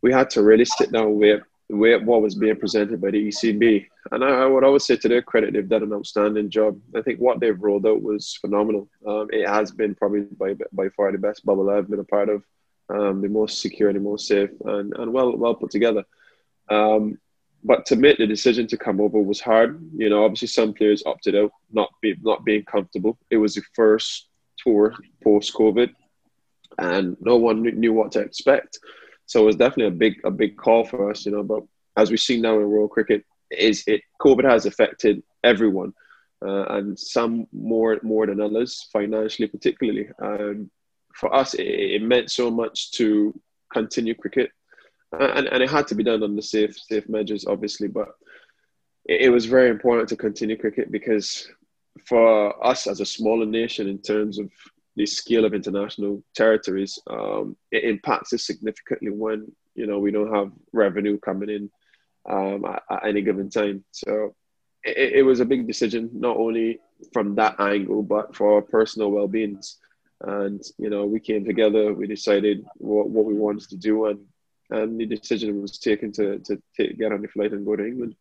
[0.01, 3.88] we had to really sit down with what was being presented by the ECB.
[4.11, 6.80] And I, I, would always say to their credit, they've done an outstanding job.
[6.95, 8.90] I think what they've rolled out was phenomenal.
[9.07, 12.30] Um, it has been probably by by far the best bubble I've been a part
[12.30, 12.44] of
[12.90, 16.03] um, the most secure, the most safe, and, and well well put together.
[16.69, 17.18] Um,
[17.64, 19.81] but to make the decision to come over was hard.
[19.95, 23.18] You know, obviously some players opted out, not be, not being comfortable.
[23.30, 24.27] It was the first
[24.57, 25.94] tour post COVID,
[26.77, 28.80] and no one knew what to expect.
[29.34, 31.26] So it was definitely a big a big call for us.
[31.26, 31.64] You know, but
[31.97, 35.91] as we see now in world cricket, is it COVID has affected everyone,
[36.45, 40.07] uh, and some more more than others, financially particularly.
[40.22, 40.69] Um,
[41.15, 43.34] for us, it, it, meant so much to
[43.72, 44.51] continue cricket,
[45.19, 47.88] and, and it had to be done under safe safe measures, obviously.
[47.88, 48.10] But
[49.05, 51.49] it, it was very important to continue cricket because
[52.05, 54.51] for us as a smaller nation, in terms of
[54.95, 60.33] the scale of international territories, um, it impacts us significantly when you know we don't
[60.33, 61.71] have revenue coming in
[62.29, 63.83] um, at, at, any given time.
[63.91, 64.35] So
[64.83, 66.79] it, it, was a big decision, not only
[67.11, 69.77] from that angle, but for our personal well-beings
[70.23, 74.19] and you know we came together we decided what, what we wanted to do and
[74.69, 76.57] and the decision was taken to, to
[76.93, 78.15] get on the flight and go to england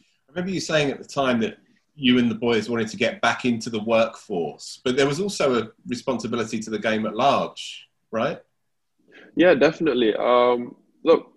[0.00, 1.58] i remember you saying at the time that
[1.94, 5.60] you and the boys wanted to get back into the workforce but there was also
[5.60, 8.40] a responsibility to the game at large right
[9.36, 11.32] yeah definitely um, look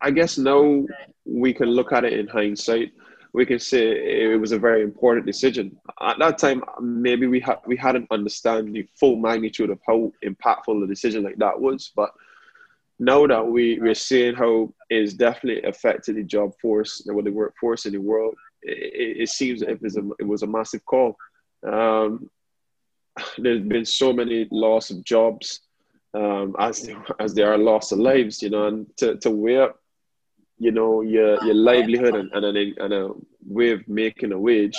[0.00, 0.84] i guess now
[1.24, 2.92] we can look at it in hindsight
[3.32, 5.76] we can say it was a very important decision.
[6.00, 10.84] At that time, maybe we had we hadn't understand the full magnitude of how impactful
[10.84, 11.92] a decision like that was.
[11.96, 12.10] But
[12.98, 17.86] now that we we're seeing how it's definitely affected the job force or the workforce
[17.86, 21.16] in the world, it, it seems it was a it was a massive call.
[21.66, 22.30] Um,
[23.38, 25.60] there's been so many loss of jobs
[26.14, 29.78] um, as as there are loss of lives, you know, and to to weigh up
[30.58, 33.10] you know your your livelihood and, and, a, and a
[33.46, 34.76] way of making a wage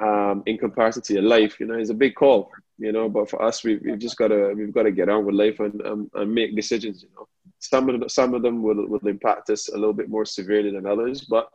[0.00, 3.08] um, in comparison to your life, you know, is a big call, you know.
[3.08, 5.60] But for us, we, we've just got to we've got to get on with life
[5.60, 7.02] and, and, and make decisions.
[7.02, 10.08] You know, some of the, some of them will will impact us a little bit
[10.08, 11.48] more severely than others, but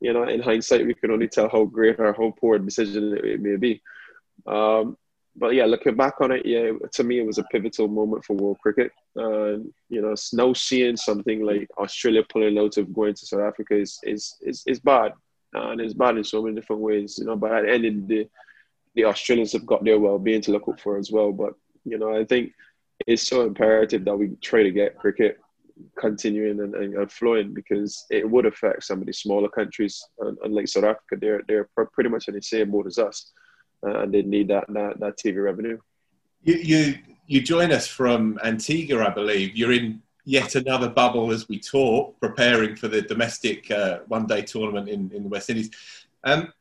[0.00, 3.18] you know, in hindsight, we can only tell how great or how poor a decision
[3.22, 3.82] it may be.
[4.46, 4.96] Um,
[5.38, 8.34] but yeah, looking back on it, yeah, to me it was a pivotal moment for
[8.36, 8.90] world cricket.
[9.14, 13.76] And you know, now seeing something like Australia pulling out of going to South Africa
[13.76, 15.12] is is is, is bad,
[15.52, 17.18] and it's bad in so many different ways.
[17.18, 18.30] You know, but at the end of the day,
[18.94, 21.32] the Australians have got their well-being to look out for as well.
[21.32, 21.54] But
[21.84, 22.52] you know, I think
[23.06, 25.38] it's so imperative that we try to get cricket
[25.98, 30.36] continuing and, and, and flowing because it would affect some of these smaller countries, and,
[30.42, 33.32] and like South Africa, they're they're pretty much in the same boat as us
[33.84, 35.78] uh, and they need that, that that TV revenue.
[36.42, 36.94] You, you
[37.26, 39.56] you join us from Antigua, I believe.
[39.56, 44.88] You're in yet another bubble as we talk, preparing for the domestic uh, one-day tournament
[44.88, 45.70] in, in the West Indies.
[46.24, 46.52] Um,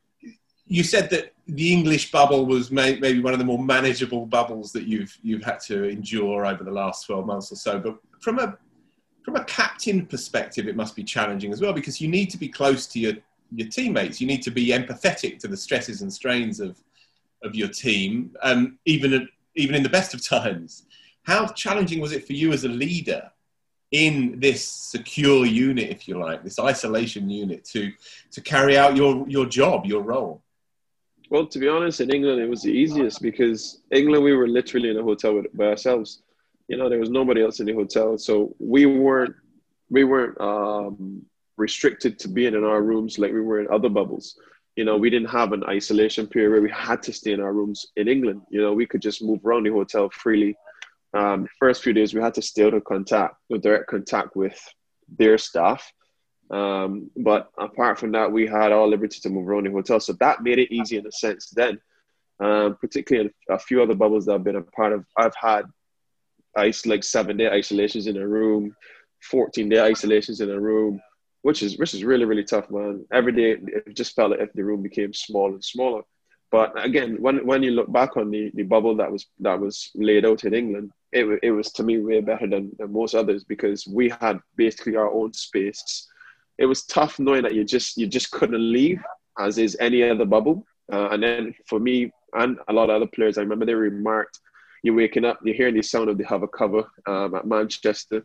[0.67, 4.71] you said that the English bubble was may, maybe one of the more manageable bubbles
[4.73, 7.79] that you've you've had to endure over the last 12 months or so.
[7.79, 8.57] But from a
[9.26, 12.47] from a captain perspective, it must be challenging as well because you need to be
[12.47, 13.14] close to your
[13.52, 14.22] your teammates.
[14.22, 16.77] You need to be empathetic to the stresses and strains of
[17.43, 20.85] of your team, um, even even in the best of times.
[21.23, 23.31] How challenging was it for you as a leader
[23.91, 27.91] in this secure unit, if you like, this isolation unit, to
[28.31, 30.43] to carry out your your job, your role?
[31.31, 34.91] Well, to be honest, in England it was the easiest because England we were literally
[34.91, 36.22] in a hotel with, by ourselves.
[36.67, 39.35] You know, there was nobody else in the hotel, so we weren't
[39.89, 41.23] we weren't um,
[41.57, 44.39] restricted to being in our rooms like we were in other bubbles.
[44.75, 47.53] You know, we didn't have an isolation period where we had to stay in our
[47.53, 48.41] rooms in England.
[48.49, 50.57] You know, we could just move around the hotel freely.
[51.13, 54.59] Um, first few days we had to stay out of contact, with direct contact with
[55.17, 55.93] their staff.
[56.51, 59.99] Um, but apart from that, we had all liberty to move around the hotel.
[59.99, 61.79] So that made it easy in a sense then.
[62.37, 65.63] Um, particularly in a few other bubbles that I've been a part of, I've had
[66.56, 68.76] ice like seven day isolations in a room,
[69.23, 71.02] 14 day isolations in a room,
[71.41, 73.06] which is which is really really tough, man.
[73.11, 76.02] Every day it just felt like if the room became small and smaller.
[76.52, 79.91] But again, when when you look back on the, the bubble that was that was
[79.95, 83.44] laid out in England, it it was to me way better than, than most others
[83.44, 86.07] because we had basically our own space.
[86.57, 89.02] It was tough knowing that you just you just couldn't leave,
[89.40, 90.65] as is any other bubble.
[90.91, 94.40] Uh, and then for me and a lot of other players, I remember they remarked
[94.85, 98.23] you're waking up, you're hearing the sound of the hover cover um, at Manchester,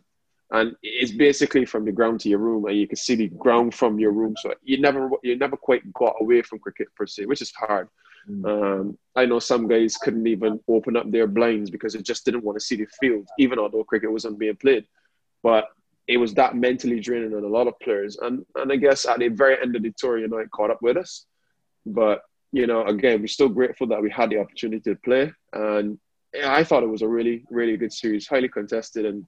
[0.51, 3.73] and it's basically from the ground to your room, and you can see the ground
[3.73, 4.35] from your room.
[4.37, 7.87] So you never you never quite got away from cricket per se, which is hard.
[8.29, 8.45] Mm.
[8.45, 12.43] Um, I know some guys couldn't even open up their blinds because they just didn't
[12.43, 14.85] want to see the field, even although cricket wasn't being played.
[15.41, 15.69] But
[16.07, 19.17] it was that mentally draining on a lot of players, and and I guess at
[19.17, 21.25] the very end of the tour, you know, it caught up with us.
[21.87, 22.21] But
[22.51, 25.97] you know, again, we're still grateful that we had the opportunity to play, and
[26.43, 29.25] I thought it was a really, really good series, highly contested, and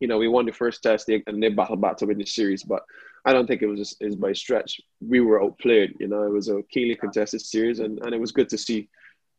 [0.00, 2.62] you know we won the first test and they battled back to win the series.
[2.62, 2.82] But
[3.24, 4.80] I don't think it was is by stretch.
[5.00, 5.94] We were outplayed.
[5.98, 8.88] You know, it was a keenly contested series, and, and it was good to see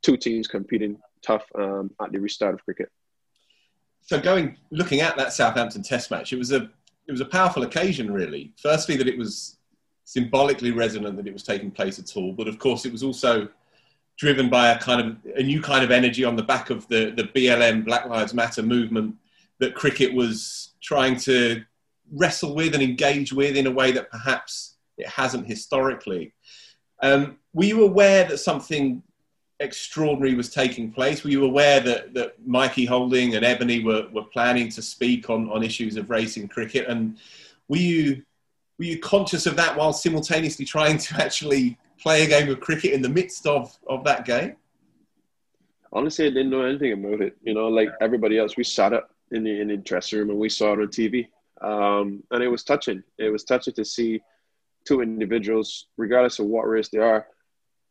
[0.02, 2.90] two teams competing tough um, at the restart of cricket.
[4.02, 6.70] So going looking at that Southampton Test match, it was a
[7.08, 8.54] it was a powerful occasion, really.
[8.62, 9.58] Firstly, that it was
[10.04, 13.48] symbolically resonant that it was taking place at all, but of course, it was also
[14.18, 17.12] driven by a kind of a new kind of energy on the back of the,
[17.12, 19.16] the BLM Black Lives Matter movement
[19.60, 21.64] that cricket was trying to
[22.12, 26.34] wrestle with and engage with in a way that perhaps it hasn't historically.
[27.02, 29.04] Um, were you aware that something
[29.60, 31.24] extraordinary was taking place?
[31.24, 35.50] Were you aware that, that Mikey Holding and Ebony were, were planning to speak on,
[35.50, 36.88] on issues of race in cricket?
[36.88, 37.18] And
[37.68, 38.24] were you,
[38.80, 42.94] were you conscious of that while simultaneously trying to actually play a game of cricket
[42.94, 44.56] in the midst of, of that game?
[45.92, 47.38] Honestly, I didn't know anything about it.
[47.44, 50.40] You know, like everybody else, we sat up in the in the dressing room and
[50.40, 51.28] we saw it on TV,
[51.62, 53.04] um, and it was touching.
[53.18, 54.22] It was touching to see
[54.86, 57.28] two individuals, regardless of what race they are,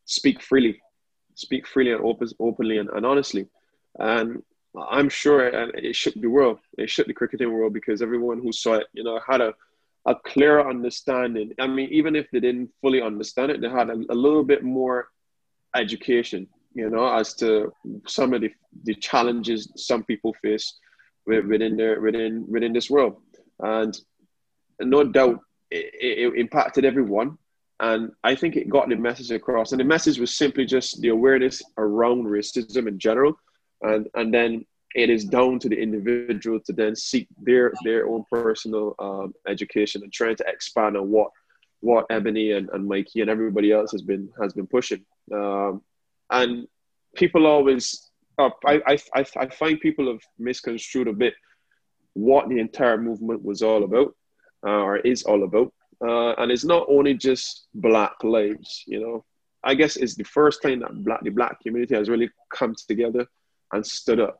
[0.05, 0.81] speak freely,
[1.35, 3.47] speak freely and open, openly and, and honestly.
[3.99, 4.43] And
[4.89, 6.59] I'm sure and it shook the world.
[6.77, 9.53] It shook the cricketing world because everyone who saw it, you know, had a
[10.07, 11.51] a clearer understanding.
[11.59, 14.63] I mean, even if they didn't fully understand it, they had a, a little bit
[14.63, 15.09] more
[15.75, 17.73] education, you know, as to
[18.07, 18.51] some of the,
[18.83, 20.79] the challenges some people face
[21.25, 23.21] within their within within this world,
[23.59, 23.99] and
[24.79, 27.37] no doubt it, it impacted everyone.
[27.79, 29.71] And I think it got the message across.
[29.71, 33.37] And the message was simply just the awareness around racism in general,
[33.81, 38.23] and and then it is down to the individual to then seek their their own
[38.31, 41.31] personal um, education and trying to expand on what
[41.81, 45.05] what Ebony and, and Mikey and everybody else has been has been pushing.
[45.33, 45.81] Um,
[46.29, 46.67] and
[47.15, 51.33] people always, uh, I, I I find people have misconstrued a bit
[52.13, 54.15] what the entire movement was all about
[54.65, 55.71] uh, or is all about.
[56.01, 59.25] Uh, and it's not only just black lives, you know.
[59.63, 63.27] I guess it's the first time that black, the black community has really come together
[63.73, 64.39] and stood up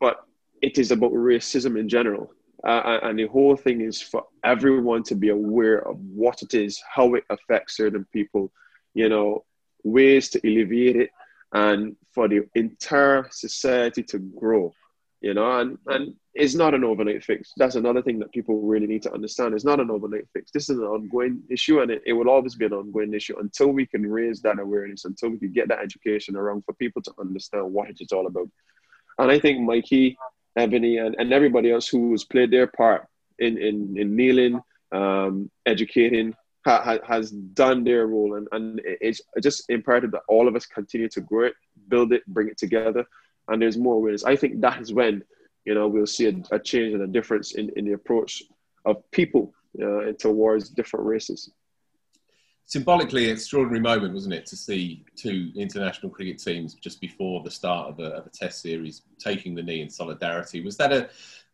[0.00, 0.24] but
[0.62, 2.32] it is about racism in general.
[2.66, 6.82] Uh, and the whole thing is for everyone to be aware of what it is,
[6.92, 8.50] how it affects certain people,
[8.94, 9.44] you know,
[9.84, 11.10] ways to alleviate it,
[11.52, 14.74] and for the entire society to grow,
[15.20, 17.52] you know, and, and it's not an overnight fix.
[17.56, 19.54] That's another thing that people really need to understand.
[19.54, 20.50] It's not an overnight fix.
[20.50, 23.68] This is an ongoing issue, and it, it will always be an ongoing issue until
[23.68, 27.12] we can raise that awareness, until we can get that education around for people to
[27.18, 28.48] understand what it's all about.
[29.18, 30.16] And I think Mikey,
[30.56, 33.06] Ebony, and, and everybody else who has played their part
[33.38, 34.60] in, in, in kneeling,
[34.92, 36.34] um, educating,
[36.64, 38.34] ha, ha, has done their role.
[38.36, 41.54] And, and it's just imperative that all of us continue to grow it,
[41.88, 43.04] build it, bring it together.
[43.48, 44.24] And there's more ways.
[44.24, 45.22] I think that is when,
[45.64, 48.42] you know, we'll see a, a change and a difference in, in the approach
[48.84, 51.50] of people uh, towards different races
[52.68, 57.88] symbolically extraordinary moment, wasn't it, to see two international cricket teams just before the start
[57.88, 60.62] of a, of a Test series taking the knee in solidarity.
[60.62, 61.08] Was that a,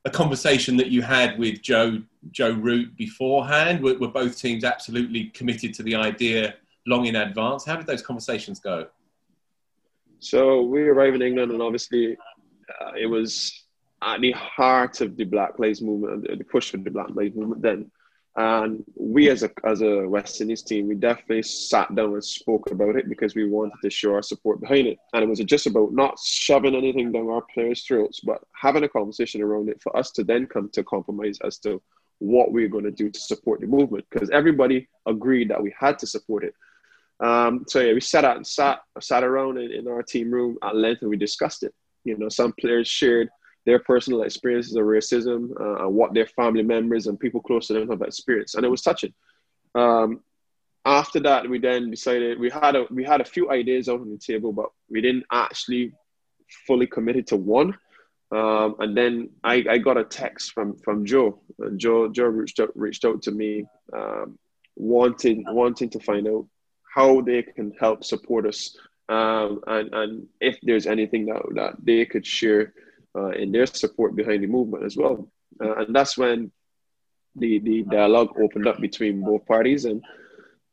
[0.04, 3.80] a conversation that you had with Joe Joe Root beforehand?
[3.80, 7.64] Were, were, both teams absolutely committed to the idea long in advance?
[7.64, 8.88] How did those conversations go?
[10.18, 12.16] So we arrived in England, and obviously
[12.80, 13.62] uh, it was
[14.02, 17.62] at the heart of the Black Lives Movement, the push for the Black Lives Movement
[17.62, 17.90] then
[18.36, 22.70] And we, as a as a West Indies team, we definitely sat down and spoke
[22.73, 24.98] about it because we wanted to show our support behind it.
[25.12, 28.89] And it was just about not shoving anything down our players' throats, but having a
[28.89, 31.81] conversation around it for us to then come to compromise as to
[32.19, 34.05] what we we're going to do to support the movement.
[34.11, 36.55] Because everybody agreed that we had to support it.
[37.20, 40.59] Um, so yeah, we sat out and sat sat around in, in our team room
[40.65, 41.73] at length and we discussed it.
[42.02, 43.28] You know, some players shared
[43.66, 47.72] their personal experiences of racism uh, and what their family members and people close to
[47.72, 49.12] them have experienced, and it was touching.
[49.74, 50.20] Um,
[50.84, 54.10] after that, we then decided we had a we had a few ideas out on
[54.10, 55.92] the table, but we didn't actually
[56.66, 57.76] fully committed to one.
[58.30, 61.40] Um, and then I, I got a text from from Joe.
[61.58, 63.64] And Joe Joe reached out reached out to me,
[63.96, 64.38] um,
[64.76, 66.46] wanting wanting to find out
[66.94, 68.76] how they can help support us,
[69.08, 72.74] um, and and if there's anything that that they could share
[73.16, 75.28] uh, in their support behind the movement as well.
[75.62, 76.50] Uh, and that's when
[77.36, 79.84] the, the dialogue opened up between both parties.
[79.84, 80.02] And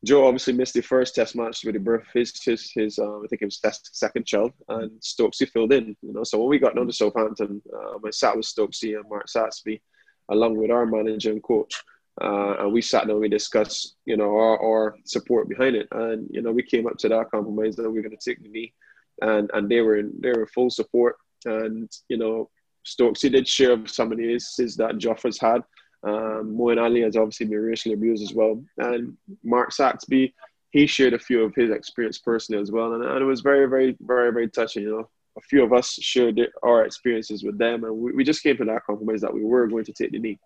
[0.04, 3.22] Joe obviously missed the first test match with the birth of his, his, his um,
[3.24, 5.96] I think it was his second child, and Stokesy filled in.
[6.02, 9.28] You know, so when we got down to Southampton, I sat with Stokesy and Mark
[9.28, 9.82] Satsby,
[10.30, 11.74] along with our manager and coach.
[12.20, 15.88] Uh, and we sat down and we discussed, you know, our, our support behind it.
[15.92, 18.42] And, you know, we came up to that compromise that we we're going to take
[18.44, 18.74] the knee.
[19.22, 21.16] And, and they were in, they were full support.
[21.46, 22.50] And, you know,
[22.86, 25.64] Stokesy did share some of the instances that Jofra's had.
[26.04, 28.62] Um, Moeen Ali has obviously been racially abused as well.
[28.78, 30.34] And Mark Saxby,
[30.72, 32.94] he shared a few of his experience personally as well.
[32.94, 34.84] And, and, it was very, very, very, very touching.
[34.84, 37.84] You know, a few of us shared our experiences with them.
[37.84, 40.20] And we, we just came to that compromise that we were going to take the
[40.20, 40.40] knee.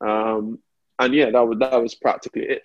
[0.00, 0.58] Um,
[0.98, 2.62] and yeah, that was, that was practically it.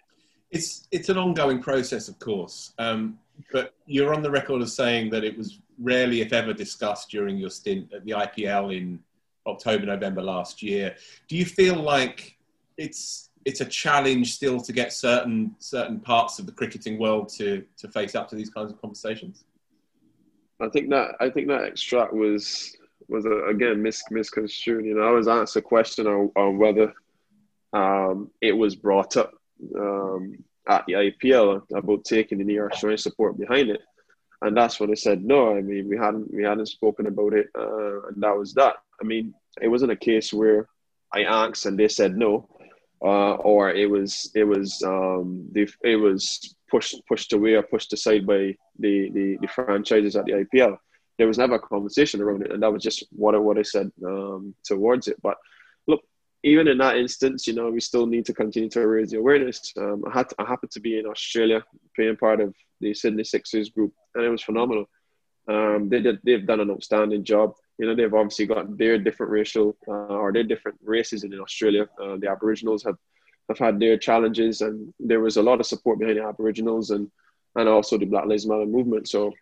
[0.54, 2.74] It's, it's an ongoing process, of course.
[2.78, 3.20] Um,
[3.52, 7.38] but you're on the record of saying that it was rarely, if ever, discussed during
[7.38, 9.00] your stint at the IPL in
[9.48, 10.96] October, November last year.
[11.28, 12.38] Do you feel like
[12.78, 17.64] it's it's a challenge still to get certain certain parts of the cricketing world to
[17.78, 19.46] to face up to these kinds of conversations?
[20.62, 22.76] I think that I think that extract was
[23.10, 24.86] was a, again mis, misconstrued.
[24.86, 26.94] You know, I was asked a question on, on whether
[27.74, 29.34] um, it was brought up
[29.78, 33.82] um, at the IPL about taking the near showing support behind it,
[34.42, 35.56] and that's when I said no.
[35.56, 38.76] I mean, we hadn't we hadn't spoken about it, uh, and that was that.
[39.02, 40.68] I mean, it wasn't a case where
[41.14, 42.50] I asked and they said no,
[43.02, 47.94] uh, or it was it was um, the, it was pushed pushed away or pushed
[47.94, 50.78] aside by the, the, the franchises at the IPL.
[51.18, 53.92] There was never a conversation around it, and that was just what what I said
[54.06, 55.18] um, towards it.
[55.22, 55.38] But
[55.88, 56.02] look,
[56.44, 59.74] even in that instance, you know, we still need to continue to raise the awareness.
[59.78, 61.64] Um, I had to, I happened to be in Australia,
[61.96, 64.86] being part of the Sydney Sixers group, and it was phenomenal.
[65.48, 67.54] Um, they did, they've done an outstanding job.
[67.78, 71.88] You know, they've obviously got their different racial uh, or their different races in Australia.
[72.02, 72.98] Uh, the Aboriginals have
[73.50, 77.10] have had their challenges, and there was a lot of support behind the Aboriginals and
[77.56, 79.08] and also the Black Lives Matter movement.
[79.08, 79.34] So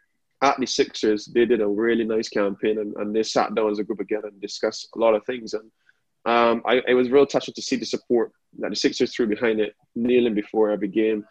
[0.42, 3.80] at the Sixers, they did a really nice campaign, and, and they sat down as
[3.80, 5.54] a group together and discussed a lot of things.
[5.54, 5.72] And
[6.26, 9.60] um, I, it was real touching to see the support that the Sixers threw behind
[9.60, 11.26] it, kneeling before every game,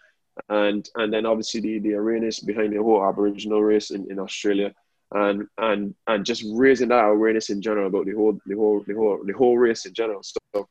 [0.48, 4.74] and and then obviously the, the awareness behind the whole Aboriginal race in, in Australia,
[5.12, 8.94] and and and just raising that awareness in general about the whole the whole the
[8.94, 10.22] whole the whole race in general.
[10.22, 10.68] So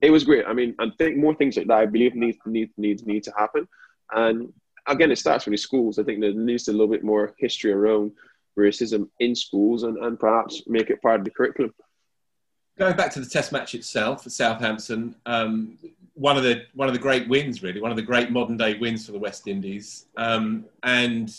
[0.00, 0.46] it was great.
[0.46, 3.32] I mean, I think more things like that I believe need need need need to
[3.36, 3.66] happen,
[4.12, 4.52] and
[4.86, 5.98] again, it starts with the schools.
[5.98, 8.12] I think there needs to a little bit more history around
[8.58, 11.74] racism in schools, and, and perhaps make it part of the curriculum.
[12.76, 15.78] Going back to the Test match itself at Southampton, um,
[16.14, 18.76] one of the one of the great wins, really, one of the great modern day
[18.78, 21.36] wins for the West Indies, um, and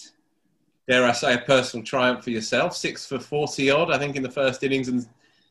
[0.87, 4.23] dare I say, a personal triumph for yourself, six for forty odd, I think, in
[4.23, 5.05] the first innings, and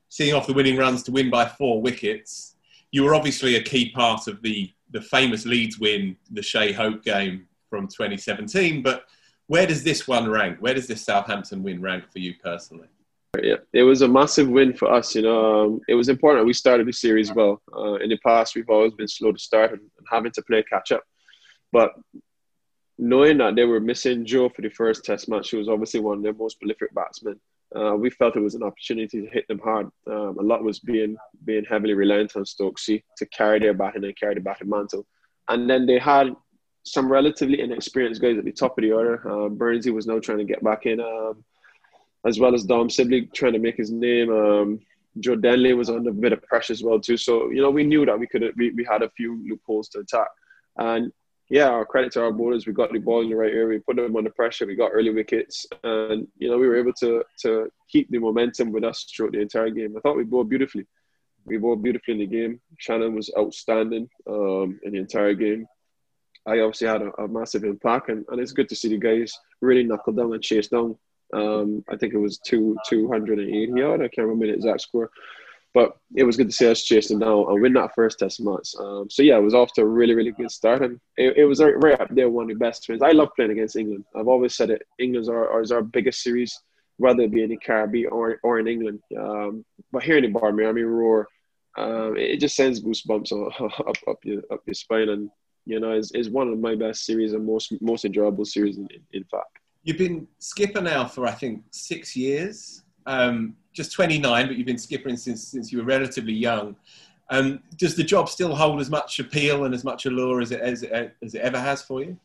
[0.08, 2.56] seeing off the winning runs to win by four wickets.
[2.90, 7.02] You were obviously a key part of the the famous Leeds win, the Shai Hope
[7.02, 8.82] game from 2017.
[8.82, 9.04] But
[9.48, 10.58] where does this one rank?
[10.60, 12.88] Where does this Southampton win rank for you personally?
[13.44, 15.14] Yeah, it was a massive win for us.
[15.14, 16.46] You know, um, it was important.
[16.46, 17.60] We started the series well.
[17.76, 20.92] Uh, in the past, we've always been slow to start and, having to play catch
[20.92, 21.02] up.
[21.70, 21.92] But
[22.96, 26.16] knowing that they were missing Joe for the first Test match, who was obviously one
[26.16, 27.38] of their most prolific batsmen,
[27.76, 29.90] uh, we felt it was an opportunity to hit them hard.
[30.06, 31.14] Um, a lot was being
[31.44, 35.04] being heavily reliant on Stokesy to carry their batting and carry the batting mantle,
[35.50, 36.34] and then they had
[36.86, 39.16] some relatively inexperienced guys at the top of the order.
[39.30, 41.00] Um, Burnsy was now trying to get back in.
[41.00, 41.44] Um,
[42.26, 44.30] as well as Dom Sibley trying to make his name.
[44.30, 44.80] Um,
[45.20, 47.16] Joe Denley was under a bit of pressure as well too.
[47.16, 50.00] So you know we knew that we could we, we had a few loopholes to
[50.00, 50.28] attack,
[50.76, 51.12] and
[51.50, 53.78] yeah, our credit to our bowlers, we got the ball in the right area, we
[53.78, 57.22] put them under pressure, we got early wickets, and you know we were able to
[57.40, 59.94] to keep the momentum with us throughout the entire game.
[59.96, 60.86] I thought we bowled beautifully.
[61.44, 62.60] we bowled beautifully in the game.
[62.78, 65.66] Shannon was outstanding um, in the entire game.
[66.46, 69.32] I obviously had a, a, massive impact, and, and it's good to see the guys
[69.62, 70.96] really knuckle down and chase down.
[71.32, 74.00] Um, I think it was two two hundred and eighty yard.
[74.00, 75.10] I can't remember the exact score,
[75.72, 78.70] but it was good to see us chasing down and win that first test match.
[78.78, 81.44] Um, so yeah, it was off to a really really good start, and it, it
[81.44, 83.02] was right up there one of the best wins.
[83.02, 84.04] I love playing against England.
[84.14, 84.82] I've always said it.
[84.98, 86.58] England's our is our biggest series,
[86.98, 89.00] whether it be in the Caribbean or or in England.
[89.18, 91.28] Um, but in the Barmy Army roar,
[91.76, 95.30] um, it, just sends goosebumps up up, up your up your spine and
[95.66, 98.88] you know, is, is one of my best series and most most enjoyable series in,
[99.12, 99.58] in fact.
[99.84, 102.82] You've been skipper now for I think six years.
[103.06, 106.76] Um, just 29, but you've been skippering since since you were relatively young.
[107.30, 110.60] Um, does the job still hold as much appeal and as much allure as it
[110.60, 112.18] as it, as it ever has for you?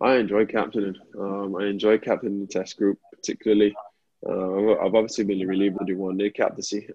[0.00, 0.96] I enjoy captaining.
[1.18, 3.74] Um, I enjoy captaining the test group particularly.
[4.26, 6.88] Uh, I've obviously been relieved to do one day captaincy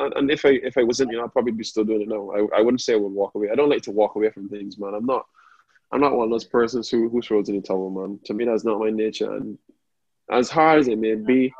[0.00, 2.30] and if I if I wasn't, you know, I'd probably be still doing it now.
[2.30, 3.50] I, I wouldn't say I would walk away.
[3.50, 4.94] I don't like to walk away from things, man.
[4.94, 5.26] I'm not
[5.92, 8.20] I'm not one of those persons who who throws in the towel, man.
[8.26, 9.34] To me, that's not my nature.
[9.34, 9.58] And
[10.30, 11.52] as hard as it may be,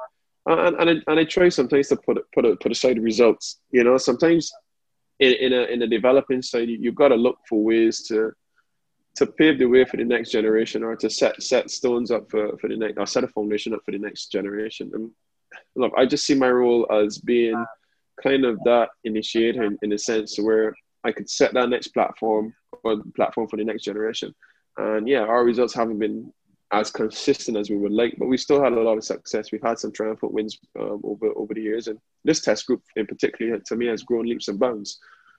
[0.47, 3.61] and and I, and I try sometimes to put put a, put aside the results.
[3.71, 4.53] You know, sometimes
[5.19, 8.33] in, in a in a developing side, you, you've got to look for ways to
[9.17, 12.57] to pave the way for the next generation, or to set set stones up for
[12.59, 14.91] for the next, or set a foundation up for the next generation.
[14.95, 15.11] And
[15.75, 17.65] look, I just see my role as being
[18.23, 20.75] kind of that initiator in, in a sense where
[21.05, 22.55] I could set that next platform
[22.85, 24.35] or platform for the next generation.
[24.77, 26.33] And yeah, our results haven't been
[26.73, 29.51] as consistent as we would like, but we still had a lot of success.
[29.51, 33.07] We've had some triumphant wins um, over over the years, and this test group in
[33.07, 34.99] particular, to me, has grown leaps and bounds.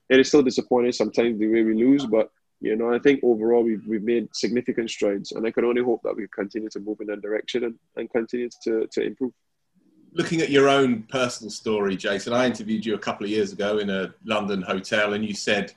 [0.10, 3.64] It is still disappointing sometimes the way we lose, but you know, I think overall
[3.64, 7.00] we've, we've made significant strides, and I can only hope that we continue to move
[7.02, 9.32] in that direction and, and continue to, to improve
[10.14, 13.78] looking at your own personal story, Jason, I interviewed you a couple of years ago
[13.78, 15.74] in a London hotel, and you said,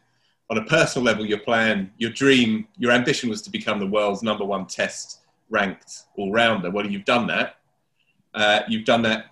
[0.50, 4.22] on a personal level, your plan, your dream, your ambition was to become the world's
[4.22, 6.70] number one test ranked all rounder.
[6.70, 7.56] Well, you've done that.
[8.34, 9.26] Uh, you've done that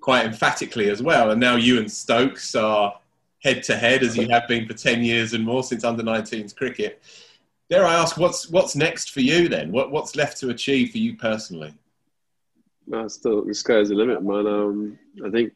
[0.00, 1.30] quite emphatically as well.
[1.30, 2.98] And now you and Stokes are
[3.42, 6.54] head to head as you have been for 10 years and more since under 19s
[6.54, 7.02] cricket.
[7.70, 9.72] Dare I ask, what's, what's next for you then?
[9.72, 11.74] What, what's left to achieve for you personally?
[12.88, 14.46] No, still the sky's the limit, man.
[14.46, 15.52] Um, I think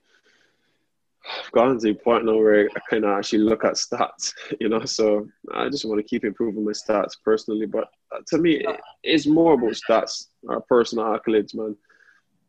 [1.24, 4.68] I've gotten to the point now where I kind of actually look at stats, you
[4.68, 4.84] know.
[4.84, 7.66] So I just want to keep improving my stats personally.
[7.66, 8.64] But uh, to me,
[9.02, 11.76] it's more about stats, our personal accolades, man.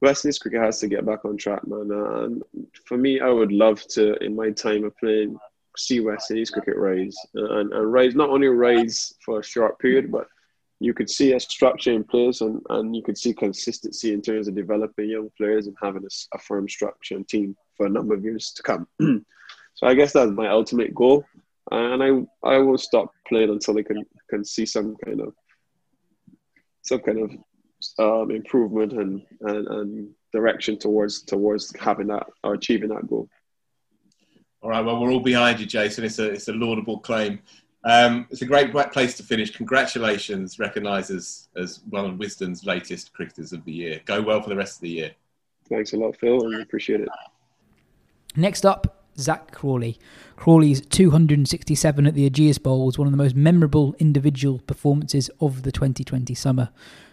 [0.02, 1.90] West Indies cricket has to get back on track, man.
[1.92, 2.44] And
[2.86, 5.38] for me, I would love to, in my time of playing,
[5.78, 10.12] see West Indies cricket rise and, and rise not only rise for a short period,
[10.12, 10.28] but
[10.84, 14.48] you could see a structure in place and, and you could see consistency in terms
[14.48, 18.14] of developing young players and having a, a firm structure and team for a number
[18.14, 18.88] of years to come.
[19.74, 21.24] so I guess that's my ultimate goal.
[21.72, 22.10] And I
[22.48, 25.34] I won't stop playing until I can can see some kind of
[26.82, 27.32] some kind of
[28.00, 33.30] um, improvement and, and, and direction towards towards having that or achieving that goal.
[34.62, 36.04] All right, well, we're all behind you, Jason.
[36.04, 37.40] It's a it's a laudable claim.
[37.86, 39.52] Um, it's a great, great place to finish.
[39.52, 44.02] Congratulations, recognised as, as one of Wisden's latest cricketers of the year.
[44.06, 45.12] Go well for the rest of the year.
[45.70, 47.10] Thanks a lot, Phil, and appreciate it.
[48.36, 50.00] Next up, Zak Crawley.
[50.36, 55.64] Crawley's 267 at the Ageas Bowl was one of the most memorable individual performances of
[55.64, 56.70] the 2020 summer.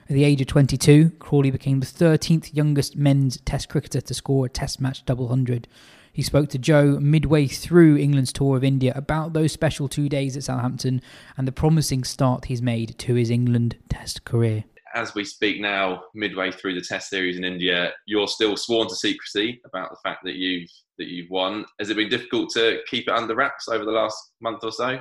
[0.08, 4.46] At the age of 22, Crawley became the 13th youngest men's Test cricketer to score
[4.46, 5.68] a Test match double hundred.
[6.12, 10.36] He spoke to Jo midway through England's tour of India about those special two days
[10.36, 11.00] at Southampton
[11.36, 14.64] and the promising start he's made to his England Test career.
[14.92, 18.96] As we speak now, midway through the Test series in India, you're still sworn to
[18.96, 20.68] secrecy about the fact that you've
[20.98, 21.64] that you've won.
[21.78, 24.98] Has it been difficult to keep it under wraps over the last month or so?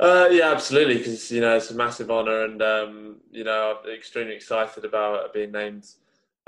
[0.00, 0.98] Uh, yeah, absolutely.
[0.98, 5.32] Because you know it's a massive honour, and um, you know I'm extremely excited about
[5.32, 5.86] being named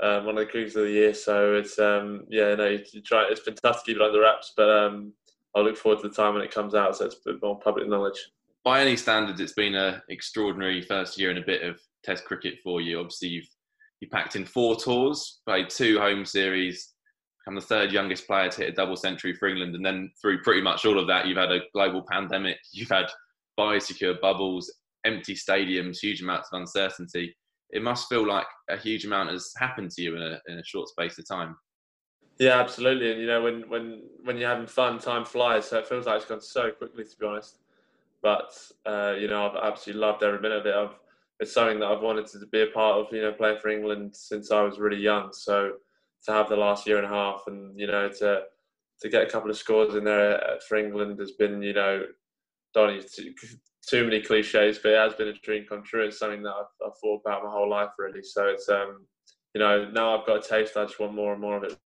[0.01, 1.13] um, one of the cricketers of the year.
[1.13, 3.27] So it's um, yeah, no, you try.
[3.29, 5.13] It's been tough to keep it under wraps, but um,
[5.55, 7.59] I look forward to the time when it comes out, so it's a bit more
[7.59, 8.19] public knowledge.
[8.63, 12.59] By any standards, it's been an extraordinary first year and a bit of Test cricket
[12.63, 12.99] for you.
[12.99, 13.49] Obviously, you've
[14.01, 16.93] you packed in four tours, played two home series,
[17.39, 20.41] become the third youngest player to hit a double century for England, and then through
[20.43, 23.05] pretty much all of that, you've had a global pandemic, you've had
[23.57, 24.71] biosecure bubbles,
[25.05, 27.35] empty stadiums, huge amounts of uncertainty
[27.71, 30.63] it must feel like a huge amount has happened to you in a in a
[30.63, 31.55] short space of time.
[32.39, 33.11] Yeah, absolutely.
[33.11, 35.67] And you know, when when when you're having fun, time flies.
[35.67, 37.59] So it feels like it's gone so quickly, to be honest.
[38.21, 38.51] But
[38.85, 40.75] uh, you know, I've absolutely loved every minute of it.
[40.75, 40.99] I've,
[41.39, 43.13] it's something that I've wanted to be a part of.
[43.13, 45.29] You know, playing for England since I was really young.
[45.31, 45.73] So
[46.25, 48.43] to have the last year and a half, and you know, to
[49.01, 52.03] to get a couple of scores in there for England has been, you know,
[52.73, 53.05] don't need
[53.85, 56.05] too, many cliches, but it has been a dream come true.
[56.05, 58.23] It's something that I've, I've thought about my whole life, really.
[58.23, 59.05] So it's, um,
[59.53, 60.77] you know, now I've got a taste.
[60.77, 61.77] I just want more and more of it.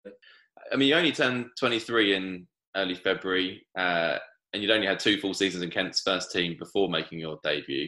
[0.72, 4.18] I mean, you only turned 23 in early February, uh,
[4.54, 7.88] and you'd only had two full seasons in Kent's first team before making your debut.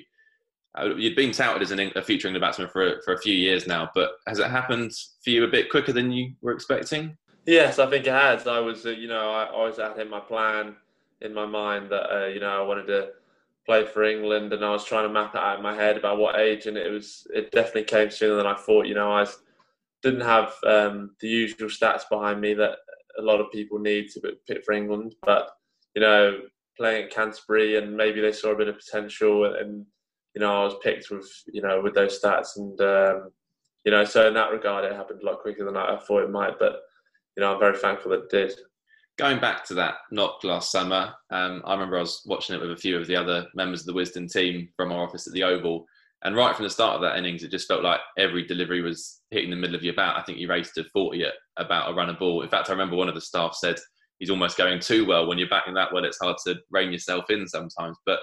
[0.78, 3.68] Uh, you'd been touted as an, a future England batsman for, for a few years
[3.68, 4.92] now, but has it happened
[5.24, 7.18] for you a bit quicker than you were expecting?
[7.46, 8.48] Yes, I think it has.
[8.48, 10.76] I was, uh, you know, I always had in my plan
[11.22, 13.10] in my mind that, uh, you know, I wanted to
[13.66, 16.18] play for England, and I was trying to map it out in my head about
[16.18, 18.88] what age, and it was, it definitely came sooner than I thought.
[18.88, 19.26] You know, I
[20.02, 22.78] didn't have um, the usual stats behind me that
[23.18, 25.50] a lot of people need to pick for England, but
[25.96, 26.40] you know,
[26.78, 29.86] playing at Canterbury, and maybe they saw a bit of potential, and
[30.34, 33.32] you know, I was picked with, you know, with those stats, and um,
[33.86, 36.32] you know, so in that regard, it happened a lot quicker than I thought it
[36.32, 36.82] might, but
[37.36, 38.54] you know, I'm very thankful that it did.
[39.18, 42.72] Going back to that knock last summer, um, I remember I was watching it with
[42.72, 45.44] a few of the other members of the Wisden team from our office at the
[45.44, 45.86] Oval.
[46.24, 49.22] And right from the start of that innings, it just felt like every delivery was
[49.32, 50.16] hitting the middle of your bat.
[50.18, 52.42] I think you raced to 40 at about a run of ball.
[52.42, 53.78] In fact, I remember one of the staff said
[54.20, 55.28] he's almost going too well.
[55.28, 57.98] When you're batting that well, it's hard to rein yourself in sometimes.
[58.06, 58.20] But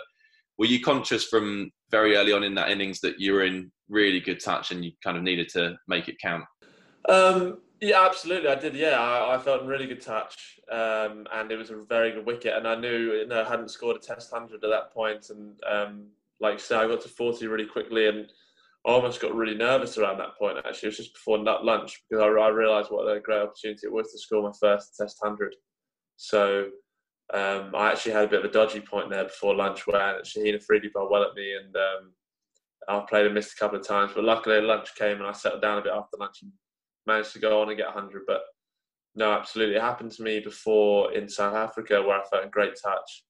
[0.59, 4.20] were you conscious from very early on in that innings that you were in really
[4.20, 6.44] good touch and you kind of needed to make it count?
[7.09, 8.48] Um, yeah, absolutely.
[8.48, 8.74] I did.
[8.74, 12.26] Yeah, I, I felt in really good touch, um, and it was a very good
[12.26, 12.56] wicket.
[12.56, 15.56] And I knew, you know, I hadn't scored a Test hundred at that point, and
[15.68, 16.06] um,
[16.40, 18.26] like I said, I got to forty really quickly, and
[18.86, 20.59] I almost got really nervous around that point.
[20.59, 23.92] Actually, it was just before lunch because I, I realised what a great opportunity it
[23.92, 25.55] was to score my first Test hundred.
[26.16, 26.68] So
[27.32, 30.56] um, I actually had a bit of a dodgy point there before lunch where Shaheen
[30.56, 32.12] Afridi bowled well at me, and um,
[32.88, 34.12] I played and missed a couple of times.
[34.14, 36.52] But luckily, lunch came and I settled down a bit after lunch and
[37.09, 38.22] managed to go on and get 100.
[38.26, 38.43] But
[39.16, 39.76] no, absolutely.
[39.76, 43.24] It happened to me before in South Africa where I felt in great touch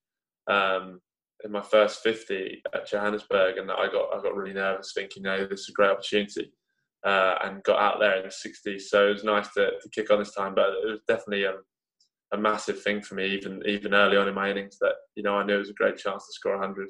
[0.51, 1.01] um,
[1.45, 3.57] in my first 50 at Johannesburg.
[3.57, 6.53] And I got, I got really nervous thinking, no, this is a great opportunity.
[7.07, 8.83] Uh, and got out there in the 60s.
[8.83, 10.55] So it was nice to, to kick on this time.
[10.55, 11.55] But it was definitely a,
[12.33, 15.37] a massive thing for me, even even early on in my innings, that you know
[15.37, 16.89] I knew it was a great chance to score 100.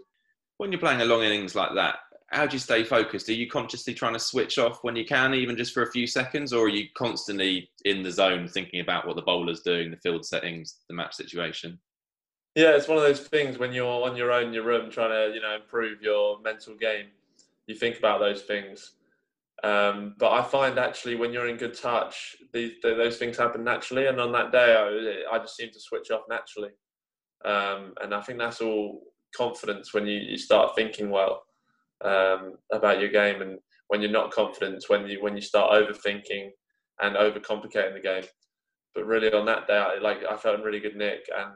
[0.56, 1.96] When you're playing a long innings like that,
[2.30, 3.28] how do you stay focused?
[3.28, 6.06] Are you consciously trying to switch off when you can, even just for a few
[6.06, 9.96] seconds, or are you constantly in the zone thinking about what the bowler's doing, the
[9.96, 11.78] field settings, the match situation?
[12.54, 15.10] Yeah, it's one of those things when you're on your own in your room trying
[15.10, 17.06] to, you know, improve your mental game.
[17.66, 18.92] You think about those things.
[19.64, 24.06] Um, but I find actually when you're in good touch, these, those things happen naturally.
[24.06, 26.70] And on that day, I, I just seem to switch off naturally.
[27.44, 29.02] Um, and I think that's all
[29.34, 31.44] confidence when you, you start thinking well
[32.04, 33.58] um, about your game, and
[33.88, 36.50] when you're not confident, when you when you start overthinking
[37.00, 38.24] and overcomplicating the game.
[38.94, 41.54] But really, on that day, I, like I felt in really good nick, and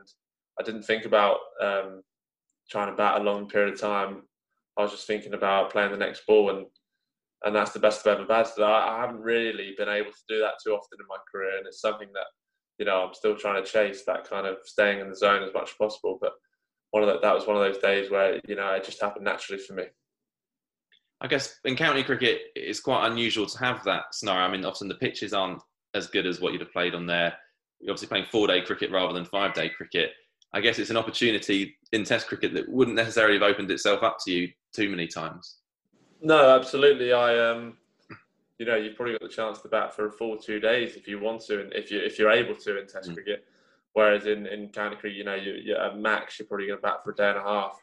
[0.59, 2.03] I didn't think about um,
[2.71, 4.23] trying to bat a long period of time.
[4.79, 6.67] I was just thinking about playing the next ball, and
[7.45, 8.63] and that's the best I've ever batted.
[8.63, 11.67] I, I haven't really been able to do that too often in my career, and
[11.67, 12.27] it's something that
[12.79, 15.55] you know I'm still trying to chase that kind of staying in the zone as
[15.55, 16.19] much as possible.
[16.21, 16.33] But
[16.93, 19.25] one of the, that was one of those days where you know it just happened
[19.25, 19.85] naturally for me.
[21.23, 24.43] I guess in county cricket, it's quite unusual to have that scenario.
[24.43, 25.63] I mean, often the pitches aren't
[25.95, 27.33] as good as what you'd have played on there.
[27.81, 30.11] You're obviously playing four day cricket rather than five day cricket.
[30.53, 34.19] I guess it's an opportunity in Test cricket that wouldn't necessarily have opened itself up
[34.25, 35.59] to you too many times.
[36.21, 37.13] No, absolutely.
[37.13, 37.79] I um,
[38.59, 41.07] you know, you've probably got the chance to bat for a full two days if
[41.07, 43.15] you want to, and if you if you're able to in Test mm.
[43.15, 43.45] cricket.
[43.93, 46.83] Whereas in in county cricket, you know, you, you at max you're probably going to
[46.83, 47.82] bat for a day and a half.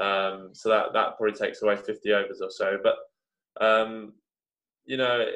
[0.00, 2.78] Um, so that that probably takes away 50 overs or so.
[2.82, 2.96] But
[3.64, 4.14] um,
[4.86, 5.26] you know,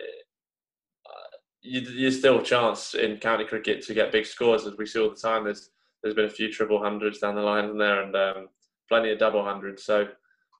[1.64, 5.00] you, you still a chance in county cricket to get big scores, as we see
[5.00, 5.44] all the time.
[5.44, 5.70] There's
[6.02, 8.48] there's been a few triple hundreds down the line in there, and um,
[8.88, 9.84] plenty of double hundreds.
[9.84, 10.06] So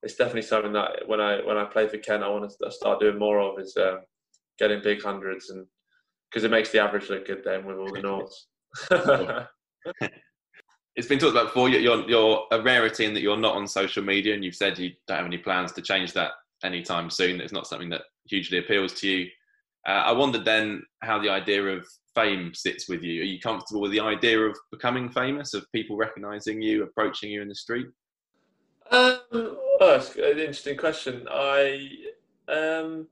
[0.03, 3.01] it's definitely something that when I when I play for Kent, I want to start
[3.01, 4.01] doing more of is um,
[4.59, 5.67] getting big hundreds, and
[6.31, 8.47] because it makes the average look good then with all the noughts.
[10.97, 11.69] it's been talked about before.
[11.69, 14.93] You're, you're a rarity in that you're not on social media, and you've said you
[15.07, 17.41] don't have any plans to change that anytime soon.
[17.41, 19.29] It's not something that hugely appeals to you.
[19.87, 23.23] Uh, I wondered then how the idea of fame sits with you.
[23.23, 27.43] Are you comfortable with the idea of becoming famous, of people recognizing you, approaching you
[27.43, 27.87] in the street?
[28.91, 31.27] Um, that's an interesting question.
[31.31, 31.91] I,
[32.49, 33.09] um,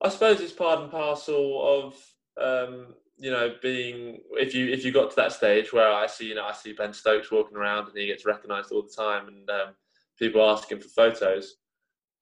[0.00, 1.94] I suppose it's part and parcel
[2.38, 6.06] of um, you know, being if you if you got to that stage where I
[6.06, 9.02] see, you know, I see Ben Stokes walking around and he gets recognised all the
[9.02, 9.74] time, and um,
[10.18, 11.56] people asking for photos,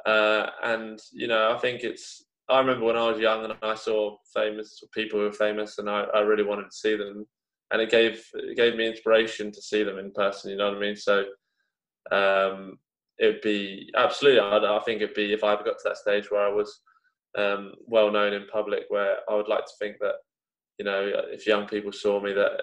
[0.07, 2.25] uh, and you know, I think it's.
[2.49, 5.91] I remember when I was young and I saw famous people who were famous, and
[5.91, 7.27] I, I really wanted to see them.
[7.73, 10.51] and it gave it gave me inspiration to see them in person.
[10.51, 10.97] You know what I mean?
[10.97, 11.25] So
[12.13, 12.79] um,
[13.19, 14.41] it'd be absolutely.
[14.41, 16.81] I, I think it'd be if I ever got to that stage where I was
[17.37, 20.15] um, well known in public, where I would like to think that
[20.79, 22.63] you know if young people saw me that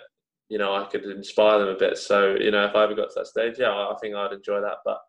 [0.49, 1.97] you know I could inspire them a bit.
[1.97, 4.61] So you know if I ever got to that stage, yeah, I think I'd enjoy
[4.61, 4.77] that.
[4.85, 4.99] But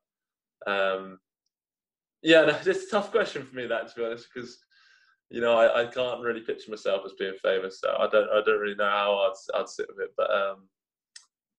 [0.67, 1.19] um,
[2.23, 4.59] yeah, no, it's a tough question for me that to be honest because
[5.31, 8.41] you know, I, I can't really picture myself as being famous, so I don't I
[8.45, 10.13] don't really know how I'd I'd sit with it.
[10.17, 10.69] But um,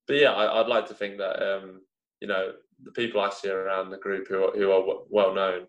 [0.07, 1.81] but yeah, I, would like to think that um,
[2.21, 2.53] you know,
[2.83, 5.67] the people I see around the group who are, who are well known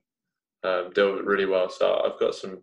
[0.63, 1.69] um, do it really well.
[1.69, 2.63] So I've got some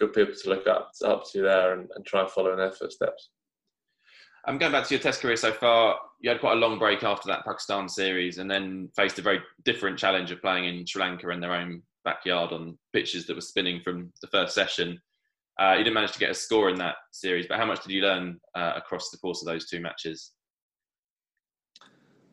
[0.00, 2.72] good people to look up up to there and, and try and follow in their
[2.72, 3.30] footsteps.
[4.46, 5.98] I'm going back to your test career so far.
[6.20, 9.40] You had quite a long break after that Pakistan series, and then faced a very
[9.64, 13.42] different challenge of playing in Sri Lanka in their own backyard on pitches that were
[13.42, 14.98] spinning from the first session.
[15.60, 17.92] Uh, you didn't manage to get a score in that series, but how much did
[17.92, 20.32] you learn uh, across the course of those two matches?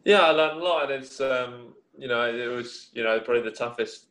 [0.05, 3.43] Yeah, I learned a lot, and it's um, you know it was you know probably
[3.43, 4.07] the toughest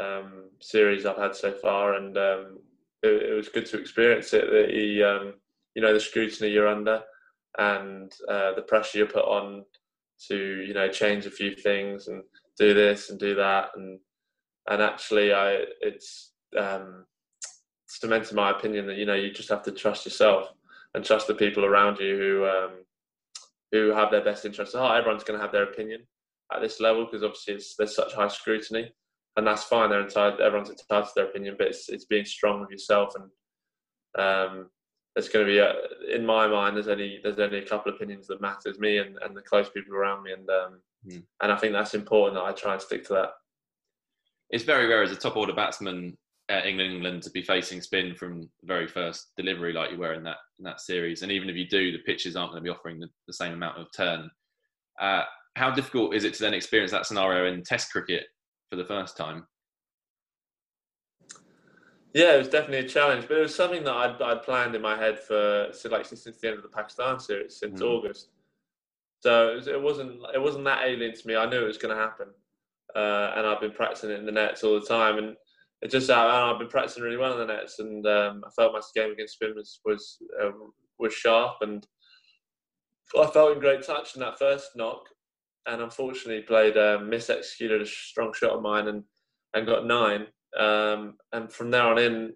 [0.00, 2.58] um, series I've had so far, and um,
[3.02, 4.44] it, it, was good to experience it.
[4.50, 5.34] The um,
[5.74, 7.02] you know the scrutiny you're under,
[7.58, 9.64] and uh, the pressure you're put on
[10.28, 12.22] to you know change a few things and
[12.58, 14.00] do this and do that, and
[14.68, 17.06] and actually, I it's um,
[17.86, 20.52] cemented my opinion that you know you just have to trust yourself
[20.94, 22.70] and trust the people around you who um,
[23.72, 24.98] who have their best interests at heart.
[24.98, 26.02] Everyone's going to have their opinion
[26.52, 28.92] at this level because obviously there's such high scrutiny,
[29.38, 29.88] and that's fine.
[29.88, 30.40] They're entitled.
[30.40, 33.30] Everyone's entitled to their opinion, but it's, it's being strong with yourself and.
[34.18, 34.70] Um,
[35.14, 35.74] there's going to be, a,
[36.14, 39.18] in my mind, there's only there's only a couple of opinions that matters, me and,
[39.22, 41.22] and the close people around me, and um, mm.
[41.42, 43.30] and I think that's important that I try and stick to that
[44.50, 46.16] it's very rare as a top order batsman
[46.48, 50.14] at England, England to be facing spin from the very first delivery like you were
[50.14, 51.22] in that in that series.
[51.22, 53.52] And even if you do, the pitches aren't going to be offering the, the same
[53.52, 54.30] amount of turn.
[55.00, 55.22] Uh,
[55.56, 58.24] how difficult is it to then experience that scenario in Test cricket
[58.70, 59.46] for the first time?
[62.14, 64.82] Yeah, it was definitely a challenge, but it was something that I'd, I'd planned in
[64.82, 67.86] my head for so like since the end of the Pakistan series, since mm.
[67.86, 68.28] August.
[69.20, 71.36] So it, was, it wasn't it wasn't that alien to me.
[71.36, 72.28] I knew it was going to happen
[72.94, 75.18] uh, and I've been practicing it in the nets all the time.
[75.18, 75.36] And
[75.82, 78.72] it just uh, I've been practicing really well in the nets, and um, I felt
[78.72, 80.50] my game against spin was was uh,
[80.98, 81.86] was sharp, and
[83.18, 85.08] I felt in great touch in that first knock.
[85.68, 89.04] And unfortunately, played um, executed a strong shot of mine and
[89.54, 90.26] and got nine.
[90.58, 92.32] Um, and from there on in,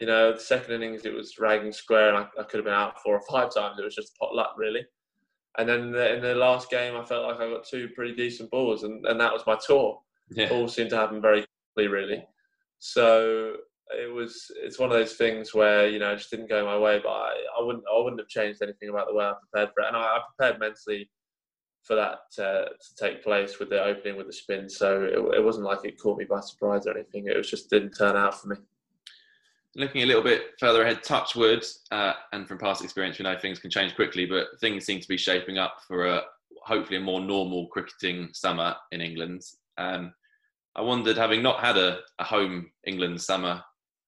[0.00, 2.74] you know, the second innings it was ragging square, and I, I could have been
[2.74, 3.78] out four or five times.
[3.78, 4.86] It was just pot luck, really.
[5.58, 8.14] And then in the, in the last game, I felt like I got two pretty
[8.14, 10.00] decent balls, and, and that was my tour.
[10.30, 10.50] Yeah.
[10.50, 11.44] All seemed to happen very
[11.74, 12.24] quickly, really.
[12.78, 13.56] So
[13.90, 16.78] it was it's one of those things where you know it just didn't go my
[16.78, 19.74] way, but I, I wouldn't I wouldn't have changed anything about the way I prepared
[19.74, 21.10] for it, and I, I prepared mentally
[21.88, 24.68] for that uh, to take place with the opening with the spin.
[24.68, 27.26] So it, it wasn't like it caught me by surprise or anything.
[27.26, 28.56] It was just didn't turn out for me
[29.78, 33.60] looking a little bit further ahead, Touchwood, uh, and from past experience, we know things
[33.60, 36.22] can change quickly, but things seem to be shaping up for a
[36.64, 39.42] hopefully a more normal cricketing summer in England.
[39.78, 40.12] Um,
[40.74, 43.62] I wondered, having not had a, a home England summer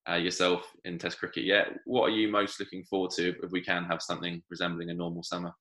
[0.09, 3.63] uh, yourself in Test cricket yet, what are you most looking forward to if we
[3.63, 5.53] can have something resembling a normal summer?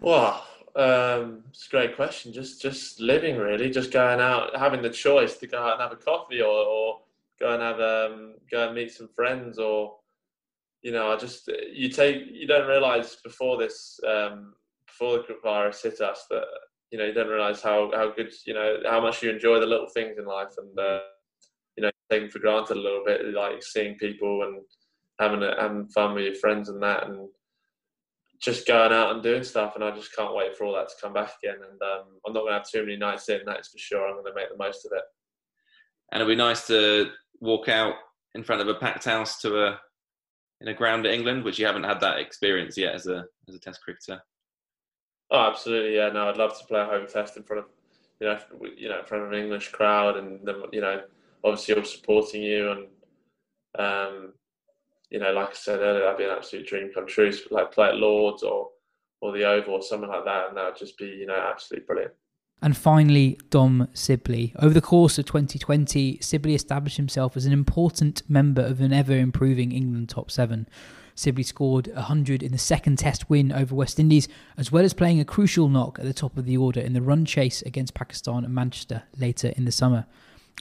[0.00, 0.44] Well,
[0.78, 2.32] um, it's a great question.
[2.32, 5.92] Just just living really, just going out, having the choice to go out and have
[5.92, 7.00] a coffee or, or
[7.40, 9.96] go and have um, go and meet some friends or
[10.82, 14.54] you know I just you take you don't realize before this um,
[14.86, 16.44] before the virus hit us that
[16.92, 19.66] you know you don't realize how how good you know how much you enjoy the
[19.66, 21.00] little things in life and uh,
[21.76, 24.62] you know taking for granted a little bit like seeing people and
[25.18, 27.28] having a, having fun with your friends and that and
[28.40, 30.94] just going out and doing stuff and I just can't wait for all that to
[31.00, 33.68] come back again and um, I'm not going to have too many nights in that's
[33.68, 35.02] for sure I'm going to make the most of it
[36.12, 37.10] and it'll be nice to
[37.40, 37.94] walk out
[38.34, 39.80] in front of a packed house to a
[40.60, 43.54] in a ground at England, which you haven't had that experience yet as a as
[43.54, 44.20] a Test cricketer.
[45.30, 46.08] Oh, absolutely, yeah.
[46.08, 47.70] No, I'd love to play a home test in front of
[48.20, 48.38] you know
[48.76, 51.02] you know in front of an English crowd, and them you know
[51.44, 52.86] obviously all supporting you, and
[53.78, 54.32] um,
[55.10, 57.32] you know like I said earlier, that'd be an absolute dream come true.
[57.50, 58.70] Like play at Lords or
[59.20, 61.86] or the Oval or something like that, and that would just be you know absolutely
[61.86, 62.14] brilliant.
[62.60, 64.52] And finally, Dom Sibley.
[64.58, 69.16] Over the course of 2020, Sibley established himself as an important member of an ever
[69.16, 70.68] improving England top seven.
[71.14, 75.20] Sibley scored 100 in the second Test win over West Indies, as well as playing
[75.20, 78.44] a crucial knock at the top of the order in the run chase against Pakistan
[78.44, 80.06] and Manchester later in the summer.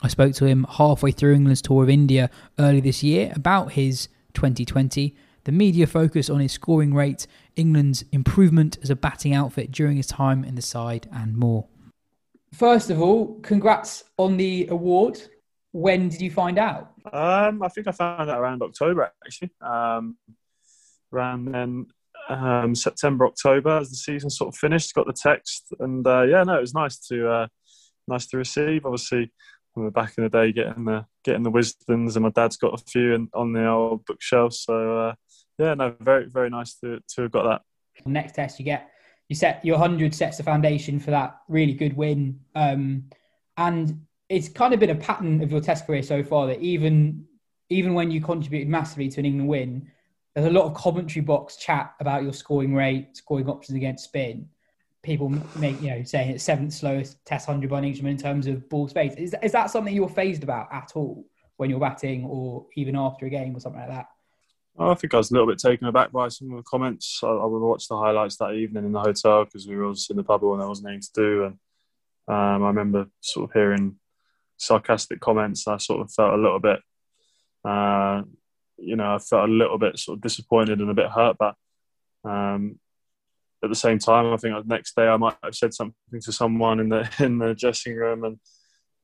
[0.04, 2.30] I spoke to him halfway through England's tour of India
[2.60, 5.16] early this year about his 2020,
[5.46, 10.06] the media focus on his scoring rate, England's improvement as a batting outfit during his
[10.06, 11.68] time in the side, and more.
[12.54, 15.20] First of all, congrats on the award.
[15.72, 16.92] When did you find out?
[17.12, 19.50] Um, I think I found out around October actually.
[19.60, 20.18] Um,
[21.12, 21.88] around then,
[22.30, 26.44] um, September, October, as the season sort of finished, got the text, and uh, yeah,
[26.44, 27.48] no, it was nice to uh,
[28.08, 28.86] nice to receive.
[28.86, 29.32] Obviously,
[29.92, 33.14] back in the day, getting the getting the Wisdens, and my dad's got a few
[33.14, 34.54] in, on the old bookshelf.
[34.54, 35.16] So uh,
[35.58, 37.62] yeah, no, very very nice to to have got that.
[38.06, 38.90] Next test, you get
[39.30, 43.06] you set your hundred sets the foundation for that really good win, um,
[43.58, 47.26] and it's kind of been a pattern of your test career so far that even
[47.70, 49.92] even when you contributed massively to an England win,
[50.36, 54.48] there's a lot of commentary box chat about your scoring rate, scoring options against spin.
[55.04, 58.48] People make you know saying it's seventh slowest test hundred by an Englishman in terms
[58.48, 59.14] of ball space.
[59.16, 61.26] Is is that something you're phased about at all
[61.58, 64.08] when you're batting or even after a game or something like that?
[64.80, 67.22] I think I was a little bit taken aback by some of the comments.
[67.24, 70.18] I, I watched the highlights that evening in the hotel because we were obviously in
[70.18, 71.54] the pub when there wasn't anything to do, and
[72.28, 73.96] um, I remember sort of hearing
[74.58, 75.68] sarcastic comments.
[75.68, 76.80] I sort of felt a little bit,
[77.66, 78.24] uh,
[78.78, 81.38] you know, I felt a little bit sort of disappointed and a bit hurt.
[81.40, 81.56] But
[82.24, 82.80] um,
[83.64, 86.32] at the same time, I think the next day I might have said something to
[86.32, 88.40] someone in the in the dressing room, and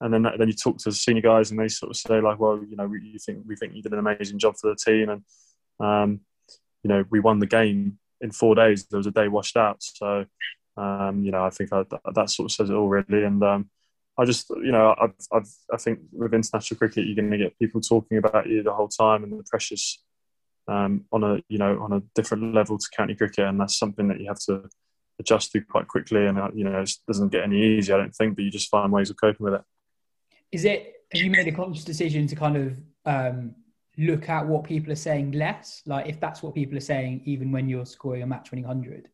[0.02, 2.40] and then then you talk to the senior guys, and they sort of say like,
[2.40, 4.76] well, you know, we, you think we think you did an amazing job for the
[4.76, 5.24] team, and
[5.80, 6.22] um,
[6.84, 8.86] you know, we won the game in four days.
[8.86, 10.26] There was a day washed out, so.
[10.76, 11.84] Um, you know, I think I,
[12.16, 13.70] that sort of says it all really, and um,
[14.18, 17.60] I just, you know, I've, I've, i think with international cricket, you're going to get
[17.60, 20.04] people talking about you the whole time, and the pressures
[20.68, 24.08] um, on a, you know, on a different level to county cricket, and that's something
[24.08, 24.70] that you have to
[25.20, 26.26] adjust to quite quickly.
[26.26, 28.70] And uh, you know, it doesn't get any easier, I don't think, but you just
[28.70, 29.62] find ways of coping with it.
[30.52, 30.94] Is it?
[31.14, 33.56] Have you made a conscious decision to kind of um,
[33.98, 35.84] look at what people are saying less?
[35.86, 39.10] Like, if that's what people are saying, even when you're scoring a match-winning hundred,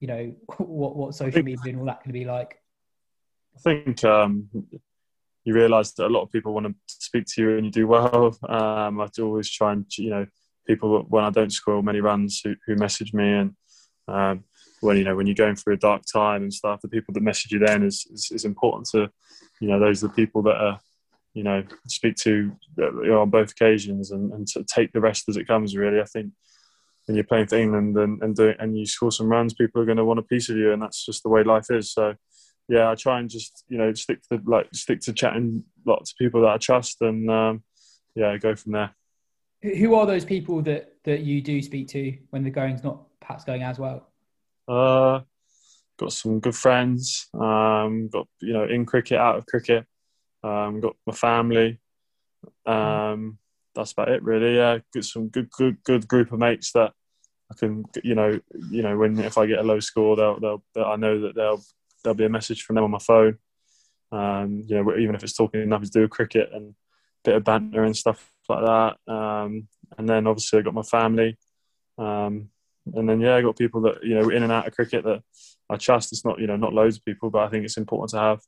[0.00, 2.60] you know, what what social media and all that to be like?
[3.56, 4.48] I think um,
[5.44, 7.86] you realise that a lot of people want to speak to you and you do
[7.86, 8.36] well.
[8.48, 10.26] Um, I always try and you know
[10.68, 13.54] people when I don't score many runs who, who message me and
[14.06, 14.44] um,
[14.80, 17.22] when you know when you're going through a dark time and stuff, the people that
[17.22, 19.10] message you then is, is, is important to
[19.60, 20.78] you know those are the people that are
[21.34, 25.28] you know speak to you know, on both occasions and, and to take the rest
[25.28, 25.76] as it comes.
[25.76, 26.32] Really, I think
[27.06, 29.86] when you're playing for England and and, do, and you score some runs, people are
[29.86, 31.92] going to want a piece of you, and that's just the way life is.
[31.92, 32.14] So
[32.68, 36.18] yeah, I try and just you know stick to like stick to chatting lots of
[36.18, 37.62] people that I trust, and um,
[38.14, 38.94] yeah, go from there.
[39.62, 43.44] Who are those people that that you do speak to when the going's not perhaps
[43.44, 44.08] going as well?
[44.68, 45.20] Uh,
[45.98, 47.28] got some good friends.
[47.34, 49.86] Um, got you know in cricket, out of cricket.
[50.44, 51.80] Um, got my family.
[52.66, 53.38] Um,
[53.74, 54.56] that's about it, really.
[54.56, 56.92] Yeah, got some good, good, good group of mates that
[57.50, 58.40] I can, you know,
[58.70, 61.34] you know, when if I get a low score, they'll, they'll, they'll I know that
[61.34, 61.62] they'll
[62.02, 63.38] there'll be a message from them on my phone.
[64.12, 66.74] Um, you know, even if it's talking nothing to do with cricket and a
[67.24, 69.12] bit of banter and stuff like that.
[69.12, 71.36] Um, and then obviously I got my family.
[71.96, 72.50] Um,
[72.94, 75.22] and then yeah, I got people that you know in and out of cricket that
[75.68, 76.12] I trust.
[76.12, 78.40] It's not you know not loads of people, but I think it's important to have.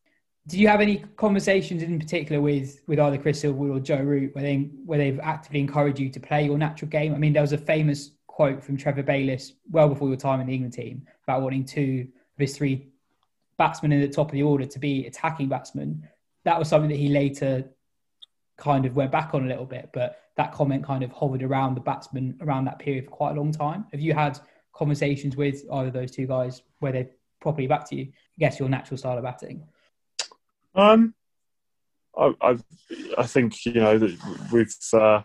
[0.47, 4.35] Do you have any conversations in particular with with either Chris Silverwood or Joe Root
[4.35, 7.14] where they where they've actively encouraged you to play your natural game?
[7.14, 10.47] I mean, there was a famous quote from Trevor Bayliss well before your time in
[10.47, 12.89] the England team about wanting two of his three
[13.59, 16.09] batsmen in the top of the order to be attacking batsmen.
[16.44, 17.68] That was something that he later
[18.60, 21.74] kind of went back on a little bit, but that comment kind of hovered around
[21.74, 23.86] the batsman around that period for quite a long time.
[23.90, 24.38] Have you had
[24.72, 27.08] conversations with either those two guys where they
[27.40, 28.04] properly backed you?
[28.04, 29.64] I guess your natural style of batting.
[30.74, 31.14] Um,
[32.16, 32.58] I, I,
[33.18, 34.16] I think you know that
[34.52, 35.22] with uh,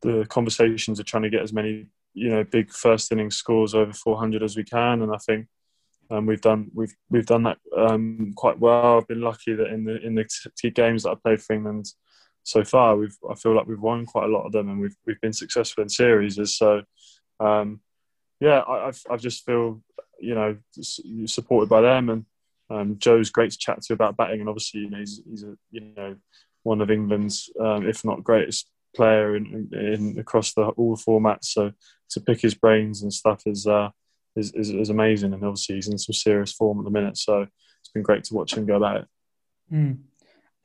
[0.00, 3.92] the conversations are trying to get as many you know big first inning scores over
[3.92, 5.46] 400 as we can, and I think
[6.10, 8.98] um, we've done we've we've done that um, quite well.
[8.98, 10.26] I've been lucky that in the in the
[10.56, 11.92] t- games that I played for England
[12.42, 14.96] so far, we've I feel like we've won quite a lot of them, and we've
[15.06, 16.38] we've been successful in series.
[16.56, 16.82] So,
[17.40, 17.80] um,
[18.40, 19.82] yeah, I I just feel
[20.20, 20.56] you know
[21.26, 22.24] supported by them, and
[22.70, 25.56] um, Joe's great to chat to about batting, and obviously you know he's he's a,
[25.70, 26.16] you know
[26.62, 31.44] one of England's um, if not greatest player in, in, across the all the formats.
[31.44, 31.72] So
[32.10, 33.66] to pick his brains and stuff is.
[33.66, 33.90] Uh,
[34.36, 35.34] is, is, is, amazing.
[35.34, 37.16] And obviously, he's in some serious form at the minute.
[37.16, 39.06] So it's been great to watch him go about it.
[39.72, 39.98] Mm.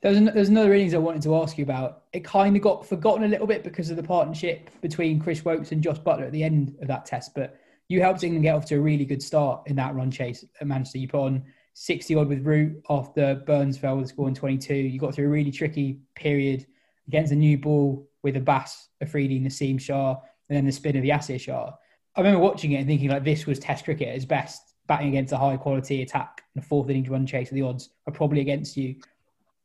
[0.04, 2.02] There's, an, there's another innings I wanted to ask you about.
[2.12, 5.72] It kind of got forgotten a little bit because of the partnership between Chris Woakes
[5.72, 7.34] and Jos Buttler at the end of that test.
[7.34, 7.58] But
[7.88, 10.66] you helped England get off to a really good start in that run chase at
[10.66, 10.98] Manchester.
[10.98, 14.74] You put on 60 odd with Root after Burns fell with a score in 22.
[14.74, 16.66] You got through a really tricky period
[17.08, 20.18] against a new ball with Abbas, Afridi, Naseem Shah,
[20.50, 21.72] and then the spin of Yasir Shah
[22.14, 25.08] I remember watching it and thinking like this was Test cricket at its best, batting
[25.08, 27.48] against a high quality attack and a fourth innings run chase.
[27.48, 28.96] The odds are probably against you.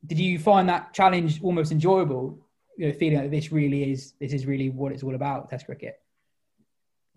[0.06, 2.40] Did you find that challenge almost enjoyable?
[2.78, 5.66] You know, feeling that this really is this is really what it's all about, Test
[5.66, 6.00] cricket.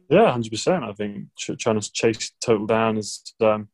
[0.08, 0.84] Yeah, hundred percent.
[0.84, 3.68] I think trying to chase total down is, um,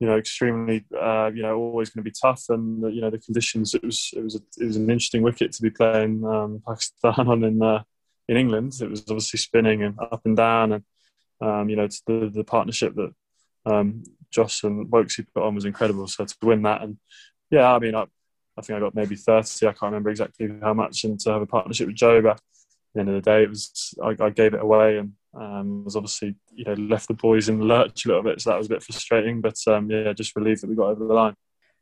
[0.00, 2.44] you know, extremely, uh, you know, always going to be tough.
[2.48, 3.74] And you know, the conditions.
[3.74, 7.14] It was it was a, it was an interesting wicket to be playing um, Pakistan
[7.28, 7.82] on in uh,
[8.28, 8.74] in England.
[8.80, 10.84] It was obviously spinning and up and down, and
[11.40, 13.12] um, you know, the the partnership that
[13.66, 16.06] um, Jos and Woakesy put on was incredible.
[16.06, 16.96] So to win that, and
[17.50, 18.04] yeah, I mean, I,
[18.58, 19.66] I think I got maybe thirty.
[19.66, 22.40] I can't remember exactly how much, and to have a partnership with Joe, at
[22.94, 25.96] the end of the day, it was I, I gave it away, and um, was
[25.96, 28.66] obviously you know left the boys in the lurch a little bit, so that was
[28.66, 29.40] a bit frustrating.
[29.40, 31.34] But um, yeah, just relieved that we got over the line.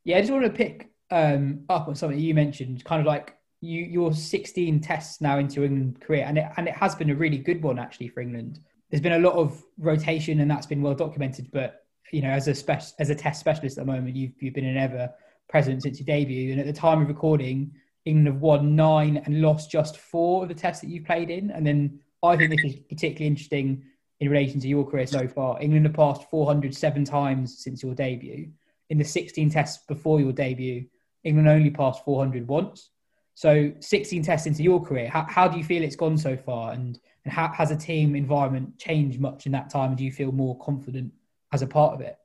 [0.05, 3.37] Yeah, I just want to pick um, up on something you mentioned, kind of like
[3.61, 7.15] you you're 16 tests now into England career, and it and it has been a
[7.15, 8.61] really good one actually for England.
[8.91, 11.51] There's been a lot of rotation, and that's been well documented.
[11.53, 14.55] But you know, as a spec- as a test specialist at the moment, you've you've
[14.55, 15.11] been an ever
[15.49, 17.73] present since your debut, and at the time of recording,
[18.05, 21.51] England have won nine and lost just four of the tests that you've played in,
[21.51, 23.85] and then I think this is particularly interesting
[24.21, 25.61] in relation to your career so far.
[25.61, 28.49] England have passed 407 times since your debut.
[28.91, 30.87] In the 16 tests before your debut,
[31.25, 32.91] England only passed 400 once.
[33.35, 36.73] So 16 tests into your career, how, how do you feel it's gone so far?
[36.73, 39.97] And, and how, has a team environment changed much in that time?
[39.97, 41.13] Do you feel more confident
[41.53, 42.17] as a part of it?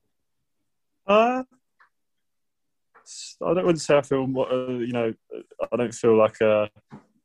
[1.07, 1.43] Uh,
[3.45, 5.13] I don't want to say I feel, uh, you know,
[5.71, 6.69] I don't feel like a,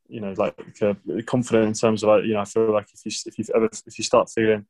[0.07, 0.93] you know, like uh,
[1.25, 3.69] confident in terms of, like, you know, I feel like if you if you ever
[3.85, 4.65] if you start feeling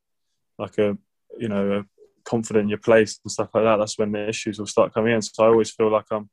[0.58, 0.96] like a,
[1.38, 1.84] you know,
[2.24, 5.14] confident in your place and stuff like that, that's when the issues will start coming
[5.14, 5.22] in.
[5.22, 6.28] So I always feel like I'm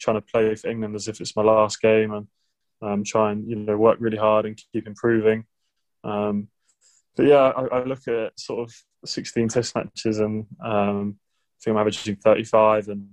[0.00, 2.26] trying to play for England as if it's my last game and
[2.82, 5.44] um, try and you know work really hard and keep improving.
[6.04, 6.48] Um,
[7.16, 8.74] but yeah, I, I, look at sort of
[9.06, 13.08] 16 Test matches and um, I think I'm averaging 35, and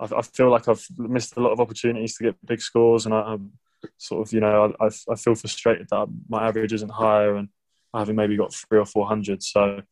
[0.00, 3.14] I, I, feel like I've missed a lot of opportunities to get big scores, and
[3.14, 3.52] I, am
[3.98, 7.48] sort of you know I, I feel frustrated that my average isn't higher, and
[7.92, 9.42] I haven't maybe got three or four hundred.
[9.42, 9.82] So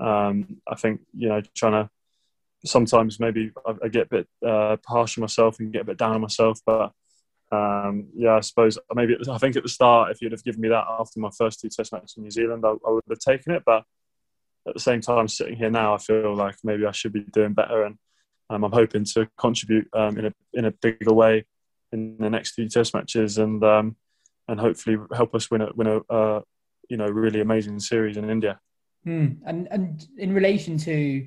[0.00, 1.90] um, I think you know trying to
[2.64, 6.14] sometimes maybe I, get a bit uh, harsh on myself and get a bit down
[6.14, 6.60] on myself.
[6.64, 6.92] But
[7.50, 10.68] um, yeah, I suppose maybe I think at the start, if you'd have given me
[10.68, 13.52] that after my first two Test matches in New Zealand, I, I would have taken
[13.52, 13.62] it.
[13.66, 13.84] But
[14.66, 17.52] at the same time, sitting here now, I feel like maybe I should be doing
[17.52, 17.98] better, and
[18.52, 21.44] um, I'm hoping to contribute um, in a in a bigger way
[21.92, 23.96] in the next few Test matches, and um,
[24.48, 26.40] and hopefully help us win a win a uh,
[26.88, 28.60] you know really amazing series in India.
[29.04, 29.28] Hmm.
[29.46, 31.26] And and in relation to,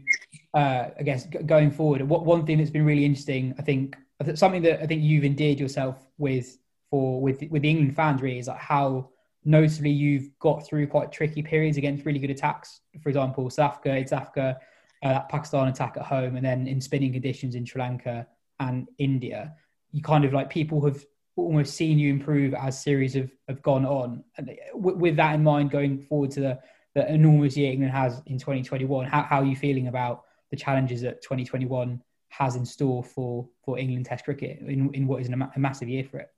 [0.53, 3.97] uh, I guess going forward, what one thing that's been really interesting, I think,
[4.35, 6.57] something that I think you've endeared yourself with
[6.91, 9.09] for with with the England fans really is like how
[9.43, 12.81] notably you've got through quite tricky periods against really good attacks.
[13.01, 14.57] For example, South Africa, it's Africa,
[15.05, 18.27] uh, that Pakistan attack at home, and then in spinning conditions in Sri Lanka
[18.59, 19.53] and India.
[19.91, 21.05] You kind of like people have
[21.35, 24.23] almost seen you improve as series have, have gone on.
[24.37, 26.59] And with that in mind, going forward to the
[26.95, 29.05] the enormous year England has in 2021.
[29.05, 33.77] How, how are you feeling about the challenges that 2021 has in store for, for
[33.77, 36.29] England Test cricket in, in what is a massive year for it?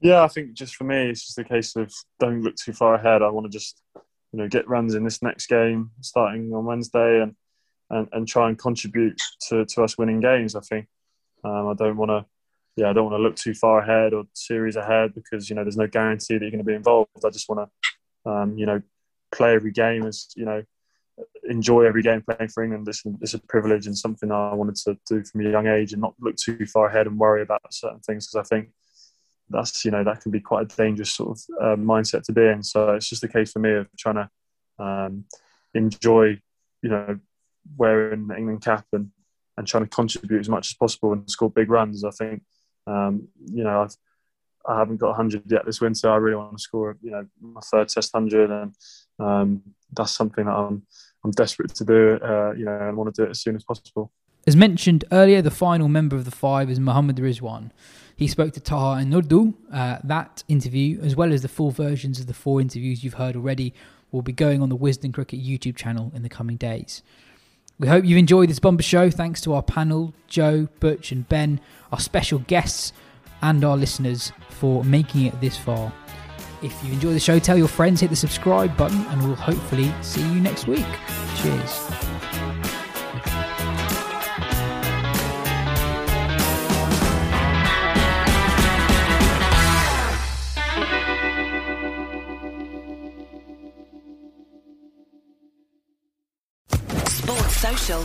[0.00, 2.96] Yeah, I think just for me, it's just a case of don't look too far
[2.96, 3.22] ahead.
[3.22, 3.80] I want to just
[4.32, 7.36] you know get runs in this next game starting on Wednesday and
[7.94, 10.56] and, and try and contribute to, to us winning games.
[10.56, 10.86] I think
[11.44, 12.26] um, I don't want to
[12.76, 15.62] yeah I don't want to look too far ahead or series ahead because you know
[15.62, 17.10] there's no guarantee that you're going to be involved.
[17.24, 17.70] I just want
[18.24, 18.82] to um, you know
[19.32, 20.62] play every game as you know
[21.44, 22.86] enjoy every game playing for England.
[22.86, 26.02] This is a privilege and something I wanted to do from a young age and
[26.02, 28.70] not look too far ahead and worry about certain things because I think
[29.50, 32.44] that's you know that can be quite a dangerous sort of uh, mindset to be
[32.44, 32.64] in.
[32.64, 35.26] So it's just a case for me of trying to um,
[35.74, 36.40] enjoy
[36.82, 37.20] you know
[37.76, 39.10] wearing the England cap and
[39.56, 42.04] and trying to contribute as much as possible and score big runs.
[42.04, 42.42] I think
[42.86, 43.96] um, you know I've
[44.66, 46.10] I haven't got 100 yet this winter.
[46.10, 48.74] I really want to score, you know, my third Test 100, and
[49.18, 49.62] um,
[49.92, 50.82] that's something that I'm
[51.24, 52.18] I'm desperate to do.
[52.22, 54.10] Uh, you know, and want to do it as soon as possible.
[54.46, 57.70] As mentioned earlier, the final member of the five is Mohammad Rizwan.
[58.14, 59.54] He spoke to Taha in Urdu.
[59.72, 63.36] Uh, that interview, as well as the full versions of the four interviews you've heard
[63.36, 63.72] already,
[64.12, 67.02] will be going on the Wisden Cricket YouTube channel in the coming days.
[67.78, 69.10] We hope you've enjoyed this bumper show.
[69.10, 71.60] Thanks to our panel, Jo, Butch, and Ben,
[71.90, 72.92] our special guests,
[73.42, 75.92] and our listeners for making it this far.
[76.62, 79.92] If you enjoy the show, tell your friends, hit the subscribe button, and we'll hopefully
[80.02, 80.86] see you next week.
[81.36, 82.63] Cheers.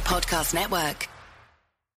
[0.02, 1.19] Podcast Network.